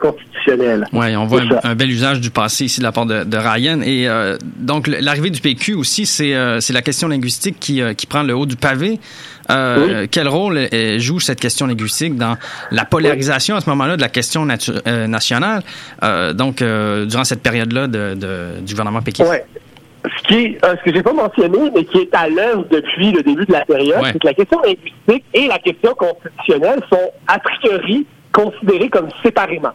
constitutionnel. 0.00 0.86
Oui, 0.92 1.14
on 1.16 1.26
voit 1.26 1.42
un, 1.62 1.74
bel 1.74 1.90
usage 1.90 2.20
du 2.20 2.30
passé 2.30 2.64
ici 2.64 2.80
de 2.80 2.84
la 2.84 2.92
part 2.92 3.06
de, 3.06 3.36
Ryan. 3.36 3.80
Et 3.82 4.08
euh, 4.08 4.36
donc, 4.56 4.88
l'arrivée 4.88 5.30
du 5.30 5.40
PQ 5.40 5.74
aussi, 5.74 6.06
c'est 6.06 6.34
euh, 6.34 6.58
la 6.70 6.82
question 6.82 7.08
linguistique 7.08 7.56
qui, 7.60 7.80
qui 7.96 8.06
prend 8.06 8.22
le 8.22 8.34
haut 8.34 8.46
du 8.46 8.56
pavé. 8.56 8.98
Quel 9.48 10.28
rôle 10.28 10.68
joue 10.98 11.20
cette 11.20 11.40
question 11.40 11.66
linguistique 11.66 12.16
dans 12.16 12.36
la 12.70 12.84
polarisation 12.84 13.56
à 13.56 13.60
ce 13.60 13.68
moment-là 13.70 13.96
de 13.96 14.00
la 14.00 14.08
question 14.08 14.46
nationale, 14.46 15.62
donc 16.34 16.62
durant 16.62 17.24
cette 17.24 17.42
période-là 17.42 17.86
de, 17.88 18.60
du 18.60 18.74
gouvernement 18.74 19.02
péquiste? 19.02 19.30
Ce 20.04 20.22
qui 20.24 20.34
est, 20.34 20.64
euh, 20.64 20.74
ce 20.78 20.84
que 20.84 20.94
j'ai 20.94 21.02
pas 21.02 21.12
mentionné, 21.12 21.70
mais 21.74 21.84
qui 21.84 21.98
est 21.98 22.14
à 22.14 22.28
l'œuvre 22.28 22.64
depuis 22.70 23.12
le 23.12 23.22
début 23.22 23.44
de 23.44 23.52
la 23.52 23.64
période, 23.64 24.00
c'est 24.04 24.18
que 24.18 24.26
la 24.26 24.34
question 24.34 24.60
linguistique 24.60 25.24
et 25.34 25.46
la 25.46 25.58
question 25.58 25.94
constitutionnelle 25.94 26.80
sont 26.90 27.10
a 27.26 27.38
priori 27.38 28.06
considérées 28.32 28.88
comme 28.88 29.08
séparément. 29.22 29.72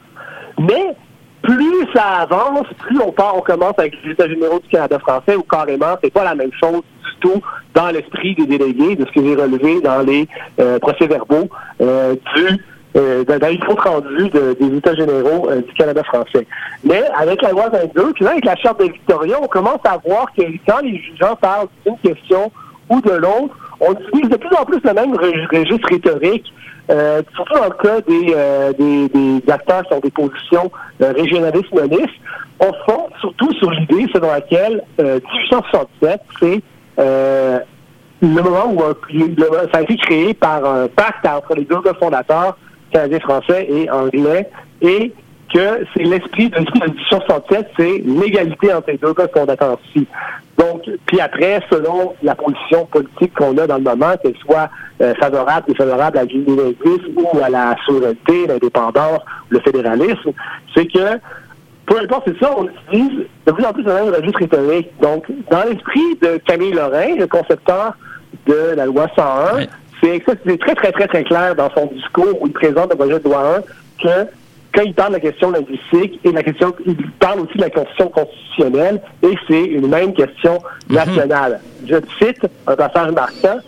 Mais 0.59 0.95
plus 1.41 1.87
ça 1.93 2.21
avance, 2.21 2.65
plus 2.79 2.99
on 2.99 3.11
part, 3.11 3.37
on 3.37 3.41
commence 3.41 3.73
avec 3.77 3.93
les 4.03 4.13
États 4.13 4.27
généraux 4.27 4.59
du 4.59 4.67
Canada 4.69 4.97
français, 4.99 5.35
où 5.35 5.43
carrément, 5.43 5.95
c'est 6.03 6.11
pas 6.11 6.23
la 6.23 6.33
même 6.33 6.51
chose 6.59 6.81
du 6.81 7.19
tout 7.19 7.41
dans 7.73 7.91
l'esprit 7.91 8.33
des 8.35 8.47
délégués, 8.47 8.95
de 8.95 9.05
ce 9.05 9.11
que 9.11 9.23
j'ai 9.23 9.35
relevé 9.35 9.81
dans 9.81 10.01
les 10.01 10.27
euh, 10.59 10.79
procès-verbaux 10.79 11.49
euh, 11.81 12.15
du 12.35 12.59
euh, 12.95 13.23
dans 13.23 13.47
les 13.47 13.59
comptes 13.59 13.81
rendus 13.81 14.29
des 14.29 14.77
États 14.77 14.95
généraux 14.95 15.49
euh, 15.49 15.61
du 15.61 15.73
Canada 15.73 16.03
français. 16.03 16.47
Mais 16.83 17.03
avec 17.17 17.41
la 17.41 17.51
loi 17.51 17.69
22, 17.69 18.13
puis 18.13 18.25
là, 18.25 18.31
avec 18.31 18.45
la 18.45 18.55
Charte 18.55 18.79
de 18.79 18.85
Victoria, 18.85 19.37
on 19.41 19.47
commence 19.47 19.79
à 19.85 19.97
voir 20.05 20.27
que 20.33 20.43
quand 20.67 20.79
les 20.81 20.97
jugeants 20.97 21.35
parlent 21.35 21.67
d'une 21.85 21.97
question 21.99 22.51
ou 22.89 23.01
de 23.01 23.11
l'autre, 23.11 23.55
on 23.79 23.93
utilise 23.93 24.29
de 24.29 24.37
plus 24.37 24.55
en 24.55 24.65
plus 24.65 24.79
le 24.83 24.93
même 24.93 25.15
registre 25.15 25.89
rhétorique, 25.89 26.53
euh, 26.89 27.21
surtout 27.35 27.55
dans 27.55 27.65
le 27.65 27.71
cas 27.71 28.01
des, 28.01 28.33
euh, 28.35 28.71
des, 28.73 29.09
des, 29.09 29.51
acteurs 29.51 29.83
qui 29.83 29.93
ont 29.93 29.99
des 29.99 30.11
positions 30.11 30.71
euh, 31.01 31.13
régionalistes 31.13 31.73
monistes. 31.73 32.13
On 32.59 32.71
fond 32.87 33.07
surtout 33.19 33.51
sur 33.55 33.71
l'idée 33.71 34.05
selon 34.13 34.29
laquelle 34.29 34.83
1867, 34.97 36.21
c'est 36.39 36.61
le 36.97 38.41
moment 38.41 38.71
où 38.71 38.79
ça 38.79 39.79
a 39.79 39.81
été 39.81 39.97
créé 39.97 40.33
par 40.33 40.63
un 40.65 40.87
pacte 40.87 41.25
entre 41.27 41.55
les 41.55 41.65
deux 41.65 41.81
fondateurs 41.99 42.57
canadien 42.91 43.19
français 43.19 43.67
et 43.69 43.89
anglais, 43.89 44.49
et 44.81 45.13
que 45.53 45.85
c'est 45.95 46.03
l'esprit 46.03 46.49
de 46.49 46.57
l'édition 46.57 47.21
67, 47.27 47.67
c'est 47.77 48.01
l'égalité 48.05 48.73
entre 48.73 48.91
les 48.91 48.97
deux 48.97 49.13
codes 49.13 49.31
fondateurs-ci. 49.33 50.07
Donc, 50.57 50.83
puis 51.05 51.19
après, 51.19 51.61
selon 51.69 52.13
la 52.23 52.35
position 52.35 52.85
politique 52.85 53.33
qu'on 53.33 53.57
a 53.57 53.67
dans 53.67 53.77
le 53.77 53.83
moment, 53.83 54.15
qu'elle 54.21 54.37
soit 54.37 54.69
euh, 55.01 55.13
favorable 55.15 55.73
ou 55.77 55.83
à 55.83 56.23
l'unilinguisme 56.23 57.17
ou 57.17 57.39
à 57.43 57.49
la 57.49 57.75
souveraineté, 57.85 58.47
l'indépendance, 58.47 59.19
le 59.49 59.59
fédéralisme, 59.59 60.31
c'est 60.73 60.85
que 60.85 61.19
peu 61.85 61.99
importe, 61.99 62.23
c'est 62.27 62.43
ça, 62.43 62.51
on 62.57 62.67
utilise 62.67 63.27
de 63.45 63.51
plus 63.51 63.65
en 63.65 63.73
plus 63.73 63.83
même 63.83 64.09
registre 64.09 64.39
rhétorique. 64.39 64.89
Donc, 65.01 65.25
dans 65.51 65.63
l'esprit 65.63 66.15
de 66.21 66.37
Camille 66.45 66.71
Lorrain, 66.71 67.15
le 67.15 67.27
concepteur 67.27 67.95
de 68.47 68.73
la 68.75 68.85
loi 68.85 69.07
101, 69.15 69.65
c'est 70.01 70.19
très, 70.23 70.75
très, 70.75 70.91
très, 70.91 71.07
très 71.07 71.23
clair 71.23 71.55
dans 71.55 71.69
son 71.71 71.87
discours 71.87 72.41
où 72.41 72.47
il 72.47 72.53
présente 72.53 72.89
le 72.91 72.95
projet 72.95 73.19
de 73.19 73.23
loi 73.23 73.57
1 73.57 73.61
que 74.03 74.29
quand 74.75 74.81
il 74.83 74.93
parle 74.93 75.09
de 75.09 75.13
la 75.15 75.19
question 75.21 75.51
linguistique 75.51 76.19
et 76.23 76.31
la 76.31 76.43
question, 76.43 76.73
il 76.85 76.97
parle 77.11 77.39
aussi 77.39 77.57
de 77.57 77.61
la 77.61 77.69
constitution 77.69 78.09
constitutionnelle 78.09 79.01
et 79.23 79.33
c'est 79.47 79.63
une 79.63 79.87
même 79.87 80.13
question 80.13 80.59
mhm. 80.89 80.95
nationale. 80.95 81.61
Je 81.87 81.95
cite 82.21 82.45
un 82.67 82.75
passage 82.75 83.11
marquant. 83.11 83.59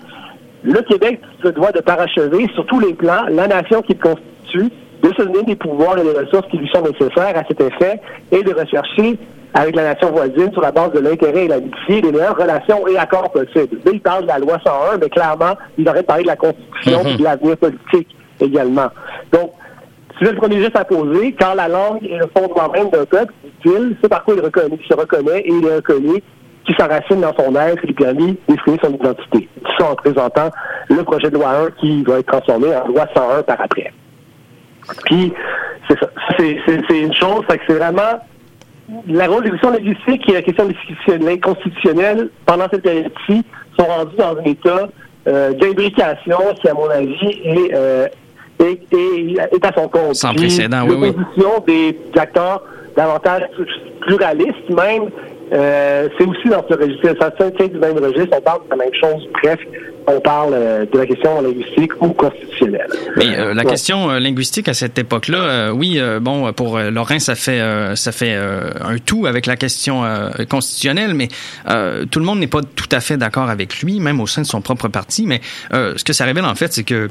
Le 0.64 0.82
Québec 0.82 1.22
se 1.42 1.48
doit 1.50 1.72
de 1.72 1.80
parachever 1.80 2.48
sur 2.54 2.66
tous 2.66 2.80
les 2.80 2.94
plans 2.94 3.26
la 3.30 3.48
nation 3.48 3.82
qu'il 3.82 3.98
constitue, 3.98 4.70
de 5.02 5.14
se 5.14 5.22
donner 5.22 5.44
des 5.44 5.56
pouvoirs 5.56 5.98
et 5.98 6.04
des 6.04 6.20
ressources 6.20 6.48
qui 6.50 6.58
lui 6.58 6.68
sont 6.70 6.82
nécessaires 6.82 7.38
à 7.38 7.44
cet 7.48 7.62
effet 7.62 8.02
et 8.32 8.44
de 8.44 8.54
rechercher 8.54 9.18
avec 9.54 9.76
la 9.76 9.94
nation 9.94 10.12
voisine 10.12 10.52
sur 10.52 10.62
la 10.62 10.72
base 10.72 10.92
de 10.92 11.00
l'intérêt 11.00 11.46
et 11.46 11.48
l'amitié 11.48 12.02
les 12.02 12.12
meilleures 12.12 12.38
relations 12.38 12.88
et 12.88 12.98
accords 12.98 13.32
possibles. 13.32 13.78
Là, 13.86 13.92
il 13.94 14.02
parle 14.02 14.24
de 14.24 14.28
la 14.28 14.40
loi 14.40 14.60
101, 14.66 14.98
mais 14.98 15.10
clairement, 15.10 15.54
il 15.78 15.88
aurait 15.88 16.04
parlé 16.04 16.24
de 16.24 16.28
la 16.28 16.36
Constitution 16.36 17.04
mhm. 17.04 17.08
et 17.08 17.18
de 17.18 17.24
l'avenir 17.24 17.58
politique 17.58 18.16
également. 18.40 18.88
Donc, 19.32 19.52
c'est 20.20 20.32
le 20.32 20.38
premier 20.38 20.62
geste 20.62 20.76
à 20.76 20.84
poser. 20.84 21.36
Quand 21.40 21.54
la 21.54 21.68
langue 21.68 22.04
est 22.04 22.18
le 22.18 22.28
fondement 22.36 22.70
même 22.70 22.90
d'un 22.90 23.06
peuple, 23.06 23.34
dit-il, 23.44 23.96
c'est 24.02 24.10
par 24.10 24.24
quoi 24.24 24.36
il, 24.36 24.42
reconnaît, 24.42 24.78
il 24.82 24.88
se 24.88 25.00
reconnaît 25.00 25.40
et 25.40 25.52
il 25.52 25.66
est 25.66 25.76
reconnu 25.76 26.22
qui 26.66 26.74
s'enracine 26.74 27.22
dans 27.22 27.34
son 27.36 27.56
être 27.56 27.84
et 27.84 27.88
lui 27.88 27.94
permet 27.94 28.36
d'exprimer 28.48 28.78
son 28.84 28.94
identité. 28.94 29.48
Tout 29.64 29.72
ça 29.80 29.92
en 29.92 29.96
présentant 29.96 30.50
le 30.90 31.04
projet 31.04 31.30
de 31.30 31.36
loi 31.36 31.50
1 31.50 31.72
qui 31.80 32.04
va 32.04 32.20
être 32.20 32.28
transformé 32.28 32.76
en 32.76 32.88
loi 32.88 33.06
101 33.16 33.44
par 33.44 33.62
après. 33.62 33.94
Puis, 35.06 35.34
c'est 35.90 36.00
ça. 36.00 36.10
C'est 36.38 37.00
une 37.00 37.14
chose, 37.14 37.46
que 37.48 37.56
c'est 37.68 37.74
vraiment 37.74 38.20
la 39.08 39.28
questions 39.50 39.72
linguistiques 39.72 40.30
et 40.30 40.34
la 40.34 40.42
question 40.42 40.68
constitutionnelle 41.40 42.30
pendant 42.46 42.68
cette 42.72 42.84
période-ci 42.84 43.44
sont 43.78 43.86
rendus 43.86 44.16
dans 44.18 44.38
un 44.38 44.44
état 44.44 44.88
euh, 45.28 45.54
d'imbrication 45.54 46.38
qui, 46.62 46.70
à 46.70 46.74
mon 46.74 46.90
avis, 46.90 47.42
est, 47.44 47.74
euh, 47.74 48.08
est, 48.60 49.66
à 49.66 49.74
son 49.76 49.88
compte. 49.90 50.16
Sans 50.16 50.34
précédent, 50.34 50.86
oui, 50.88 50.96
oui. 50.98 51.44
des 51.68 51.98
acteurs 52.18 52.64
davantage 52.96 53.44
pluralistes, 54.02 54.70
même, 54.70 55.10
euh, 55.54 56.10
c'est 56.18 56.26
aussi 56.26 56.50
dans 56.50 56.64
ce 56.70 56.74
registre. 56.74 57.16
Ça 57.20 57.32
tient 57.32 57.68
du 57.68 57.78
même 57.78 57.98
registre. 57.98 58.36
On 58.38 58.42
parle 58.42 58.64
de 58.66 58.70
la 58.72 58.76
même 58.78 58.94
chose 58.94 59.28
presque. 59.34 59.68
On 60.08 60.20
parle 60.22 60.54
euh, 60.54 60.86
de 60.86 60.98
la 60.98 61.06
question 61.06 61.42
linguistique 61.42 61.92
ou 62.02 62.10
constitutionnelle. 62.10 62.88
Mais 63.18 63.38
euh, 63.38 63.54
la 63.54 63.64
question 63.64 64.10
linguistique 64.20 64.68
à 64.68 64.74
cette 64.74 64.98
époque-là, 64.98 65.74
oui, 65.74 66.00
bon, 66.22 66.52
pour 66.54 66.80
Laurent, 66.80 67.20
ça 67.20 67.36
fait 67.36 67.62
ça 67.96 68.12
fait 68.12 68.36
un 68.36 68.98
tout 69.06 69.26
avec 69.26 69.46
la 69.46 69.56
question 69.56 70.04
constitutionnelle, 70.50 71.14
mais 71.14 71.28
tout 72.12 72.20
le 72.20 72.26
monde 72.26 72.40
n'est 72.40 72.48
pas 72.48 72.62
tout 72.62 72.90
à 72.92 73.00
fait 73.00 73.18
d'accord 73.18 73.50
avec 73.50 73.82
lui, 73.82 74.00
même 74.00 74.20
au 74.22 74.28
sein 74.28 74.42
de 74.42 74.48
son 74.48 74.62
propre 74.62 74.88
parti. 74.88 75.26
Mais 75.26 75.42
ce 75.72 76.04
que 76.04 76.14
ça 76.14 76.26
révèle 76.26 76.46
en 76.46 76.56
fait, 76.56 76.74
c'est 76.74 76.84
que 76.84 77.10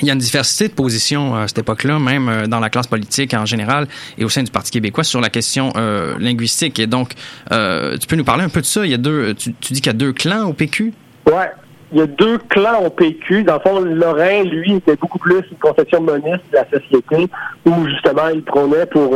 il 0.00 0.08
y 0.08 0.10
a 0.10 0.14
une 0.14 0.18
diversité 0.18 0.68
de 0.68 0.72
positions 0.72 1.34
à 1.34 1.48
cette 1.48 1.58
époque-là, 1.58 1.98
même 1.98 2.28
euh, 2.28 2.46
dans 2.46 2.60
la 2.60 2.70
classe 2.70 2.86
politique 2.86 3.34
en 3.34 3.44
général 3.44 3.86
et 4.16 4.24
au 4.24 4.28
sein 4.28 4.42
du 4.42 4.50
Parti 4.50 4.70
québécois 4.70 5.04
sur 5.04 5.20
la 5.20 5.28
question 5.28 5.72
euh, 5.76 6.14
linguistique. 6.18 6.78
Et 6.78 6.86
donc, 6.86 7.10
euh, 7.52 7.96
tu 7.98 8.06
peux 8.06 8.16
nous 8.16 8.24
parler 8.24 8.44
un 8.44 8.48
peu 8.48 8.60
de 8.60 8.66
ça? 8.66 8.84
Il 8.84 8.90
y 8.90 8.94
a 8.94 8.98
deux, 8.98 9.34
tu, 9.34 9.50
dis 9.60 9.80
qu'il 9.80 9.86
y 9.86 9.90
a 9.90 9.98
deux 9.98 10.12
clans 10.12 10.48
au 10.48 10.52
PQ? 10.52 10.92
Ouais. 11.26 11.50
Il 11.92 11.98
y 11.98 12.02
a 12.02 12.06
deux 12.06 12.38
clans 12.48 12.82
au 12.82 12.88
PQ. 12.88 13.42
Dans 13.42 13.54
le 13.54 13.60
fond, 13.60 13.80
Lorrain, 13.80 14.44
lui, 14.44 14.76
était 14.76 14.96
beaucoup 14.96 15.18
plus 15.18 15.42
une 15.50 15.58
conception 15.58 16.00
moniste 16.00 16.40
de 16.50 16.56
la 16.56 16.64
société 16.64 17.28
où, 17.66 17.86
justement, 17.86 18.28
il 18.32 18.42
prônait 18.42 18.86
pour... 18.86 19.14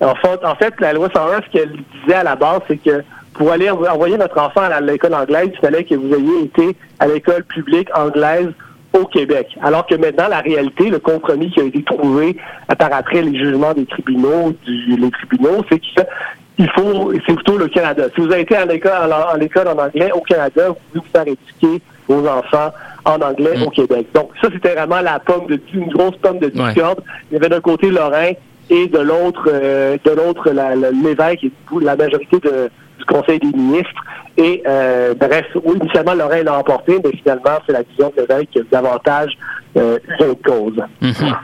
en, 0.00 0.14
fait, 0.14 0.42
en 0.42 0.54
fait, 0.54 0.72
la 0.80 0.94
loi 0.94 1.10
101, 1.14 1.42
ce 1.42 1.52
qu'elle 1.52 1.72
disait 2.00 2.14
à 2.14 2.22
la 2.22 2.34
base, 2.34 2.60
c'est 2.66 2.78
que 2.78 3.02
pour 3.34 3.52
aller 3.52 3.68
envoyer 3.68 4.16
notre 4.16 4.40
enfant 4.40 4.62
à 4.62 4.80
l'école 4.80 5.12
anglaise, 5.12 5.50
il 5.52 5.58
fallait 5.60 5.84
que 5.84 5.96
vous 5.96 6.14
ayez 6.14 6.44
été 6.44 6.74
à 6.98 7.06
l'école 7.06 7.44
publique 7.44 7.88
anglaise 7.94 8.48
au 8.92 9.04
Québec. 9.06 9.48
Alors 9.62 9.86
que 9.86 9.94
maintenant, 9.94 10.28
la 10.28 10.40
réalité, 10.40 10.88
le 10.90 10.98
compromis 10.98 11.50
qui 11.50 11.60
a 11.60 11.64
été 11.64 11.82
trouvé 11.82 12.36
par 12.78 12.92
après 12.92 13.22
les 13.22 13.38
jugements 13.38 13.74
des 13.74 13.86
tribunaux, 13.86 14.54
du, 14.64 14.96
les 14.96 15.10
tribunaux, 15.10 15.64
c'est 15.70 15.78
qu'il 15.78 16.70
faut, 16.70 17.12
c'est 17.26 17.34
plutôt 17.34 17.58
le 17.58 17.68
Canada. 17.68 18.04
Si 18.14 18.20
vous 18.20 18.32
avez 18.32 18.42
été 18.42 18.56
à 18.56 18.64
l'école 18.64 19.12
en, 19.12 19.36
l'école 19.36 19.68
en 19.68 19.78
anglais 19.78 20.10
au 20.12 20.20
Canada, 20.20 20.68
vous 20.68 20.74
pouvez 20.74 21.00
vous 21.00 21.12
faire 21.12 21.22
éduquer 21.22 21.82
vos 22.08 22.26
enfants 22.26 22.72
en 23.04 23.20
anglais 23.20 23.62
au 23.62 23.68
mm. 23.68 23.72
Québec. 23.72 24.06
Donc 24.14 24.30
ça, 24.40 24.48
c'était 24.52 24.74
vraiment 24.74 25.00
la 25.00 25.18
pomme 25.18 25.46
de 25.46 25.60
une 25.74 25.88
grosse 25.88 26.16
pomme 26.16 26.38
de 26.38 26.48
discorde. 26.48 27.02
Il 27.30 27.34
y 27.34 27.36
avait 27.36 27.48
d'un 27.48 27.60
côté 27.60 27.90
Lorrain 27.90 28.32
et 28.70 28.86
de 28.86 28.98
l'autre, 28.98 29.48
euh, 29.52 29.96
de 30.04 30.10
l'autre 30.10 30.50
l'évêque 30.50 31.44
et 31.44 31.52
la 31.80 31.96
majorité 31.96 32.38
de, 32.38 32.70
du 32.98 33.04
Conseil 33.04 33.38
des 33.38 33.56
ministres. 33.56 34.02
Et 34.38 34.62
euh, 34.68 35.14
bref, 35.14 35.46
oui, 35.64 35.76
initialement, 35.80 36.14
Lorrain 36.14 36.44
l'a 36.44 36.58
emporté, 36.58 36.96
mais 37.04 37.10
finalement, 37.18 37.58
c'est 37.66 37.72
la 37.72 37.82
vision 37.82 38.12
de 38.16 38.22
l'évêque 38.22 38.50
qui 38.52 38.60
a 38.60 38.62
davantage 38.70 39.36
euh, 39.76 39.98
une 40.20 40.36
cause. 40.36 40.80
Mm-hmm. 41.02 41.34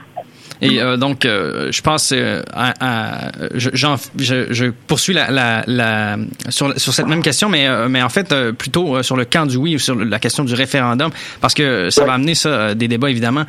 Et 0.65 0.81
euh, 0.81 0.97
donc, 0.97 1.25
euh, 1.25 1.71
je 1.71 1.81
pense 1.81 2.11
euh, 2.11 2.41
à, 2.53 3.31
je, 3.53 3.69
je, 3.73 4.65
poursuis 4.87 5.13
la, 5.13 5.29
la, 5.29 5.63
la, 5.67 6.17
sur, 6.49 6.79
sur 6.79 6.93
cette 6.93 7.07
même 7.07 7.21
question, 7.21 7.49
mais, 7.49 7.67
mais 7.87 8.01
en 8.01 8.09
fait 8.09 8.33
plutôt 8.51 9.01
sur 9.03 9.15
le 9.15 9.25
camp 9.25 9.45
du 9.45 9.57
oui 9.57 9.75
ou 9.75 9.79
sur 9.79 9.95
la 9.95 10.19
question 10.19 10.43
du 10.43 10.53
référendum, 10.53 11.11
parce 11.41 11.53
que 11.53 11.89
ça 11.89 12.05
va 12.05 12.13
amener 12.13 12.35
ça 12.35 12.73
des 12.73 12.87
débats 12.87 13.09
évidemment 13.09 13.45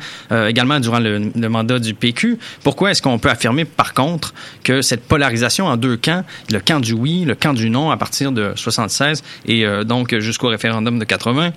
également 0.47 0.79
durant 0.79 0.99
le, 0.99 1.31
le, 1.35 1.49
mandat 1.49 1.79
du 1.79 1.93
PQ. 1.93 2.37
Pourquoi 2.63 2.91
est-ce 2.91 3.01
qu'on 3.01 3.19
peut 3.19 3.29
affirmer 3.29 3.65
par 3.65 3.93
contre 3.93 4.33
que 4.63 4.81
cette 4.81 5.03
polarisation 5.03 5.65
en 5.65 5.77
deux 5.77 5.97
camps, 5.97 6.23
le 6.51 6.59
camp 6.59 6.79
du 6.79 6.93
oui, 6.93 7.25
le 7.25 7.35
camp 7.35 7.53
du 7.53 7.69
non 7.69 7.91
à 7.91 7.97
partir 7.97 8.31
de 8.31 8.53
76 8.55 9.23
et 9.45 9.65
donc 9.85 10.17
jusqu'au 10.19 10.49
référendum 10.49 10.99
de 10.99 11.05
80, 11.05 11.51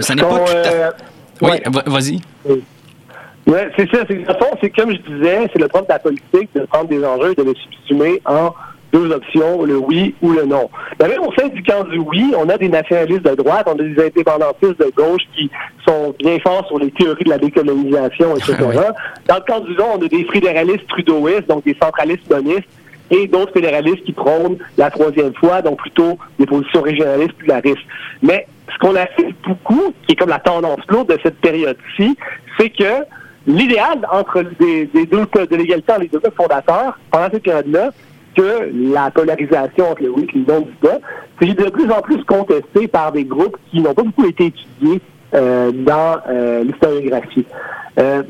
ça 0.00 0.14
n'est 0.14 0.22
pas 0.22 0.38
tout 0.40 0.56
à 0.56 0.62
fait... 0.64 0.90
Oui, 1.40 1.58
vas-y. 1.86 2.20
Oui, 3.46 3.58
c'est 3.76 3.90
ça. 3.90 4.04
C'est, 4.08 4.24
c'est 4.60 4.70
comme 4.70 4.92
je 4.92 5.12
disais, 5.12 5.48
c'est 5.52 5.60
le 5.60 5.68
propre 5.68 5.86
de 5.86 5.92
la 5.92 5.98
politique 5.98 6.48
de 6.54 6.60
prendre 6.66 6.88
des 6.88 7.04
enjeux 7.04 7.32
et 7.32 7.34
de 7.34 7.42
les 7.42 7.54
subsumer 7.54 8.22
en 8.24 8.54
deux 8.94 9.10
options, 9.10 9.64
le 9.64 9.76
oui 9.76 10.14
ou 10.22 10.30
le 10.30 10.44
non. 10.44 10.70
Mais 11.00 11.08
même 11.08 11.20
au 11.22 11.32
sein 11.34 11.48
du 11.48 11.62
camp 11.64 11.82
du 11.84 11.98
oui, 11.98 12.32
on 12.38 12.48
a 12.48 12.56
des 12.56 12.68
nationalistes 12.68 13.24
de 13.24 13.34
droite, 13.34 13.66
on 13.66 13.72
a 13.72 13.82
des 13.82 14.00
indépendantistes 14.00 14.78
de 14.78 14.92
gauche 14.96 15.22
qui 15.34 15.50
sont 15.86 16.14
bien 16.18 16.38
forts 16.38 16.66
sur 16.68 16.78
les 16.78 16.92
théories 16.92 17.24
de 17.24 17.30
la 17.30 17.38
décolonisation, 17.38 18.36
etc. 18.36 18.56
Dans 19.26 19.34
le 19.34 19.40
camp 19.46 19.60
du 19.60 19.74
non, 19.74 19.96
on 19.98 20.04
a 20.04 20.08
des 20.08 20.24
fédéralistes 20.32 20.86
trudeauistes, 20.86 21.48
donc 21.48 21.64
des 21.64 21.76
centralistes 21.82 22.30
monistes, 22.30 22.68
et 23.10 23.26
d'autres 23.26 23.52
fédéralistes 23.52 24.04
qui 24.04 24.12
prônent 24.12 24.58
la 24.78 24.90
troisième 24.90 25.34
fois, 25.34 25.60
donc 25.60 25.78
plutôt 25.78 26.16
des 26.38 26.46
positions 26.46 26.82
régionalistes 26.82 27.34
pluraristes. 27.34 27.84
Mais 28.22 28.46
ce 28.72 28.78
qu'on 28.78 28.94
a 28.94 29.06
fait 29.06 29.34
beaucoup, 29.44 29.92
qui 30.06 30.12
est 30.12 30.16
comme 30.16 30.30
la 30.30 30.38
tendance 30.38 30.80
lourde 30.88 31.08
de 31.08 31.18
cette 31.22 31.40
période-ci, 31.40 32.16
c'est 32.58 32.70
que 32.70 33.04
l'idéal 33.46 34.06
entre 34.10 34.44
des, 34.58 34.86
des 34.86 35.06
deux 35.06 35.26
de 35.26 35.56
l'égalité 35.56 35.92
entre 35.92 36.02
les 36.02 36.08
deux 36.08 36.20
fondateurs 36.36 36.98
pendant 37.10 37.30
cette 37.30 37.42
période-là, 37.42 37.90
que 38.34 38.70
la 38.92 39.10
polarisation 39.10 39.90
entre 39.90 40.02
le 40.02 40.10
oui 40.10 40.26
et 40.34 40.38
le 40.38 40.44
non 40.52 40.60
du 40.60 40.72
bas, 40.82 40.98
c'est 41.40 41.54
de 41.54 41.70
plus 41.70 41.90
en 41.90 42.00
plus 42.00 42.22
contesté 42.24 42.88
par 42.88 43.12
des 43.12 43.24
groupes 43.24 43.56
qui 43.70 43.80
n'ont 43.80 43.94
pas 43.94 44.02
beaucoup 44.02 44.26
été 44.26 44.46
étudiés 44.46 45.00
euh, 45.34 45.70
dans 45.72 46.18
euh, 46.28 46.64
l'historiographie. 46.64 47.44
Euh, 47.98 48.22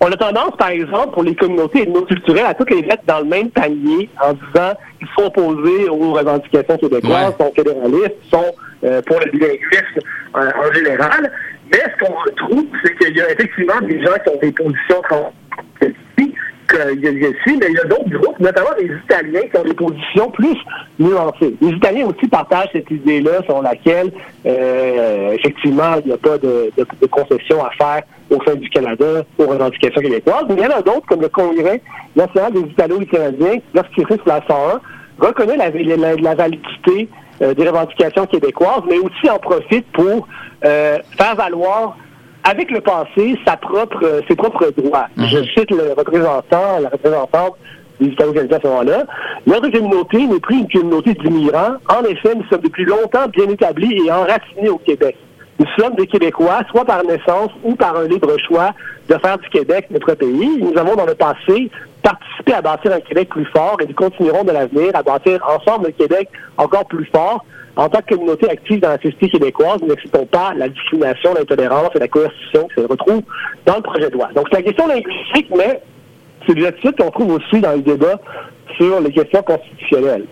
on 0.00 0.06
a 0.06 0.16
tendance, 0.16 0.56
par 0.58 0.68
exemple, 0.68 1.12
pour 1.12 1.22
les 1.22 1.34
communautés 1.34 1.82
ethnoculturelles, 1.82 2.46
à 2.46 2.54
toutes 2.54 2.70
les 2.70 2.82
mettre 2.82 3.04
dans 3.06 3.20
le 3.20 3.24
même 3.24 3.50
panier 3.50 4.08
en 4.22 4.34
disant 4.34 4.74
qu'ils 4.98 5.08
sont 5.18 5.26
opposés 5.26 5.88
aux 5.88 6.12
revendications 6.12 6.76
québécoises, 6.76 7.34
sont 7.40 7.52
fédéralistes, 7.54 8.16
sont 8.30 8.54
euh, 8.86 9.02
pour 9.02 9.20
le 9.20 9.30
bilinguisme 9.30 10.00
en 10.34 10.72
général. 10.72 11.32
Mais 11.72 11.78
ce 11.78 12.04
qu'on 12.04 12.12
retrouve, 12.12 12.66
c'est 12.84 12.96
qu'il 12.96 13.16
y 13.16 13.20
a 13.20 13.30
effectivement 13.30 13.80
des 13.82 14.00
gens 14.04 14.14
qui 14.22 14.28
ont 14.30 14.38
des 14.40 14.52
positions 14.52 15.02
a 16.74 16.90
ici, 16.90 17.58
mais 17.58 17.66
il 17.68 17.74
y 17.74 17.80
a 17.80 17.84
d'autres 17.84 18.10
groupes, 18.10 18.38
notamment 18.40 18.70
les 18.78 18.90
Italiens, 19.04 19.40
qui 19.50 19.56
ont 19.56 19.64
des 19.64 19.74
positions 19.74 20.30
plus 20.30 20.56
nuancées. 20.98 21.54
Les 21.60 21.68
Italiens 21.68 22.06
aussi 22.06 22.28
partagent 22.28 22.70
cette 22.72 22.90
idée-là 22.90 23.42
sur 23.44 23.62
laquelle, 23.62 24.10
euh, 24.46 25.32
effectivement, 25.32 25.96
il 26.00 26.08
n'y 26.08 26.12
a 26.12 26.18
pas 26.18 26.38
de, 26.38 26.70
concession 27.10 27.64
à 27.64 27.70
faire 27.70 28.02
au 28.30 28.42
sein 28.44 28.56
du 28.56 28.68
Canada 28.70 29.24
aux 29.38 29.46
revendications 29.46 30.00
québécoises. 30.00 30.44
Mais 30.48 30.56
il 30.56 30.62
y 30.62 30.66
en 30.66 30.78
a 30.78 30.82
d'autres, 30.82 31.06
comme 31.08 31.20
le 31.20 31.28
Congrès 31.28 31.80
national 32.14 32.52
des 32.52 32.60
Italo-Canadiens, 32.60 33.58
lorsqu'il 33.74 34.06
sur 34.06 34.18
la 34.26 34.40
101, 34.46 34.80
reconnaît 35.18 35.56
la, 35.56 36.34
validité 36.34 37.08
euh, 37.42 37.54
des 37.54 37.68
revendications 37.68 38.26
québécoises, 38.26 38.82
mais 38.88 38.98
aussi 38.98 39.30
en 39.30 39.38
profite 39.38 39.86
pour 39.92 40.26
euh, 40.64 40.98
faire 41.18 41.34
valoir 41.36 41.96
avec 42.44 42.70
le 42.70 42.80
passé 42.80 43.38
sa 43.44 43.56
propre, 43.56 43.98
euh, 44.04 44.20
ses 44.28 44.36
propres 44.36 44.72
droits. 44.76 45.08
Mhm. 45.16 45.26
Je 45.26 45.38
cite 45.58 45.70
le 45.70 45.92
représentant, 45.96 46.78
la 46.80 46.88
représentante 46.88 47.56
des 48.00 48.08
Italo-Canadiens 48.08 48.56
à 48.56 48.60
ce 48.60 48.66
moment-là. 48.68 49.04
Notre 49.46 49.68
communauté 49.70 50.26
n'est 50.26 50.40
plus 50.40 50.58
une 50.58 50.68
communauté 50.68 51.14
d'immigrants. 51.14 51.74
En 51.88 52.04
effet, 52.04 52.34
nous 52.34 52.44
sommes 52.48 52.60
depuis 52.60 52.84
longtemps 52.84 53.26
bien 53.28 53.48
établis 53.48 54.06
et 54.06 54.12
enracinés 54.12 54.68
au 54.68 54.78
Québec. 54.78 55.16
Nous 55.58 55.66
sommes 55.78 55.94
des 55.94 56.06
Québécois, 56.06 56.60
soit 56.70 56.84
par 56.84 57.02
naissance 57.04 57.50
ou 57.64 57.74
par 57.74 57.96
un 57.96 58.06
libre 58.06 58.36
choix 58.46 58.72
de 59.08 59.16
faire 59.18 59.38
du 59.38 59.48
Québec 59.48 59.86
notre 59.90 60.14
pays. 60.14 60.58
Nous 60.60 60.78
avons 60.78 60.94
dans 60.94 61.06
le 61.06 61.14
passé 61.14 61.70
participer 62.06 62.52
à 62.52 62.62
bâtir 62.62 62.92
un 62.92 63.00
Québec 63.00 63.28
plus 63.30 63.46
fort 63.46 63.78
et 63.80 63.86
nous 63.86 63.94
continuerons 63.94 64.44
de 64.44 64.52
l'avenir 64.52 64.94
à 64.94 65.02
bâtir 65.02 65.40
ensemble 65.48 65.88
un 65.88 65.90
Québec 65.90 66.28
encore 66.56 66.86
plus 66.86 67.06
fort. 67.06 67.44
En 67.74 67.88
tant 67.88 68.00
que 68.00 68.14
communauté 68.14 68.48
active 68.48 68.80
dans 68.80 68.90
la 68.90 68.96
société 68.96 69.28
québécoise, 69.28 69.78
nous 69.82 69.88
n'acceptons 69.88 70.24
pas 70.24 70.54
la 70.56 70.68
discrimination, 70.68 71.34
l'intolérance 71.34 71.90
et 71.94 71.98
la 71.98 72.08
coercition 72.08 72.68
qui 72.68 72.80
se 72.80 72.86
retrouvent 72.86 73.24
dans 73.66 73.76
le 73.76 73.82
projet 73.82 74.08
de 74.08 74.14
loi. 74.14 74.28
Donc, 74.34 74.46
c'est 74.50 74.58
la 74.58 74.62
question 74.62 74.86
linguistique, 74.86 75.48
mais 75.54 75.82
c'est 76.46 76.54
des 76.54 76.64
attitudes 76.64 76.96
qu'on 76.96 77.10
trouve 77.10 77.32
aussi 77.32 77.60
dans 77.60 77.72
le 77.72 77.82
débat 77.82 78.18
sur 78.76 79.00
les 79.00 79.10
questions 79.10 79.42
constitutionnelles 79.42 80.26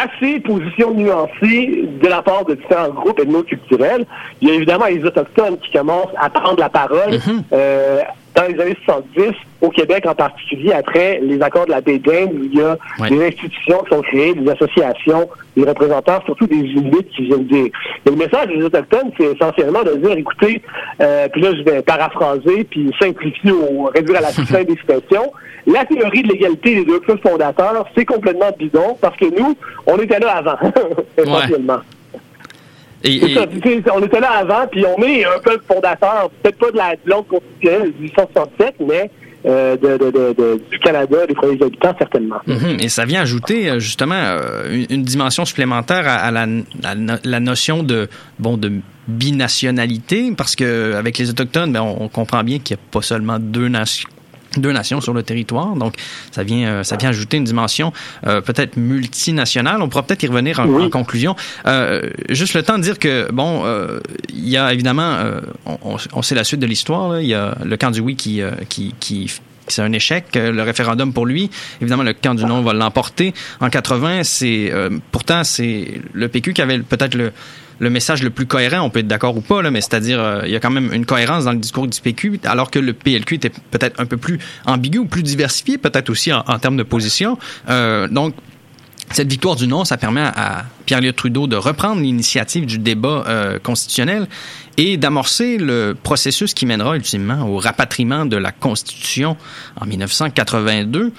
assez 0.00 0.40
position 0.40 0.92
nuancée 0.94 1.88
de 2.00 2.08
la 2.08 2.22
part 2.22 2.44
de 2.44 2.54
différents 2.54 2.88
groupes 2.88 3.18
ethno-culturels. 3.20 4.06
Il 4.40 4.48
y 4.48 4.50
a 4.50 4.54
évidemment 4.54 4.86
les 4.86 5.04
Autochtones 5.04 5.58
qui 5.58 5.70
commencent 5.72 6.14
à 6.16 6.30
prendre 6.30 6.58
la 6.58 6.68
parole. 6.68 7.10
Mm-hmm. 7.10 7.42
euh, 7.52 8.02
dans 8.34 8.44
les 8.44 8.60
années 8.60 8.76
70, 8.84 9.32
au 9.60 9.68
Québec 9.70 10.04
en 10.06 10.14
particulier, 10.14 10.72
après 10.72 11.20
les 11.22 11.40
accords 11.42 11.66
de 11.66 11.70
la 11.70 11.80
baie 11.80 12.00
où 12.24 12.44
il 12.44 12.54
y 12.54 12.62
a 12.62 12.76
des 13.08 13.26
institutions 13.26 13.82
qui 13.82 13.94
sont 13.94 14.02
créées, 14.02 14.34
des 14.34 14.50
associations, 14.50 15.28
des 15.56 15.64
représentants, 15.64 16.20
surtout 16.24 16.46
des 16.46 16.56
Inuits 16.56 17.04
qui 17.14 17.26
viennent 17.26 17.46
dire. 17.46 17.66
Et 18.06 18.10
le 18.10 18.16
message 18.16 18.48
des 18.48 18.62
Autochtones, 18.62 19.10
c'est 19.18 19.34
essentiellement 19.34 19.82
de 19.82 19.96
dire, 19.96 20.12
écoutez, 20.12 20.62
euh, 21.00 21.28
puis 21.28 21.42
là 21.42 21.50
je 21.56 21.62
vais 21.62 21.82
paraphraser, 21.82 22.64
puis 22.64 22.90
simplifier 23.00 23.52
ou 23.52 23.84
réduire 23.84 24.18
à 24.18 24.22
la 24.22 24.28
fin 24.28 24.62
des 24.64 24.76
citations, 24.76 25.32
la 25.66 25.84
théorie 25.84 26.22
de 26.22 26.28
l'égalité 26.28 26.76
des 26.76 26.84
deux 26.84 27.00
clubs 27.00 27.20
fondateurs, 27.20 27.86
c'est 27.94 28.04
complètement 28.04 28.50
bidon, 28.58 28.96
parce 29.00 29.16
que 29.16 29.26
nous, 29.26 29.56
on 29.86 29.96
était 29.98 30.18
là 30.18 30.36
avant, 30.36 30.56
essentiellement. 31.18 31.80
Et, 33.02 33.36
on 33.92 34.02
était 34.02 34.20
là 34.20 34.30
avant, 34.38 34.66
puis 34.66 34.84
on 34.84 35.02
est 35.02 35.24
un 35.24 35.38
peuple 35.38 35.64
fondateur, 35.66 36.30
peut-être 36.42 36.58
pas 36.58 36.70
de 36.70 36.76
la 36.76 36.94
langue 37.06 37.26
constitutionnelle 37.26 37.92
de 37.92 38.02
1867, 38.02 38.74
mais 38.86 39.10
euh, 39.46 39.74
de, 39.78 39.96
de, 39.96 40.10
de, 40.10 40.60
du 40.70 40.78
Canada, 40.80 41.26
des 41.26 41.34
premiers 41.34 41.62
habitants, 41.62 41.94
certainement. 41.98 42.40
Mhm. 42.46 42.76
Et 42.80 42.90
ça 42.90 43.06
vient 43.06 43.22
ajouter 43.22 43.70
euh, 43.70 43.78
justement 43.78 44.14
euh, 44.14 44.84
une, 44.90 45.02
dimension 45.02 45.46
supplémentaire 45.46 46.06
à, 46.06 46.30
la, 46.30 46.46
la, 47.24 47.40
notion 47.40 47.82
de 47.82 48.08
bon 48.38 48.58
de 48.58 48.70
binationalité, 49.08 50.32
parce 50.36 50.54
que 50.54 50.92
avec 50.94 51.16
les 51.16 51.30
autochtones, 51.30 51.72
ben, 51.72 51.80
on, 51.80 52.02
on 52.02 52.08
comprend 52.08 52.44
bien 52.44 52.58
qu'il 52.58 52.76
n'y 52.76 52.82
a 52.82 52.84
pas 52.90 53.00
seulement 53.00 53.38
deux 53.38 53.68
nations 53.68 54.10
deux 54.56 54.72
nations 54.72 55.00
sur 55.00 55.12
le 55.12 55.22
territoire. 55.22 55.74
Donc, 55.76 55.94
ça 56.32 56.42
vient, 56.42 56.68
euh, 56.68 56.82
ça 56.82 56.96
vient 56.96 57.10
ajouter 57.10 57.36
une 57.36 57.44
dimension 57.44 57.92
euh, 58.26 58.40
peut-être 58.40 58.76
multinationale. 58.76 59.82
On 59.82 59.88
pourra 59.88 60.02
peut-être 60.02 60.22
y 60.22 60.26
revenir 60.26 60.60
en, 60.60 60.88
conclusion. 60.90 61.36
Euh, 61.66 62.02
juste 62.28 62.54
le 62.54 62.62
temps 62.62 62.78
de 62.78 62.82
dire 62.82 62.98
que, 62.98 63.30
bon, 63.30 63.64
il 64.28 64.48
y 64.48 64.56
a 64.56 64.72
évidemment, 64.72 65.18
on, 65.66 65.96
on, 66.12 66.22
sait 66.22 66.34
la 66.34 66.44
suite 66.44 66.60
de 66.60 66.66
l'histoire. 66.66 67.20
Il 67.20 67.28
y 67.28 67.34
a 67.34 67.56
le 67.64 67.76
camp 67.76 67.90
du 67.90 68.00
oui 68.00 68.16
qui, 68.16 68.42
qui, 68.68 68.94
qui 68.98 69.30
c'est 69.68 69.82
un 69.82 69.92
échec. 69.92 70.26
Le 70.34 70.62
référendum 70.62 71.12
pour 71.12 71.26
lui, 71.26 71.50
évidemment, 71.80 72.02
le 72.02 72.12
camp 72.12 72.34
du 72.34 72.44
non 72.44 72.62
va 72.62 72.72
l'emporter. 72.72 73.34
En 73.60 73.70
80, 73.70 74.24
c'est 74.24 74.72
pourtant 75.12 75.44
c'est 75.44 76.00
le 76.12 76.28
PQ 76.28 76.54
qui 76.54 76.62
avait 76.62 76.78
peut-être 76.80 77.14
le 77.14 77.32
le 77.80 77.90
message 77.90 78.22
le 78.22 78.30
plus 78.30 78.46
cohérent, 78.46 78.82
on 78.82 78.90
peut 78.90 79.00
être 79.00 79.08
d'accord 79.08 79.36
ou 79.36 79.40
pas, 79.40 79.62
là, 79.62 79.70
mais 79.70 79.80
c'est-à-dire 79.80 80.20
euh, 80.20 80.42
il 80.44 80.52
y 80.52 80.56
a 80.56 80.60
quand 80.60 80.70
même 80.70 80.92
une 80.92 81.06
cohérence 81.06 81.44
dans 81.44 81.52
le 81.52 81.58
discours 81.58 81.88
du 81.88 82.00
PQ, 82.00 82.38
alors 82.44 82.70
que 82.70 82.78
le 82.78 82.92
PLQ 82.92 83.34
était 83.36 83.50
peut-être 83.70 83.98
un 83.98 84.06
peu 84.06 84.18
plus 84.18 84.38
ambigu 84.66 84.98
ou 84.98 85.06
plus 85.06 85.22
diversifié, 85.22 85.78
peut-être 85.78 86.10
aussi 86.10 86.32
en, 86.32 86.58
termes 86.58 86.76
de 86.76 86.82
position. 86.82 87.38
Euh, 87.68 88.06
donc 88.06 88.34
cette 89.12 89.28
victoire 89.28 89.56
du 89.56 89.66
non, 89.66 89.84
ça 89.84 89.96
permet 89.96 90.20
à 90.20 90.66
Pierre-Éliott 90.86 91.16
Trudeau 91.16 91.46
de 91.46 91.56
reprendre 91.56 92.00
l'initiative 92.00 92.66
du 92.66 92.78
débat 92.78 93.24
euh, 93.26 93.58
constitutionnel 93.58 94.28
et 94.76 94.98
d'amorcer 94.98 95.56
le 95.56 95.96
processus 96.00 96.54
qui 96.54 96.66
mènera 96.66 96.94
ultimement 96.94 97.48
au 97.48 97.56
rapatriement 97.56 98.26
de 98.26 98.36
la 98.36 98.52
Constitution 98.52 99.36
en 99.80 99.86
1982. 99.86 101.12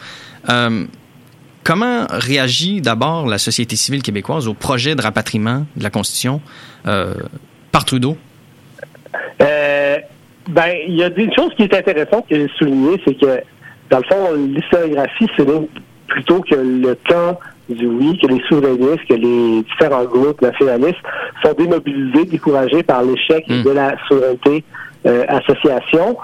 Comment 1.63 2.07
réagit 2.09 2.81
d'abord 2.81 3.27
la 3.27 3.37
société 3.37 3.75
civile 3.75 4.01
québécoise 4.01 4.47
au 4.47 4.53
projet 4.53 4.95
de 4.95 5.01
rapatriement 5.01 5.65
de 5.75 5.83
la 5.83 5.89
Constitution 5.89 6.41
euh, 6.87 7.13
par 7.71 7.85
Trudeau? 7.85 8.17
Euh, 9.41 9.97
ben, 10.49 10.73
il 10.87 10.95
y 10.95 11.03
a 11.03 11.09
une 11.15 11.33
chose 11.35 11.51
qui 11.55 11.63
est 11.63 11.73
intéressante 11.73 12.27
que 12.27 12.35
j'ai 12.35 12.47
souligné, 12.57 12.99
c'est 13.05 13.13
que, 13.13 13.41
dans 13.89 13.99
le 13.99 14.03
fond, 14.03 14.33
l'historiographie 14.33 15.27
c'est 15.37 15.45
plutôt 16.07 16.41
que 16.41 16.55
le 16.55 16.97
camp 17.07 17.37
du 17.69 17.87
oui, 17.87 18.19
que 18.21 18.27
les 18.27 18.41
souverainistes, 18.49 19.07
que 19.07 19.13
les 19.13 19.63
différents 19.63 20.03
groupes 20.03 20.41
nationalistes 20.41 20.99
sont 21.43 21.53
démobilisés, 21.53 22.25
découragés 22.25 22.83
par 22.83 23.03
l'échec 23.03 23.47
hmm. 23.47 23.63
de 23.63 23.69
la 23.69 23.95
souveraineté 24.07 24.63
euh, 25.05 25.25
association. 25.27 26.17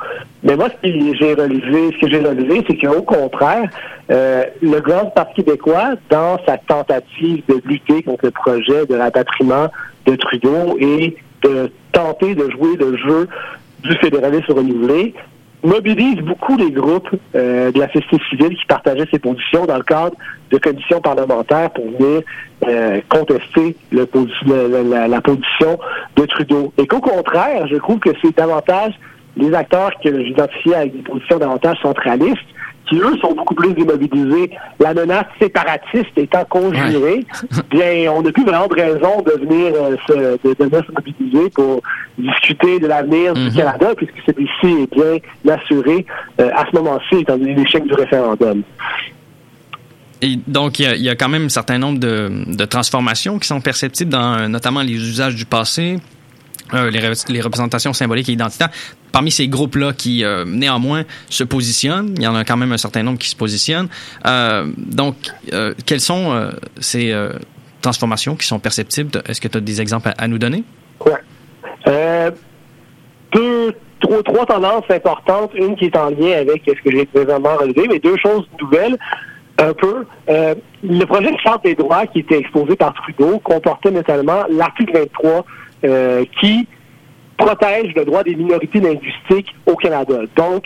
Mais 0.43 0.55
moi, 0.55 0.69
ce 0.69 0.87
que 0.87 1.17
j'ai 1.17 1.33
relevé, 1.33 1.93
ce 1.93 2.05
que 2.05 2.11
j'ai 2.11 2.19
relevé, 2.19 2.63
c'est 2.67 2.77
qu'au 2.77 3.01
contraire, 3.01 3.69
euh, 4.11 4.43
le 4.61 4.79
Grand 4.79 5.05
Parti 5.07 5.43
québécois, 5.43 5.95
dans 6.09 6.37
sa 6.45 6.57
tentative 6.57 7.43
de 7.47 7.61
lutter 7.65 8.03
contre 8.03 8.25
le 8.25 8.31
projet 8.31 8.85
de 8.85 8.95
rapatriement 8.95 9.67
de 10.05 10.15
Trudeau 10.15 10.77
et 10.79 11.17
de 11.43 11.71
tenter 11.91 12.35
de 12.35 12.49
jouer 12.49 12.75
le 12.79 12.97
jeu 12.97 13.27
du 13.83 13.95
fédéralisme 13.97 14.53
renouvelé, 14.53 15.13
mobilise 15.63 16.17
beaucoup 16.21 16.55
les 16.55 16.71
groupes 16.71 17.09
euh, 17.35 17.71
de 17.71 17.79
la 17.79 17.87
société 17.87 18.17
civile 18.29 18.55
qui 18.57 18.65
partageaient 18.67 19.07
ces 19.11 19.19
positions 19.19 19.65
dans 19.65 19.77
le 19.77 19.83
cadre 19.83 20.15
de 20.51 20.57
commissions 20.57 21.01
parlementaires 21.01 21.71
pour 21.71 21.85
venir 21.85 22.21
euh, 22.67 23.01
contester 23.09 23.75
le, 23.91 24.07
la, 24.89 25.07
la, 25.07 25.21
position 25.21 25.79
de 26.15 26.25
Trudeau. 26.25 26.73
Et 26.77 26.87
qu'au 26.87 27.01
contraire, 27.01 27.67
je 27.67 27.75
trouve 27.77 27.99
que 27.99 28.11
c'est 28.21 28.35
davantage 28.35 28.93
les 29.35 29.53
acteurs 29.53 29.91
que 30.03 30.23
j'identifiais 30.23 30.75
avec 30.75 30.95
des 30.95 31.03
positions 31.03 31.37
davantage 31.37 31.77
centralistes 31.81 32.37
qui, 32.87 32.97
eux, 32.97 33.17
sont 33.21 33.33
beaucoup 33.33 33.55
plus 33.55 33.73
démobilisés. 33.73 34.51
La 34.79 34.93
menace 34.93 35.25
séparatiste 35.39 36.17
étant 36.17 36.45
conjurée, 36.45 37.25
bien, 37.69 38.11
on 38.11 38.21
n'a 38.21 38.31
plus 38.31 38.43
vraiment 38.43 38.67
de 38.67 38.73
raison 38.73 39.21
de 39.21 39.31
venir, 39.45 39.73
euh, 39.75 39.95
se, 40.07 40.13
de, 40.13 40.83
se 40.83 40.91
mobiliser 40.91 41.49
pour 41.51 41.81
discuter 42.17 42.79
de 42.79 42.87
l'avenir 42.87 43.33
du 43.33 43.41
mhm. 43.41 43.53
Canada, 43.53 43.93
puisque 43.95 44.17
celui-ci 44.25 44.83
est 44.83 44.93
bien 44.93 45.53
assuré 45.53 46.05
euh, 46.39 46.49
à 46.55 46.65
ce 46.69 46.75
moment-ci, 46.75 47.15
étant 47.21 47.37
donné 47.37 47.55
l'échec 47.55 47.83
du 47.85 47.93
référendum. 47.93 48.63
Et 50.21 50.35
donc, 50.47 50.79
il 50.79 51.01
y, 51.01 51.09
a, 51.09 51.15
quand 51.15 51.29
même 51.29 51.45
un 51.45 51.49
certain 51.49 51.77
nombre 51.77 51.99
de, 51.99 52.31
de 52.47 52.65
transformations 52.65 53.37
qui 53.37 53.47
sont 53.47 53.61
perceptibles 53.61 54.09
dans 54.09 54.49
notamment 54.49 54.81
les 54.81 54.95
usages 54.95 55.35
du 55.35 55.45
passé, 55.45 55.97
euh, 56.73 56.91
les, 56.91 57.41
représentations 57.41 57.93
symboliques 57.93 58.27
et 58.29 58.33
identitaires. 58.33 58.69
Parmi 59.13 59.31
ces 59.31 59.47
groupes-là 59.47 59.93
qui, 59.93 60.23
euh, 60.23 60.43
néanmoins, 60.45 61.03
se 61.29 61.43
positionnent, 61.45 62.13
il 62.17 62.23
y 62.23 62.27
en 62.27 62.35
a 62.35 62.43
quand 62.43 62.57
même 62.57 62.73
un 62.73 62.77
certain 62.77 63.03
nombre 63.03 63.19
qui 63.19 63.29
se 63.29 63.35
positionnent. 63.35 63.87
Euh, 64.25 64.65
donc, 64.75 65.15
quelles 65.85 66.01
sont 66.01 66.51
ces 66.79 67.15
transformations 67.81 68.35
qui 68.35 68.45
sont 68.45 68.59
perceptibles? 68.59 69.21
Est-ce 69.27 69.39
que 69.39 69.47
tu 69.47 69.57
as 69.57 69.61
des 69.61 69.79
exemples 69.79 70.11
à, 70.17 70.27
nous 70.27 70.37
donner? 70.37 70.63
Oui. 71.05 71.13
deux, 73.31 73.73
trois, 74.01 74.23
trois, 74.23 74.45
tendances 74.45 74.89
importantes. 74.89 75.51
Une 75.55 75.75
qui 75.75 75.85
est 75.85 75.95
en 75.95 76.09
lien 76.09 76.33
avec 76.39 76.63
ce 76.65 76.81
que 76.83 76.91
j'ai 76.91 77.05
présentement 77.05 77.55
relevé, 77.55 77.87
mais 77.87 77.99
deux 77.99 78.17
choses 78.17 78.45
nouvelles 78.59 78.97
un 79.59 79.73
peu. 79.73 80.05
le 80.27 81.05
projet 81.05 81.31
de 81.31 81.37
charte 81.39 81.63
des 81.63 81.75
droits 81.75 82.05
qui 82.07 82.19
était 82.19 82.39
exposé 82.39 82.75
par 82.75 82.93
Trudeau 82.93 83.39
comportait 83.39 83.89
notamment 83.89 84.43
l'article 84.49 85.07
23 85.15 85.45
euh, 85.83 86.25
qui 86.39 86.67
protège 87.37 87.93
le 87.95 88.05
droit 88.05 88.23
des 88.23 88.35
minorités 88.35 88.79
linguistiques 88.79 89.53
au 89.65 89.75
Canada. 89.75 90.21
Donc, 90.35 90.63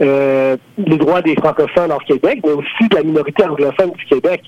euh, 0.00 0.56
les 0.78 0.96
droits 0.96 1.22
des 1.22 1.34
francophones 1.36 1.90
hors 1.90 2.04
Québec, 2.04 2.40
mais 2.44 2.52
aussi 2.52 2.88
de 2.90 2.96
la 2.96 3.02
minorité 3.02 3.44
anglophone 3.44 3.92
du 3.92 4.04
Québec. 4.06 4.42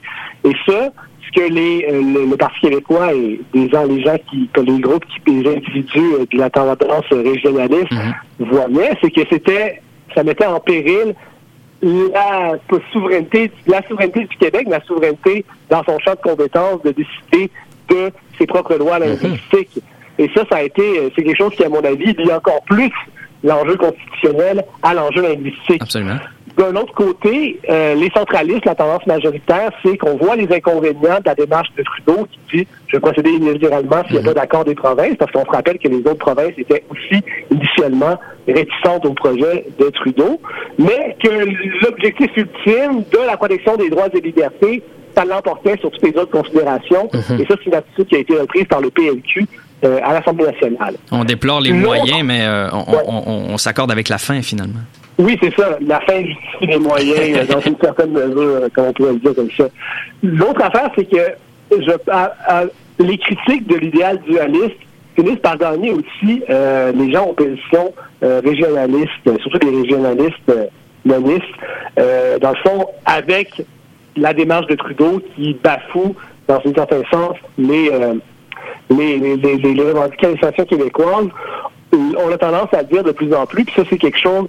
Et 0.44 0.52
ça, 0.66 0.90
ce 1.26 1.40
que 1.40 1.52
les, 1.52 1.86
euh, 1.90 2.26
le, 2.30 2.36
Parti 2.36 2.60
québécois 2.60 3.12
et 3.14 3.40
des 3.52 3.68
gens, 3.68 3.84
les 3.84 4.02
gens 4.02 4.16
qui, 4.30 4.48
les 4.56 4.80
groupes, 4.80 5.04
qui, 5.06 5.42
les 5.42 5.50
individus 5.50 6.26
de 6.30 6.38
la 6.38 6.50
tendance 6.50 7.06
régionaliste 7.10 7.92
mm 7.92 8.12
voyaient, 8.40 8.96
c'est 9.02 9.10
que 9.10 9.22
c'était, 9.28 9.82
ça 10.14 10.22
mettait 10.22 10.46
en 10.46 10.60
péril 10.60 11.14
la 11.82 12.54
souveraineté, 12.92 13.50
la 13.66 13.82
souveraineté 13.86 14.24
du 14.24 14.36
Québec, 14.36 14.66
la 14.68 14.80
souveraineté 14.84 15.44
dans 15.70 15.82
son 15.84 15.98
champ 16.00 16.14
de 16.14 16.20
compétences 16.20 16.82
de 16.82 16.92
décider 16.92 17.50
de 17.88 18.10
ses 18.38 18.46
propres 18.46 18.76
droits 18.76 18.98
linguistiques. 18.98 19.80
Et 20.18 20.28
ça, 20.34 20.42
ça 20.50 20.58
a 20.58 20.62
été, 20.62 21.12
c'est 21.14 21.22
quelque 21.22 21.38
chose 21.38 21.54
qui, 21.54 21.64
à 21.64 21.68
mon 21.68 21.84
avis, 21.84 22.12
lie 22.12 22.32
encore 22.32 22.62
plus 22.64 22.92
l'enjeu 23.44 23.76
constitutionnel 23.76 24.64
à 24.82 24.94
l'enjeu 24.94 25.22
linguistique. 25.22 25.82
Absolument. 25.82 26.18
D'un 26.56 26.74
autre 26.74 26.92
côté, 26.92 27.60
euh, 27.70 27.94
les 27.94 28.10
centralistes, 28.10 28.64
la 28.64 28.74
tendance 28.74 29.06
majoritaire, 29.06 29.70
c'est 29.84 29.96
qu'on 29.96 30.16
voit 30.16 30.34
les 30.34 30.52
inconvénients 30.52 31.20
de 31.20 31.26
la 31.26 31.36
démarche 31.36 31.68
de 31.76 31.84
Trudeau 31.84 32.26
qui 32.26 32.56
dit 32.56 32.66
je 32.88 32.96
vais 32.96 33.00
procéder 33.00 33.30
unilatéralement 33.30 34.02
s'il 34.04 34.14
n'y 34.14 34.18
a 34.18 34.22
pas 34.22 34.30
mhm. 34.30 34.34
d'accord 34.34 34.64
des 34.64 34.74
provinces, 34.74 35.14
parce 35.16 35.30
qu'on 35.30 35.44
se 35.44 35.50
rappelle 35.50 35.78
que 35.78 35.86
les 35.86 35.98
autres 35.98 36.14
provinces 36.14 36.54
étaient 36.58 36.82
aussi 36.90 37.22
initialement 37.52 38.18
réticentes 38.48 39.06
au 39.06 39.14
projet 39.14 39.66
de 39.78 39.88
Trudeau, 39.90 40.40
mais 40.78 41.16
que 41.22 41.28
l'objectif 41.84 42.30
ultime 42.36 43.04
de 43.12 43.24
la 43.24 43.36
protection 43.36 43.76
des 43.76 43.88
droits 43.88 44.08
et 44.12 44.20
libertés 44.20 44.82
ça 45.18 45.24
l'emportait 45.24 45.76
sur 45.80 45.90
toutes 45.90 46.02
les 46.02 46.16
autres 46.20 46.30
considérations. 46.30 47.08
Mhm. 47.12 47.40
Et 47.40 47.46
ça, 47.46 47.54
c'est 47.58 47.66
une 47.66 47.74
attitude 47.74 48.06
qui 48.06 48.16
a 48.16 48.18
été 48.18 48.38
reprise 48.38 48.64
par 48.64 48.80
le 48.80 48.90
PLQ 48.90 49.46
euh, 49.84 50.00
à 50.04 50.12
l'Assemblée 50.12 50.46
nationale. 50.46 50.94
On 51.10 51.24
déplore 51.24 51.60
les 51.60 51.72
moyens, 51.72 52.22
mais 52.24 52.42
euh, 52.42 52.68
on, 52.72 53.56
s'accorde 53.58 53.90
avec 53.90 54.08
la 54.08 54.18
fin, 54.18 54.40
finalement. 54.42 54.80
Oui, 55.18 55.36
c'est 55.42 55.54
ça. 55.56 55.78
La 55.80 56.00
fin 56.00 56.24
justifie 56.24 56.66
les 56.66 56.78
moyens, 56.78 57.48
dans 57.48 57.60
une 57.60 57.76
certaine 57.80 58.12
mesure, 58.12 58.68
comme 58.74 58.86
on 58.86 58.92
pourrait 58.92 59.12
le 59.14 59.18
dire 59.18 59.34
comme 59.34 59.50
ça. 59.56 59.64
L'autre 60.22 60.62
affaire, 60.62 60.90
c'est 60.96 61.04
que 61.04 61.34
je, 61.72 63.04
les 63.04 63.18
critiques 63.18 63.66
de 63.66 63.76
l'idéal 63.76 64.20
dualiste 64.28 64.76
finissent 65.16 65.40
par 65.40 65.58
gagner 65.58 65.90
aussi 65.90 66.42
euh, 66.48 66.92
les 66.92 67.12
gens 67.12 67.30
en 67.30 67.34
position 67.34 67.92
euh, 68.22 68.40
régionaliste, 68.44 69.40
surtout 69.40 69.58
des 69.58 69.76
régionalistes 69.76 70.48
euh, 70.48 70.66
monistes, 71.04 71.44
euh, 71.98 72.38
dans 72.38 72.50
le 72.50 72.56
fond, 72.56 72.86
avec 73.04 73.62
la 74.18 74.34
démarche 74.34 74.66
de 74.66 74.74
Trudeau 74.74 75.22
qui 75.34 75.56
bafoue, 75.62 76.14
dans 76.46 76.56
un 76.64 76.74
certain 76.74 77.02
sens, 77.10 77.36
les, 77.56 77.90
les, 78.90 79.18
les, 79.18 79.36
les, 79.36 79.56
les 79.74 79.82
revendications 79.82 80.64
québécoises. 80.64 81.28
On 81.92 82.32
a 82.32 82.38
tendance 82.38 82.72
à 82.72 82.82
dire 82.82 83.04
de 83.04 83.12
plus 83.12 83.32
en 83.34 83.46
plus, 83.46 83.64
puis 83.64 83.74
ça 83.76 83.82
c'est 83.88 83.98
quelque 83.98 84.18
chose 84.18 84.48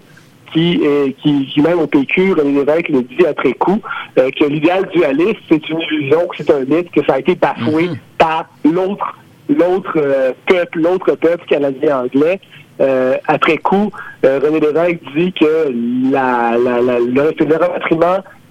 qui, 0.54 0.82
qui, 1.22 1.46
qui, 1.46 1.62
même 1.62 1.80
au 1.80 1.88
PQ, 1.88 2.34
René 2.34 2.54
Lévesque 2.54 2.90
le 2.90 3.02
dit 3.04 3.26
après 3.26 3.54
coup, 3.54 3.82
que 4.16 4.46
l'idéal 4.46 4.88
dualiste, 4.94 5.40
c'est 5.50 5.70
une 5.70 5.80
illusion, 5.82 6.28
que 6.28 6.38
c'est 6.38 6.52
un 6.52 6.62
mythe, 6.62 6.90
que 6.92 7.04
ça 7.06 7.16
a 7.16 7.20
été 7.20 7.36
bafoué 7.36 7.88
mm-hmm. 7.88 7.98
par 8.18 8.46
l'autre 8.64 9.16
l'autre 9.50 9.94
euh, 9.98 10.32
peuple, 10.46 10.80
l'autre 10.80 11.16
peuple 11.16 11.44
canadien-anglais. 11.48 12.40
Euh, 12.80 13.18
après 13.28 13.58
coup, 13.58 13.92
euh, 14.26 14.40
René 14.42 14.60
Lévesque 14.60 15.00
dit 15.16 15.34
que 15.34 15.74
la, 16.12 16.56
la, 16.58 16.82
la, 16.82 17.00
le, 17.00 17.34
le 17.38 17.58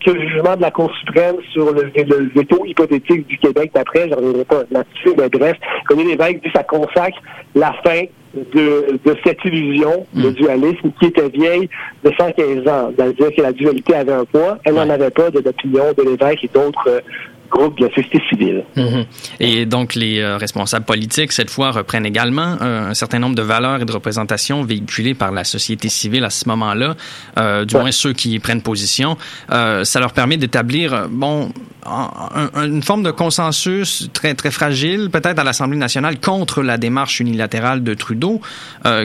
que 0.05 0.11
le 0.11 0.21
jugement 0.29 0.57
de 0.57 0.63
la 0.63 0.71
Cour 0.71 0.91
suprême 1.01 1.37
sur 1.53 1.73
le, 1.73 1.91
veto 2.35 2.65
hypothétique 2.65 3.27
du 3.27 3.39
Québec 3.39 3.71
d'après, 3.75 4.09
je 4.09 4.15
reviendrai 4.15 4.45
pas 4.45 4.63
là-dessus, 4.71 5.15
mais 5.17 5.29
bref, 5.29 5.57
René 5.89 6.05
Lévesque 6.05 6.43
dit 6.43 6.51
que 6.51 6.59
ça 6.59 6.65
consacre 6.65 7.19
la 7.55 7.73
fin 7.85 8.03
de, 8.35 8.99
de 9.05 9.17
cette 9.25 9.45
illusion, 9.45 10.07
le 10.15 10.31
mm. 10.31 10.35
dualisme, 10.35 10.91
qui 11.01 11.07
était 11.07 11.29
vieille 11.29 11.69
de 12.05 12.13
115 12.19 12.69
ans. 12.69 12.93
C'est-à-dire 12.97 13.35
que 13.37 13.43
la 13.43 13.53
dualité 13.53 13.95
avait 13.95 14.13
un 14.13 14.25
poids, 14.25 14.59
elle 14.65 14.75
n'en 14.75 14.91
avait 14.91 15.11
pas 15.11 15.31
de 15.31 15.41
l'opinion 15.41 15.85
de 15.97 16.03
Lévesque 16.03 16.45
et 16.45 16.51
d'autres 16.53 17.03
groupe 17.51 17.79
de 17.79 17.87
la 17.87 17.95
société 17.95 18.21
civile. 18.29 18.65
Mhm. 18.77 19.05
Et 19.41 19.67
donc, 19.67 19.95
les 19.95 20.21
euh, 20.21 20.37
responsables 20.37 20.85
politiques, 20.85 21.33
cette 21.33 21.51
fois, 21.51 21.71
reprennent 21.71 22.07
également 22.07 22.57
euh, 22.61 22.91
un 22.91 22.95
certain 22.95 23.19
nombre 23.19 23.35
de 23.35 23.43
valeurs 23.43 23.83
et 23.83 23.85
de 23.85 23.93
représentations 23.93 24.63
véhiculées 24.63 25.15
par 25.15 25.33
la 25.33 25.45
société 25.45 25.89
civile 25.89 26.25
à 26.25 26.31
ce 26.31 26.49
moment-là, 26.49 26.95
euh, 27.39 27.65
du 27.65 27.77
moins 27.77 27.93
ceux 27.93 28.13
qui 28.13 28.39
prennent 28.39 28.63
position. 28.63 29.17
ça 29.49 30.01
leur 30.01 30.13
permet 30.13 30.37
d'établir, 30.37 31.09
bon, 31.11 31.51
une 31.87 32.83
forme 32.83 33.03
de 33.03 33.11
consensus 33.11 34.09
très, 34.13 34.35
très 34.35 34.51
fragile, 34.51 35.09
peut-être 35.11 35.39
à 35.39 35.45
l'Assemblée 35.45 35.79
nationale, 35.79 36.21
contre 36.21 36.63
la 36.63 36.77
démarche 36.77 37.21
unilatérale 37.21 37.83
de 37.83 37.95
Trudeau. 37.95 38.41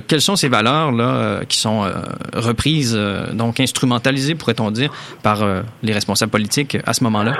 quelles 0.08 0.22
sont 0.22 0.36
ces 0.36 0.50
valeurs-là 0.50 1.42
qui 1.48 1.58
sont 1.58 1.90
reprises, 2.34 3.00
donc 3.34 3.60
instrumentalisées, 3.60 4.36
pourrait-on 4.36 4.72
dire, 4.72 4.92
par 5.22 5.46
les 5.82 5.94
responsables 5.94 6.32
politiques 6.32 6.78
à 6.86 6.94
ce 6.94 7.04
moment-là? 7.06 7.34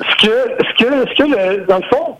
Ce 0.00 0.26
que, 0.26 0.64
ce 0.64 0.84
que, 0.84 1.10
ce 1.10 1.14
que 1.14 1.22
le, 1.28 1.66
dans 1.66 1.78
le 1.78 1.84
fond, 1.92 2.16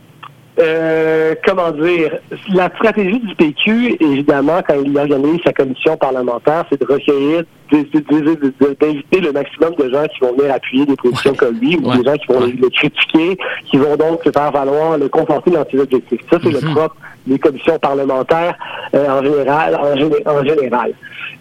euh, 0.58 1.34
comment 1.46 1.70
dire, 1.70 2.18
la 2.52 2.68
stratégie 2.70 3.20
du 3.20 3.34
PQ, 3.36 3.96
évidemment, 4.00 4.60
quand 4.66 4.74
il 4.84 4.96
organise 4.98 5.40
sa 5.44 5.52
commission 5.52 5.96
parlementaire, 5.96 6.64
c'est 6.68 6.80
de 6.80 6.86
recueillir, 6.86 7.44
d'inviter 7.70 9.20
le 9.20 9.32
maximum 9.32 9.74
de 9.76 9.90
gens 9.90 10.04
qui 10.08 10.20
vont 10.20 10.36
venir 10.36 10.54
appuyer 10.54 10.86
des 10.86 10.96
positions 10.96 11.34
comme 11.34 11.56
lui, 11.58 11.76
ou 11.76 11.96
des 11.96 12.04
gens 12.04 12.16
qui 12.16 12.32
vont 12.32 12.40
le 12.40 12.68
critiquer, 12.68 13.38
qui 13.70 13.76
vont 13.76 13.96
donc 13.96 14.22
se 14.24 14.30
faire 14.30 14.50
valoir, 14.50 14.98
le 14.98 15.08
conforter 15.08 15.52
dans 15.52 15.64
ses 15.70 15.78
objectifs. 15.78 16.20
Ça, 16.30 16.38
c'est 16.42 16.50
le 16.50 16.58
mm-hmm. 16.58 16.74
propre 16.74 16.96
des 17.26 17.38
commissions 17.38 17.78
parlementaires 17.78 18.56
euh, 18.94 19.08
en 19.08 19.22
général. 19.22 19.76
En, 19.76 20.44
général. 20.44 20.92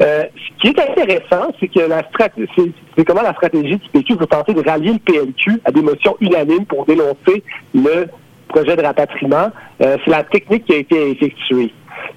Euh, 0.01 0.23
ce 0.35 0.61
qui 0.61 0.67
est 0.67 0.79
intéressant, 0.79 1.51
c'est 1.59 1.67
que 1.67 1.79
la 1.79 2.03
stratégie, 2.09 2.73
c'est 2.95 3.03
comment 3.03 3.21
la 3.21 3.33
stratégie 3.33 3.77
du 3.77 3.89
PQ 3.91 4.15
veut 4.15 4.27
tenter 4.27 4.53
de 4.53 4.61
rallier 4.61 4.93
le 4.93 4.99
PLQ 4.99 5.61
à 5.65 5.71
des 5.71 5.81
motions 5.81 6.15
unanimes 6.21 6.65
pour 6.65 6.85
dénoncer 6.85 7.43
le 7.73 8.07
projet 8.49 8.75
de 8.75 8.81
rapatriement. 8.81 9.51
Euh, 9.81 9.97
c'est 10.03 10.11
la 10.11 10.23
technique 10.23 10.65
qui 10.65 10.73
a 10.73 10.77
été 10.77 11.11
effectuée. 11.11 11.71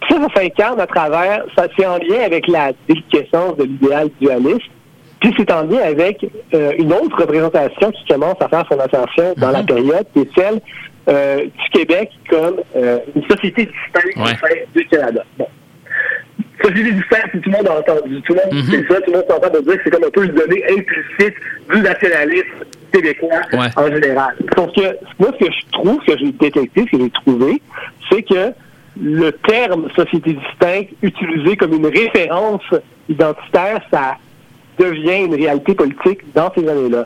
ça, 0.08 0.16
ça 0.16 0.40
s'incarne 0.40 0.80
à 0.80 0.86
travers, 0.86 1.44
ça 1.56 1.66
c'est 1.76 1.86
en 1.86 1.98
lien 1.98 2.22
avec 2.24 2.48
la 2.48 2.72
déliquescence 2.88 3.56
de 3.56 3.64
l'idéal 3.64 4.08
dualiste. 4.20 4.70
Puis 5.20 5.32
c'est 5.36 5.52
en 5.52 5.62
lien 5.62 5.80
avec 5.84 6.26
euh, 6.52 6.72
une 6.78 6.92
autre 6.92 7.20
représentation 7.20 7.92
qui 7.92 8.04
commence 8.06 8.34
à 8.40 8.48
faire 8.48 8.64
son 8.68 8.78
ascension 8.80 9.34
dans 9.36 9.52
la 9.52 9.62
mm-hmm. 9.62 9.66
période, 9.66 10.06
qui 10.12 10.20
est 10.20 10.30
celle 10.34 10.60
euh, 11.08 11.44
du 11.44 11.70
Québec 11.72 12.10
comme 12.28 12.56
une 12.74 13.22
société 13.28 13.66
distincte 13.66 14.68
du 14.74 14.84
Canada. 14.86 15.24
Bon. 15.38 15.46
Société 16.60 16.92
distincte, 16.92 17.30
tout 17.32 17.50
le 17.50 17.56
monde 17.56 17.68
a 17.68 17.78
entendu, 17.78 18.20
tout 18.22 18.34
le 18.34 18.40
monde 18.44 18.64
mm-hmm. 18.64 18.88
ça, 18.88 19.00
tout 19.00 19.10
le 19.10 19.16
monde 19.18 19.26
s'entend 19.28 19.50
de 19.50 19.60
dire 19.60 19.76
que 19.76 19.80
c'est 19.84 19.90
comme 19.90 20.04
un 20.04 20.10
peu 20.10 20.24
une 20.24 20.32
donnée 20.32 20.64
implicite 20.70 21.34
du 21.70 21.80
nationalisme 21.80 22.64
québécois 22.92 23.40
en 23.76 23.86
général. 23.88 24.34
Sauf 24.56 24.72
que 24.74 24.96
moi, 25.18 25.30
ce 25.38 25.44
que 25.44 25.52
je 25.52 25.72
trouve, 25.72 26.00
ce 26.06 26.12
que 26.12 26.18
j'ai 26.18 26.32
détecté, 26.32 26.82
ce 26.82 26.96
que 26.96 27.02
j'ai 27.02 27.10
trouvé, 27.10 27.62
c'est 28.10 28.22
que 28.22 28.52
le 29.00 29.30
terme 29.32 29.88
société 29.96 30.34
distincte 30.34 30.90
utilisé 31.02 31.56
comme 31.56 31.72
une 31.72 31.86
référence 31.86 32.62
identitaire, 33.08 33.80
ça 33.90 34.16
devient 34.78 35.24
une 35.26 35.34
réalité 35.34 35.74
politique 35.74 36.20
dans 36.34 36.50
ces 36.54 36.66
années-là. 36.66 37.04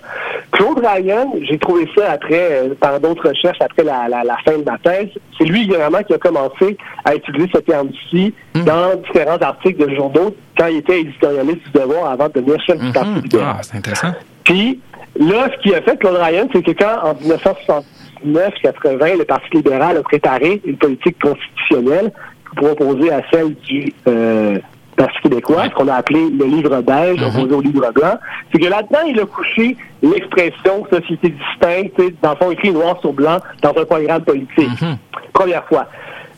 Claude 0.53 0.79
Ryan, 0.79 1.35
j'ai 1.43 1.59
trouvé 1.59 1.89
ça 1.97 2.13
après, 2.13 2.49
euh, 2.53 2.75
par 2.79 3.01
d'autres 3.01 3.29
recherches, 3.29 3.61
après 3.61 3.83
la, 3.83 4.09
fin 4.45 4.59
de 4.59 4.65
ma 4.65 4.79
thèse, 4.79 5.09
c'est 5.37 5.45
lui 5.45 5.67
vraiment 5.67 6.03
qui 6.03 6.15
a 6.15 6.19
commencé 6.19 6.77
à 7.05 7.15
utiliser 7.15 7.51
ce 7.53 7.59
terme-ci 7.59 8.33
hmm. 8.55 8.65
dans 8.65 8.97
différents 8.97 9.39
articles 9.39 9.85
de 9.87 9.95
journaux 9.95 10.35
quand 10.57 10.67
il 10.69 10.79
était 10.79 11.01
éditorialiste 11.01 11.65
du 11.67 11.73
devoir 11.73 12.11
avant 12.11 12.29
de 12.29 12.35
devenir 12.35 12.61
chef 12.61 12.79
du 12.79 12.93
Parti 12.93 13.11
hmm. 13.11 13.23
libéral. 13.23 13.57
Ah, 13.59 13.63
c'est 13.63 13.77
intéressant. 13.77 14.13
Puis, 14.45 14.81
Là, 15.19 15.49
ce 15.53 15.59
qui 15.63 15.75
a 15.75 15.83
fait 15.83 15.99
Claude 15.99 16.17
Ryan, 16.17 16.49
c'est 16.53 16.63
que 16.63 16.71
quand, 16.73 16.99
en 17.03 17.15
1969-80, 17.15 19.19
le 19.19 19.25
Parti 19.25 19.57
libéral 19.57 19.97
a 19.97 20.03
préparé 20.03 20.61
une 20.65 20.77
politique 20.77 21.19
constitutionnelle 21.21 22.13
pour 22.57 22.73
opposer 22.73 23.13
à 23.13 23.23
celle 23.33 23.55
du 23.55 23.93
euh, 24.09 24.59
Parti 24.97 25.21
québécois, 25.23 25.65
ce 25.65 25.75
qu'on 25.75 25.89
a 25.89 25.95
appelé 25.95 26.31
le 26.31 26.45
livre 26.47 26.81
beige, 26.81 27.21
mm-hmm. 27.21 27.29
opposé 27.29 27.55
au 27.55 27.61
livre 27.61 27.93
blanc, 27.93 28.17
c'est 28.53 28.59
que 28.59 28.67
là-dedans, 28.67 29.03
il 29.07 29.21
a 29.21 29.27
couché 29.27 29.77
l'expression 30.03 30.85
société 30.91 31.31
distincte, 31.31 32.01
dans 32.23 32.31
le 32.31 32.37
fond 32.37 32.51
écrit 32.51 32.73
noir 32.73 32.99
sur 33.01 33.13
blanc, 33.13 33.39
dans 33.63 33.71
un 33.71 33.85
programme 33.85 34.23
politique. 34.23 34.59
Mm-hmm. 34.59 34.97
Première 35.33 35.65
fois. 35.67 35.87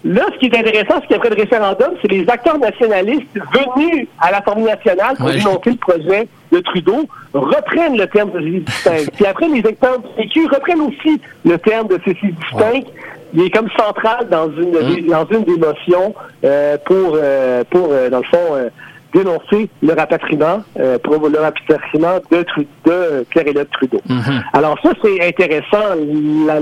Là, 0.05 0.23
ce 0.33 0.39
qui 0.39 0.47
est 0.47 0.57
intéressant, 0.57 1.01
c'est 1.01 1.09
qu'après 1.09 1.31
le 1.31 1.37
référendum, 1.37 1.91
c'est 2.01 2.11
les 2.11 2.29
acteurs 2.29 2.59
nationalistes 2.59 3.27
venus 3.35 4.07
à 4.21 4.31
l'Assemblée 4.31 4.65
nationale 4.65 5.17
pour 5.17 5.31
dénoncer 5.31 5.71
le 5.71 5.77
projet 5.77 6.29
de 6.53 6.59
Trudeau 6.61 7.09
reprennent 7.35 7.97
le 7.97 8.07
terme 8.07 8.31
de 8.31 8.41
ceci 8.41 8.61
distinct. 8.61 9.13
Puis 9.17 9.27
après, 9.27 9.49
les 9.49 9.67
acteurs 9.67 9.99
du 9.99 10.09
PQ 10.17 10.47
reprennent 10.47 10.81
aussi 10.83 11.21
le 11.45 11.59
terme 11.59 11.89
de 11.89 11.99
ceci 12.05 12.27
distinct. 12.27 12.89
Il 13.35 13.43
est 13.43 13.51
comme 13.51 13.69
central 13.77 14.29
dans 14.31 14.51
une 14.51 14.71
mmh. 14.71 15.07
dans 15.09 15.27
une 15.27 15.45
des 15.45 15.59
motions 15.59 16.15
euh, 16.45 16.79
pour 16.87 17.13
euh, 17.15 17.63
pour 17.69 17.89
euh, 17.91 18.09
dans 18.09 18.19
le 18.19 18.25
fond 18.25 18.71
dénoncer 19.13 19.69
le 19.83 19.93
rapatriement 19.95 20.63
pour 21.03 21.29
le 21.29 21.39
rapatriement 21.39 22.19
de, 22.31 22.45
de 22.85 23.25
Pierre-Éliott 23.31 23.71
Trudeau. 23.71 24.01
Mmh. 24.07 24.21
Alors 24.53 24.79
ça 24.83 24.91
c'est 25.03 25.27
intéressant 25.27 25.95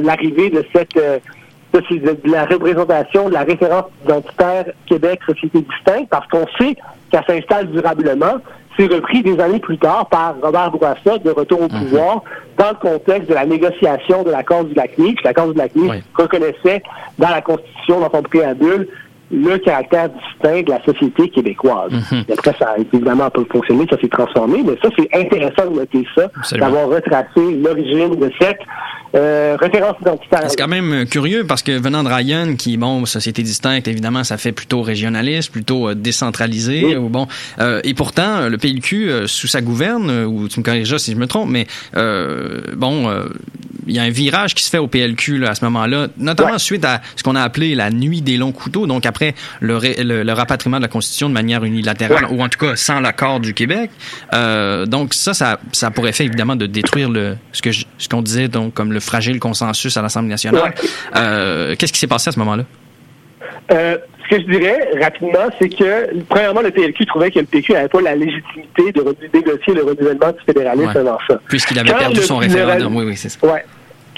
l'arrivée 0.02 0.50
de 0.50 0.64
cette 0.74 0.98
c'est 1.88 1.98
de 1.98 2.30
la 2.30 2.44
représentation 2.44 3.28
de 3.28 3.34
la 3.34 3.42
référence 3.42 3.84
identitaire 4.04 4.66
Québec 4.86 5.20
Société 5.26 5.60
distincte 5.60 6.08
parce 6.10 6.26
qu'on 6.28 6.46
sait 6.58 6.76
qu'elle 7.10 7.24
s'installe 7.26 7.70
durablement. 7.70 8.36
C'est 8.78 8.86
repris 8.86 9.22
des 9.22 9.40
années 9.40 9.58
plus 9.58 9.78
tard 9.78 10.06
par 10.10 10.34
Robert 10.42 10.70
Bourassa 10.70 11.16
de 11.18 11.30
retour 11.30 11.62
au 11.62 11.68
mhm. 11.68 11.80
pouvoir 11.80 12.22
dans 12.58 12.70
le 12.70 12.90
contexte 12.90 13.28
de 13.28 13.34
la 13.34 13.46
négociation 13.46 14.22
de 14.22 14.30
l'accord 14.30 14.64
du 14.64 14.74
Lac-Mead. 14.74 15.16
L'accord 15.24 15.48
du 15.48 15.58
Lac-Mead 15.58 16.02
reconnaissait 16.14 16.82
dans 17.18 17.30
la 17.30 17.40
Constitution, 17.40 18.00
dans 18.00 18.10
son 18.10 18.22
préambule, 18.22 18.88
le 19.30 19.56
caractère 19.58 20.08
distinct 20.10 20.62
de 20.62 20.70
la 20.70 20.82
société 20.84 21.28
québécoise. 21.30 21.90
Mhm. 21.90 22.24
Après, 22.32 22.54
ça 22.58 22.74
a 22.76 22.78
évidemment 22.78 23.30
pas 23.30 23.42
fonctionné, 23.50 23.86
ça 23.90 23.98
s'est 23.98 24.08
transformé, 24.08 24.62
mais 24.64 24.76
ça, 24.82 24.88
c'est 24.96 25.08
intéressant 25.14 25.70
de 25.70 25.76
noter 25.76 26.04
ça, 26.14 26.28
d'avoir 26.56 26.88
retracé 26.88 27.54
l'origine 27.56 28.16
de 28.16 28.30
cette 28.40 28.60
euh, 29.16 29.56
référence 29.58 29.96
identitaire. 30.00 30.42
C'est 30.48 30.56
quand 30.56 30.68
même 30.68 30.92
euh, 30.92 31.04
curieux 31.04 31.44
parce 31.44 31.62
que 31.62 31.72
venant 31.72 32.02
de 32.02 32.08
Ryan, 32.08 32.54
qui, 32.56 32.76
bon, 32.76 33.06
société 33.06 33.42
distincte, 33.42 33.88
évidemment, 33.88 34.24
ça 34.24 34.36
fait 34.36 34.52
plutôt 34.52 34.82
régionaliste, 34.82 35.50
plutôt 35.50 35.88
euh, 35.88 35.94
décentralisé. 35.94 36.96
Ou 36.96 37.08
bon, 37.08 37.26
et 37.84 37.94
pourtant, 37.94 38.48
le 38.48 38.58
PLQ, 38.58 39.26
sous 39.26 39.46
sa 39.46 39.60
gouverne, 39.60 40.24
ou 40.24 40.48
tu 40.48 40.60
me 40.60 40.64
corrigeras 40.64 40.98
si 40.98 41.12
je 41.12 41.16
me 41.16 41.26
trompe, 41.26 41.50
mais 41.50 41.66
bon, 42.74 43.10
il 43.86 43.94
y 43.94 43.98
a 43.98 44.02
un 44.02 44.10
virage 44.10 44.54
qui 44.54 44.64
se 44.64 44.70
fait 44.70 44.78
au 44.78 44.86
PLQ 44.86 45.38
là, 45.38 45.50
à 45.50 45.54
ce 45.54 45.64
moment-là, 45.64 46.08
notamment 46.16 46.58
suite 46.58 46.84
à 46.84 47.00
ce 47.16 47.22
qu'on 47.22 47.34
a 47.34 47.42
appelé 47.42 47.74
la 47.74 47.90
nuit 47.90 48.22
des 48.22 48.36
longs 48.36 48.52
couteaux, 48.52 48.86
donc 48.86 49.06
après 49.06 49.34
le, 49.60 49.78
le, 50.02 50.32
rapatriement 50.32 50.78
de 50.78 50.82
la 50.82 50.88
Constitution 50.88 51.28
de 51.28 51.34
manière 51.34 51.64
unilatérale, 51.64 52.26
ou 52.30 52.42
en 52.42 52.48
tout 52.48 52.58
cas 52.58 52.76
sans 52.76 53.00
l'accord 53.00 53.40
du 53.40 53.54
Québec. 53.54 53.90
donc 54.32 55.14
ça, 55.14 55.34
ça, 55.34 55.58
ça 55.72 55.90
pourrait 55.90 56.12
faire 56.12 56.26
évidemment 56.26 56.56
de 56.56 56.66
détruire 56.66 57.10
le 57.10 57.36
ce 57.52 57.62
que 57.62 57.70
ce 57.72 58.08
qu'on 58.08 58.22
disait 58.22 58.48
donc 58.48 58.74
comme 58.74 58.92
le 58.92 59.00
fragile 59.06 59.38
consensus 59.40 59.96
à 59.96 60.02
l'Assemblée 60.02 60.30
nationale. 60.30 60.74
Euh, 61.16 61.74
qu'est-ce 61.78 61.92
qui 61.92 61.98
s'est 61.98 62.06
passé 62.06 62.28
à 62.28 62.32
ce 62.32 62.38
moment-là? 62.40 62.64
Euh, 63.72 63.96
ce 64.24 64.36
que 64.36 64.42
je 64.42 64.46
dirais 64.46 64.88
rapidement, 65.00 65.48
c'est 65.60 65.68
que, 65.68 66.22
premièrement, 66.28 66.60
le 66.62 66.70
PLQ 66.70 67.06
trouvait 67.06 67.30
que 67.30 67.38
le 67.38 67.46
PQ 67.46 67.72
n'avait 67.72 67.88
pas 67.88 68.00
la 68.00 68.14
légitimité 68.16 68.92
de 68.92 69.04
négocier 69.34 69.74
le 69.74 69.82
renouvellement 69.84 70.32
du 70.32 70.44
fédéralisme 70.44 70.88
Ouais. 70.96 71.04
dans 71.04 71.18
ça. 71.28 71.40
Puisqu'il 71.48 71.78
avait 71.78 71.90
Quand 71.90 71.98
perdu 71.98 72.16
le- 72.20 72.22
son 72.26 72.40
le- 72.40 72.46
référendum. 72.46 72.96
Oui, 72.96 73.04
oui, 73.06 73.16
c'est 73.16 73.28
ça. 73.28 73.38
Ouais. 73.46 73.64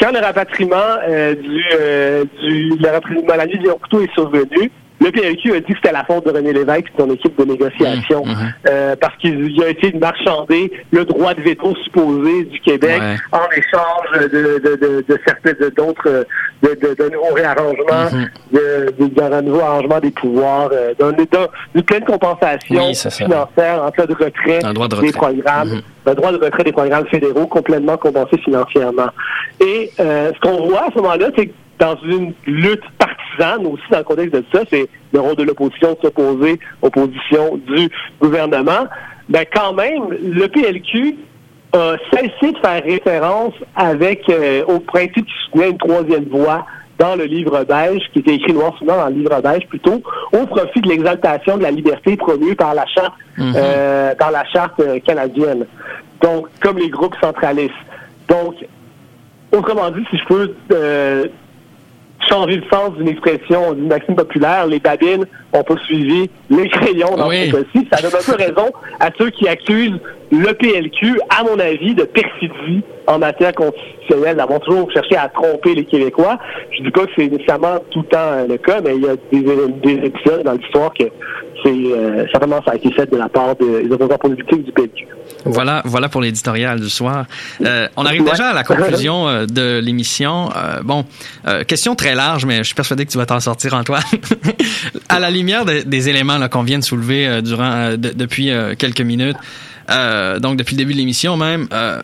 Quand 0.00 0.12
le 0.12 0.18
rapatriement 0.20 0.76
euh, 1.08 1.34
du, 1.34 1.62
euh, 1.78 2.24
du 2.40 2.70
le 2.78 2.86
rapatriement, 2.88 3.34
la 3.36 3.46
nuit 3.46 3.58
du 3.58 3.68
couteau 3.68 4.00
est 4.02 4.12
survenu, 4.14 4.70
le 5.00 5.10
PLQ 5.12 5.52
a 5.54 5.60
dit 5.60 5.66
que 5.66 5.74
c'était 5.76 5.92
la 5.92 6.04
faute 6.04 6.26
de 6.26 6.32
René 6.32 6.52
Lévesque 6.52 6.86
et 6.88 7.00
son 7.00 7.10
équipe 7.10 7.38
de 7.38 7.44
négociation 7.44 8.24
Mmh, 8.24 8.30
mmh. 8.30 8.52
euh, 8.68 8.96
parce 9.00 9.16
qu'il 9.18 9.50
il 9.50 9.62
a 9.62 9.70
essayé 9.70 9.92
de 9.92 9.98
marchander 9.98 10.72
le 10.90 11.04
droit 11.04 11.34
de 11.34 11.40
veto 11.42 11.74
supposé 11.84 12.44
du 12.44 12.60
Québec 12.60 13.00
Ouais. 13.00 13.16
en 13.32 13.48
échange 13.56 14.28
de, 14.32 14.58
de, 14.58 14.76
de, 14.76 15.04
de 15.08 15.18
certains 15.26 15.52
de 15.52 15.68
d'autres 15.70 16.26
de, 16.62 16.68
de, 16.70 16.94
de 16.94 17.10
nouveaux 17.10 17.34
réarrangements, 17.34 18.10
de, 18.52 18.92
de- 18.98 19.06
d'un 19.14 19.42
nouveau 19.42 19.60
arrangement 19.60 20.00
des 20.00 20.10
pouvoirs, 20.10 20.70
euh, 20.72 20.92
d'un, 20.98 21.12
d'un- 21.12 21.46
d'une 21.74 21.84
pleine 21.84 22.04
compensation 22.04 22.86
Oui, 22.88 22.94
financière 22.94 23.82
en 23.84 23.90
cas 23.92 24.06
de 24.06 24.14
retrait 24.14 24.64
Un 24.64 24.72
droit 24.72 24.88
de 24.88 24.96
des 24.96 25.06
retrait. 25.08 25.12
programmes, 25.34 25.68
Mhm. 25.68 25.80
un 26.06 26.14
droit 26.14 26.32
de 26.32 26.38
retrait 26.44 26.64
des 26.64 26.72
programmes 26.72 27.06
fédéraux 27.06 27.46
complètement 27.46 27.96
compensé 27.96 28.38
financièrement. 28.38 29.08
Et 29.60 29.90
euh, 30.00 30.32
ce 30.34 30.40
qu'on 30.40 30.66
voit 30.66 30.86
à 30.86 30.90
ce 30.92 30.96
moment-là, 31.00 31.28
c'est 31.36 31.46
que 31.46 31.52
dans 31.78 31.96
une 32.04 32.32
lutte 32.46 32.82
partisane 33.38 33.66
aussi 33.66 33.82
dans 33.90 33.98
le 33.98 34.04
contexte 34.04 34.34
de 34.34 34.44
ça, 34.52 34.62
c'est 34.70 34.88
le 35.12 35.20
rôle 35.20 35.36
de 35.36 35.44
l'opposition 35.44 35.92
de 35.94 35.98
s'opposer 36.02 36.58
aux 36.82 36.90
positions 36.90 37.56
du 37.66 37.88
gouvernement. 38.20 38.86
Ben 39.28 39.44
quand 39.52 39.72
même, 39.74 40.08
le 40.10 40.46
PLQ 40.48 41.16
a 41.74 41.96
cessé 42.12 42.52
de 42.52 42.58
faire 42.58 42.82
référence 42.82 43.52
avec 43.76 44.28
euh, 44.30 44.64
au 44.66 44.80
principe 44.80 45.26
qui 45.26 45.32
soutenait 45.44 45.70
une 45.70 45.78
troisième 45.78 46.24
voie 46.24 46.64
dans 46.98 47.14
le 47.14 47.24
livre 47.24 47.62
beige, 47.64 48.02
qui 48.12 48.20
était 48.20 48.34
écrit 48.34 48.52
noir 48.52 48.74
sur 48.76 48.86
blanc 48.86 48.96
dans 48.96 49.06
le 49.08 49.14
livre 49.14 49.40
beige 49.40 49.66
plutôt, 49.68 50.02
au 50.32 50.46
profit 50.46 50.80
de 50.80 50.88
l'exaltation 50.88 51.56
de 51.56 51.62
la 51.62 51.70
liberté 51.70 52.16
promue 52.16 52.56
par 52.56 52.74
la 52.74 52.86
charte, 52.86 53.12
Mhm. 53.36 53.52
euh, 53.54 54.14
la 54.18 54.44
charte 54.46 54.82
canadienne. 55.04 55.66
Donc, 56.22 56.48
comme 56.60 56.78
les 56.78 56.88
groupes 56.88 57.14
centralistes. 57.22 57.72
Donc, 58.28 58.54
autrement 59.52 59.90
dit, 59.90 60.04
si 60.10 60.18
je 60.18 60.24
peux 60.24 60.54
euh, 60.72 61.26
changer 62.28 62.56
le 62.56 62.64
sens 62.72 62.92
d'une 62.96 63.08
expression, 63.08 63.72
d'une 63.74 63.88
maxime 63.88 64.16
populaire, 64.16 64.66
les 64.66 64.78
babines 64.80 65.24
ont 65.52 65.62
pas 65.62 65.76
suivi 65.84 66.28
les 66.50 66.68
crayons 66.68 67.16
dans 67.16 67.28
Oui. 67.28 67.50
ce 67.50 67.56
cas-ci. 67.56 67.88
Ça 67.92 68.02
donne 68.02 68.12
un 68.20 68.24
peu 68.24 68.36
raison 68.42 68.72
à 69.00 69.10
ceux 69.18 69.30
qui 69.30 69.48
accusent 69.48 69.98
le 70.30 70.52
PLQ, 70.52 71.20
à 71.30 71.42
mon 71.44 71.58
avis, 71.58 71.94
de 71.94 72.04
perfidie 72.04 72.82
en 73.06 73.18
matière 73.18 73.54
constitutionnelle, 73.54 74.36
d'avoir 74.36 74.60
toujours 74.60 74.90
cherché 74.92 75.16
à 75.16 75.28
tromper 75.28 75.74
les 75.74 75.84
Québécois. 75.84 76.38
Je 76.76 76.82
dis 76.82 76.90
pas 76.90 77.06
que 77.06 77.12
c'est 77.16 77.28
nécessairement 77.28 77.78
tout 77.90 78.00
le 78.00 78.06
temps 78.08 78.46
le 78.46 78.56
cas, 78.58 78.80
mais 78.84 78.96
il 78.96 79.02
y 79.04 79.08
a 79.08 79.16
des, 79.32 79.96
des 79.96 80.06
épisodes 80.06 80.42
dans 80.42 80.52
l'histoire 80.52 80.92
que 80.92 81.04
c'est 81.62 81.68
euh, 81.70 82.24
certainement 82.30 82.62
ça 82.64 82.72
a 82.72 82.76
été 82.76 82.90
fait 82.92 83.10
de 83.10 83.16
la 83.16 83.28
part 83.28 83.54
des 83.56 83.88
politiques 84.20 84.64
du 84.64 84.72
PLQ. 84.72 85.06
Voilà, 85.44 85.82
voilà 85.84 86.08
pour 86.08 86.20
l'éditorial 86.20 86.80
du 86.80 86.88
soir. 86.90 87.24
Euh, 87.64 87.86
on 87.96 88.04
arrive 88.04 88.22
Ouais. 88.22 88.30
déjà 88.32 88.48
à 88.48 88.54
la 88.54 88.64
conclusion 88.64 89.28
euh, 89.28 89.46
de 89.46 89.78
l'émission. 89.78 90.50
Euh, 90.56 90.80
bon, 90.82 91.04
euh, 91.46 91.64
question 91.64 91.94
très 91.94 92.14
large, 92.14 92.44
mais 92.46 92.58
je 92.58 92.62
suis 92.64 92.74
persuadé 92.74 93.06
que 93.06 93.10
tu 93.10 93.18
vas 93.18 93.26
t'en 93.26 93.40
sortir, 93.40 93.74
Antoine. 93.74 94.02
à 95.08 95.18
la 95.20 95.30
lumière 95.30 95.64
de- 95.64 95.82
des 95.82 96.08
éléments 96.08 96.38
là, 96.38 96.48
qu'on 96.48 96.62
vient 96.62 96.78
de 96.78 96.84
soulever 96.84 97.26
euh, 97.28 97.40
durant 97.40 97.70
euh, 97.72 97.96
de- 97.96 98.10
depuis 98.14 98.50
euh, 98.50 98.74
quelques 98.76 99.00
minutes, 99.00 99.36
euh, 99.90 100.38
donc 100.38 100.56
depuis 100.56 100.74
le 100.74 100.78
début 100.78 100.92
de 100.92 100.98
l'émission 100.98 101.36
même, 101.36 101.68
euh, 101.72 102.00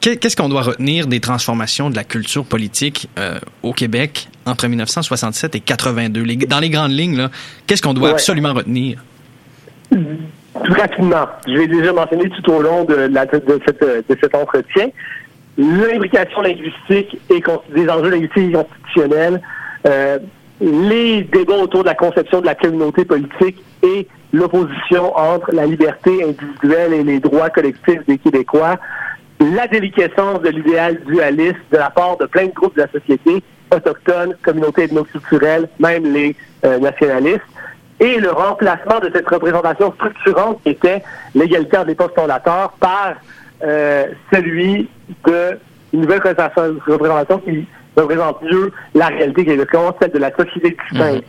qu'est-ce 0.00 0.36
qu'on 0.36 0.48
doit 0.48 0.62
retenir 0.62 1.06
des 1.06 1.20
transformations 1.20 1.90
de 1.90 1.96
la 1.96 2.04
culture 2.04 2.44
politique 2.44 3.08
euh, 3.18 3.38
au 3.62 3.72
Québec 3.72 4.28
entre 4.46 4.66
1967 4.66 5.54
et 5.56 5.60
82 5.60 6.22
Les- 6.22 6.36
Dans 6.36 6.60
les 6.60 6.70
grandes 6.70 6.92
lignes, 6.92 7.28
qu'est-ce 7.66 7.82
qu'on 7.82 7.94
doit 7.94 8.08
Ouais. 8.08 8.14
absolument 8.14 8.52
retenir? 8.54 9.02
Tout 9.90 10.72
rapidement, 10.78 11.26
je 11.46 11.52
l'ai 11.52 11.66
déjà 11.68 11.92
mentionné 11.92 12.28
tout 12.30 12.50
au 12.50 12.62
long 12.62 12.84
de, 12.84 12.94
la, 12.94 13.26
de, 13.26 13.42
cette, 13.66 13.80
de 13.82 14.16
cet 14.20 14.34
entretien, 14.34 14.88
l'imbrication 15.58 16.40
linguistique 16.42 17.18
et 17.30 17.42
des 17.74 17.88
enjeux 17.88 18.10
linguistiques 18.10 18.48
et 18.50 18.52
constitutionnels, 18.52 19.40
euh, 19.86 20.18
les 20.60 21.22
débats 21.24 21.54
autour 21.56 21.82
de 21.82 21.88
la 21.88 21.94
conception 21.94 22.40
de 22.40 22.46
la 22.46 22.54
communauté 22.54 23.04
politique 23.04 23.56
et 23.82 24.06
l'opposition 24.32 25.16
entre 25.16 25.52
la 25.52 25.66
liberté 25.66 26.22
individuelle 26.24 26.92
et 26.94 27.02
les 27.02 27.18
droits 27.20 27.50
collectifs 27.50 28.04
des 28.06 28.16
Québécois, 28.18 28.78
la 29.42 29.66
déliquescence 29.66 30.40
de 30.42 30.50
l'idéal 30.50 31.00
dualiste 31.04 31.56
de 31.70 31.78
la 31.78 31.90
part 31.90 32.16
de 32.16 32.26
plein 32.26 32.46
de 32.46 32.52
groupes 32.52 32.76
de 32.76 32.82
la 32.82 32.88
société, 32.88 33.42
autochtones, 33.74 34.34
communautés 34.42 34.84
ethnoculturelles, 34.84 35.68
même 35.78 36.12
les 36.12 36.36
euh, 36.64 36.78
nationalistes, 36.78 37.40
et 38.00 38.18
le 38.18 38.30
remplacement 38.30 38.98
de 39.00 39.10
cette 39.14 39.28
représentation 39.28 39.92
structurante 39.92 40.60
qui 40.62 40.70
était 40.70 41.02
l'égalité 41.34 41.76
entre 41.78 41.88
les 41.88 41.94
postes 41.94 42.14
fondateurs 42.14 42.72
par 42.80 43.14
euh, 43.62 44.06
celui 44.32 44.88
de 45.26 45.58
une 45.92 46.00
nouvelle 46.00 46.22
représentation, 46.22 47.38
qui 47.40 47.66
représente 47.96 48.42
mieux 48.42 48.72
la 48.94 49.08
réalité 49.08 49.44
québécoise, 49.44 49.92
celle 50.00 50.12
de 50.12 50.18
la 50.18 50.34
société 50.34 50.76
distincte. 50.90 51.24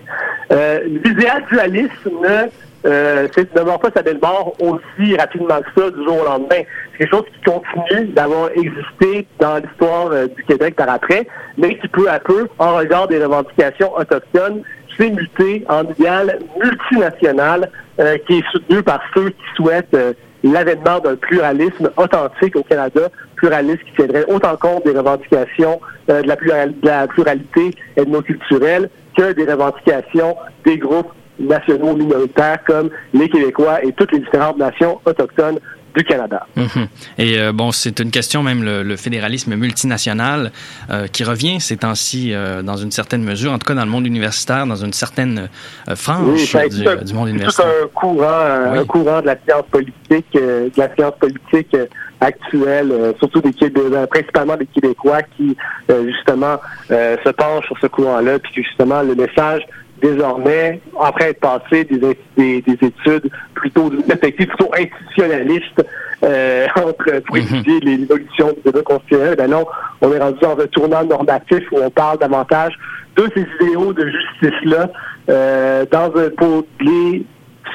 Euh, 0.51 0.79
L'idéal 0.85 1.43
dualisme 1.51 2.11
ne, 2.21 2.49
euh, 2.85 3.27
ne 3.37 3.77
pas 3.77 3.89
sa 3.95 4.01
belle 4.01 4.19
mort 4.21 4.53
aussi 4.59 5.15
rapidement 5.15 5.59
que 5.61 5.81
ça 5.81 5.89
du 5.91 6.03
jour 6.03 6.21
au 6.21 6.25
lendemain. 6.25 6.63
C'est 6.91 6.97
quelque 6.99 7.11
chose 7.11 7.25
qui 7.33 7.51
continue 7.51 8.07
d'avoir 8.07 8.49
existé 8.51 9.27
dans 9.39 9.57
l'histoire 9.57 10.07
euh, 10.11 10.27
du 10.27 10.43
Québec 10.43 10.75
par 10.75 10.89
après, 10.89 11.27
mais 11.57 11.77
qui 11.77 11.87
peu 11.87 12.09
à 12.09 12.19
peu, 12.19 12.47
en 12.59 12.75
regard 12.75 13.07
des 13.07 13.23
revendications 13.23 13.95
autochtones, 13.95 14.63
s'est 14.97 15.09
muté 15.09 15.63
en 15.69 15.83
idéal 15.83 16.39
multinational 16.61 17.69
euh, 17.99 18.17
qui 18.27 18.39
est 18.39 18.51
soutenu 18.51 18.83
par 18.83 19.01
ceux 19.13 19.29
qui 19.29 19.45
souhaitent 19.55 19.93
euh, 19.93 20.13
l'avènement 20.43 20.99
d'un 20.99 21.15
pluralisme 21.15 21.89
authentique 21.97 22.55
au 22.55 22.63
Canada, 22.63 23.09
pluralisme 23.35 23.81
qui 23.85 23.95
tiendrait 23.95 24.25
autant 24.27 24.55
compte 24.57 24.85
des 24.85 24.91
revendications 24.91 25.79
euh, 26.09 26.21
de 26.21 26.27
la 26.27 27.07
pluralité 27.07 27.71
ethnoculturelle 27.95 28.89
que 29.17 29.31
des 29.33 29.45
revendications 29.45 30.35
des 30.65 30.77
groupes 30.77 31.11
nationaux 31.39 31.95
minoritaires 31.95 32.59
comme 32.65 32.89
les 33.13 33.29
Québécois 33.29 33.83
et 33.83 33.91
toutes 33.93 34.11
les 34.11 34.19
différentes 34.19 34.57
nations 34.57 34.99
autochtones 35.05 35.59
du 35.95 36.03
Canada. 36.03 36.47
Mhm. 36.55 36.87
Et 37.19 37.37
euh, 37.39 37.51
bon, 37.51 37.71
c'est 37.71 37.99
une 37.99 38.09
question 38.09 38.41
même 38.41 38.63
le, 38.63 38.81
le 38.81 38.95
fédéralisme 38.95 39.55
multinational 39.55 40.51
euh, 40.89 41.05
qui 41.05 41.23
revient 41.23 41.59
ces 41.61 41.77
temps-ci 41.77 42.33
euh, 42.33 42.63
dans 42.63 42.77
une 42.77 42.89
certaine 42.89 43.23
mesure, 43.23 43.51
en 43.51 43.59
tout 43.59 43.67
cas 43.67 43.75
dans 43.75 43.85
le 43.85 43.91
monde 43.91 44.07
universitaire, 44.07 44.65
dans 44.65 44.75
une 44.75 44.93
certaine 44.93 45.49
euh, 45.87 45.95
frange 45.95 46.55
Oui, 46.55 46.61
été 46.65 46.69
du, 46.81 46.87
un- 46.87 46.95
du 46.95 47.13
monde 47.13 47.29
universitaire. 47.29 47.67
un 47.83 47.87
courant, 47.89 48.71
Oui. 48.71 48.77
un 48.79 48.85
courant 48.85 49.21
de 49.21 49.27
la 49.27 49.35
science 49.47 49.65
politique, 49.69 50.25
euh, 50.35 50.69
de 50.75 50.79
la 50.81 50.95
science 50.95 51.13
politique 51.19 51.75
euh, 51.75 51.85
actuelle, 52.21 52.91
euh, 52.91 53.13
surtout 53.19 53.41
des 53.41 53.53
Québécois, 53.53 54.07
principalement 54.07 54.55
des 54.57 54.65
Québécois 54.65 55.21
qui 55.37 55.55
euh, 55.91 56.07
justement 56.11 56.57
euh, 56.89 57.17
se 57.23 57.29
penchent 57.29 57.65
sur 57.67 57.77
ce 57.79 57.85
courant-là, 57.87 58.39
puis 58.39 58.51
que 58.55 58.63
justement 58.63 59.03
le 59.03 59.13
message 59.13 59.61
désormais, 60.03 60.81
après 60.99 61.29
être 61.29 61.39
passé 61.39 61.85
des, 61.85 61.97
des, 62.37 62.61
des 62.61 62.87
études 62.87 63.29
plutôt 63.55 63.89
d'une 63.89 64.03
perspective 64.03 64.47
plutôt 64.47 64.69
institutionnaliste 64.77 65.85
euh, 66.23 66.67
entre 66.75 67.19
pour 67.25 67.35
Mhm. 67.37 67.41
étudier 67.43 67.79
les- 67.79 67.97
l'évolution 67.97 68.47
du 68.53 68.61
débat 68.65 68.81
constitutionnel, 68.83 69.35
ben 69.37 69.49
non, 69.49 69.65
on 70.01 70.11
est 70.13 70.19
rendu 70.19 70.37
dans 70.41 70.59
un 70.59 70.67
tournant 70.67 71.03
normatif 71.03 71.63
où 71.71 71.77
on 71.81 71.89
parle 71.89 72.17
davantage 72.19 72.73
de 73.15 73.27
ces 73.33 73.45
idéaux 73.65 73.93
de 73.93 74.05
justice-là 74.09 74.89
euh, 75.29 75.85
dans 75.91 76.11
un, 76.17 76.29
pour 76.37 76.65
les 76.81 77.25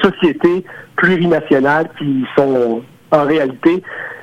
sociétés 0.03 0.63
plurinationales 0.95 1.89
qui 1.97 2.25
sont 2.37 2.81
en 3.11 3.23
réalité 3.23 3.81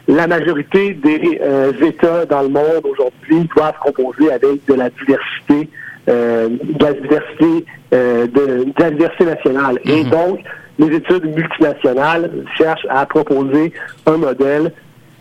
la 0.08 0.28
majorité 0.28 0.94
des 0.94 1.40
euh, 1.42 1.72
États 1.82 2.24
dans 2.26 2.42
le 2.42 2.48
monde 2.48 2.82
aujourd'hui 2.84 3.48
doivent 3.56 3.74
composer 3.82 4.30
avec 4.32 4.64
de 4.68 4.74
la 4.74 4.88
diversité, 4.90 5.68
euh, 6.08 6.48
de 6.48 6.84
la 6.84 6.92
diversité, 6.92 7.64
euh, 7.94 8.26
de, 8.26 8.64
de 8.64 8.72
la 8.78 8.90
diversité 8.90 9.24
nationale. 9.24 9.78
Et 9.84 10.04
Mhm. 10.04 10.10
donc, 10.10 10.40
les 10.78 10.94
études 10.96 11.24
multinationales 11.34 12.30
cherchent 12.56 12.86
à 12.90 13.06
proposer 13.06 13.72
un 14.06 14.16
modèle 14.18 14.72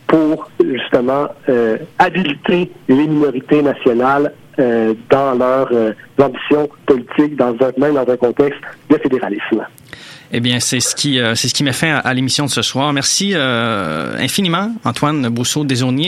pour 0.08 0.50
justement 0.64 1.28
euh, 1.50 1.78
habiliter 1.98 2.72
les 2.88 3.08
minorités 3.08 3.62
nationales 3.62 4.34
euh, 4.60 4.94
dans 5.10 5.34
leurs 5.34 5.70
euh, 5.72 5.94
ambitions 6.22 6.70
politiques, 6.86 7.36
dans 7.38 7.56
un, 7.62 7.72
même 7.78 7.96
dans 7.96 8.08
un 8.12 8.18
contexte 8.18 8.60
de 8.90 8.98
fédéralisme. 8.98 9.66
Eh 10.32 10.40
bien, 10.42 10.60
c'est 10.60 10.80
ce 10.80 10.96
qui, 10.96 11.20
c'est 11.36 11.48
ce 11.48 11.54
qui 11.54 11.64
met 11.64 11.72
fin 11.72 11.96
à, 11.96 12.00
à 12.00 12.14
l'émission 12.14 12.46
de 12.46 12.50
ce 12.50 12.62
soir. 12.64 12.92
Merci 12.92 13.34
infiniment, 13.36 14.72
Antoine 14.84 15.30
Brousseau-Desaulniers. 15.30 16.04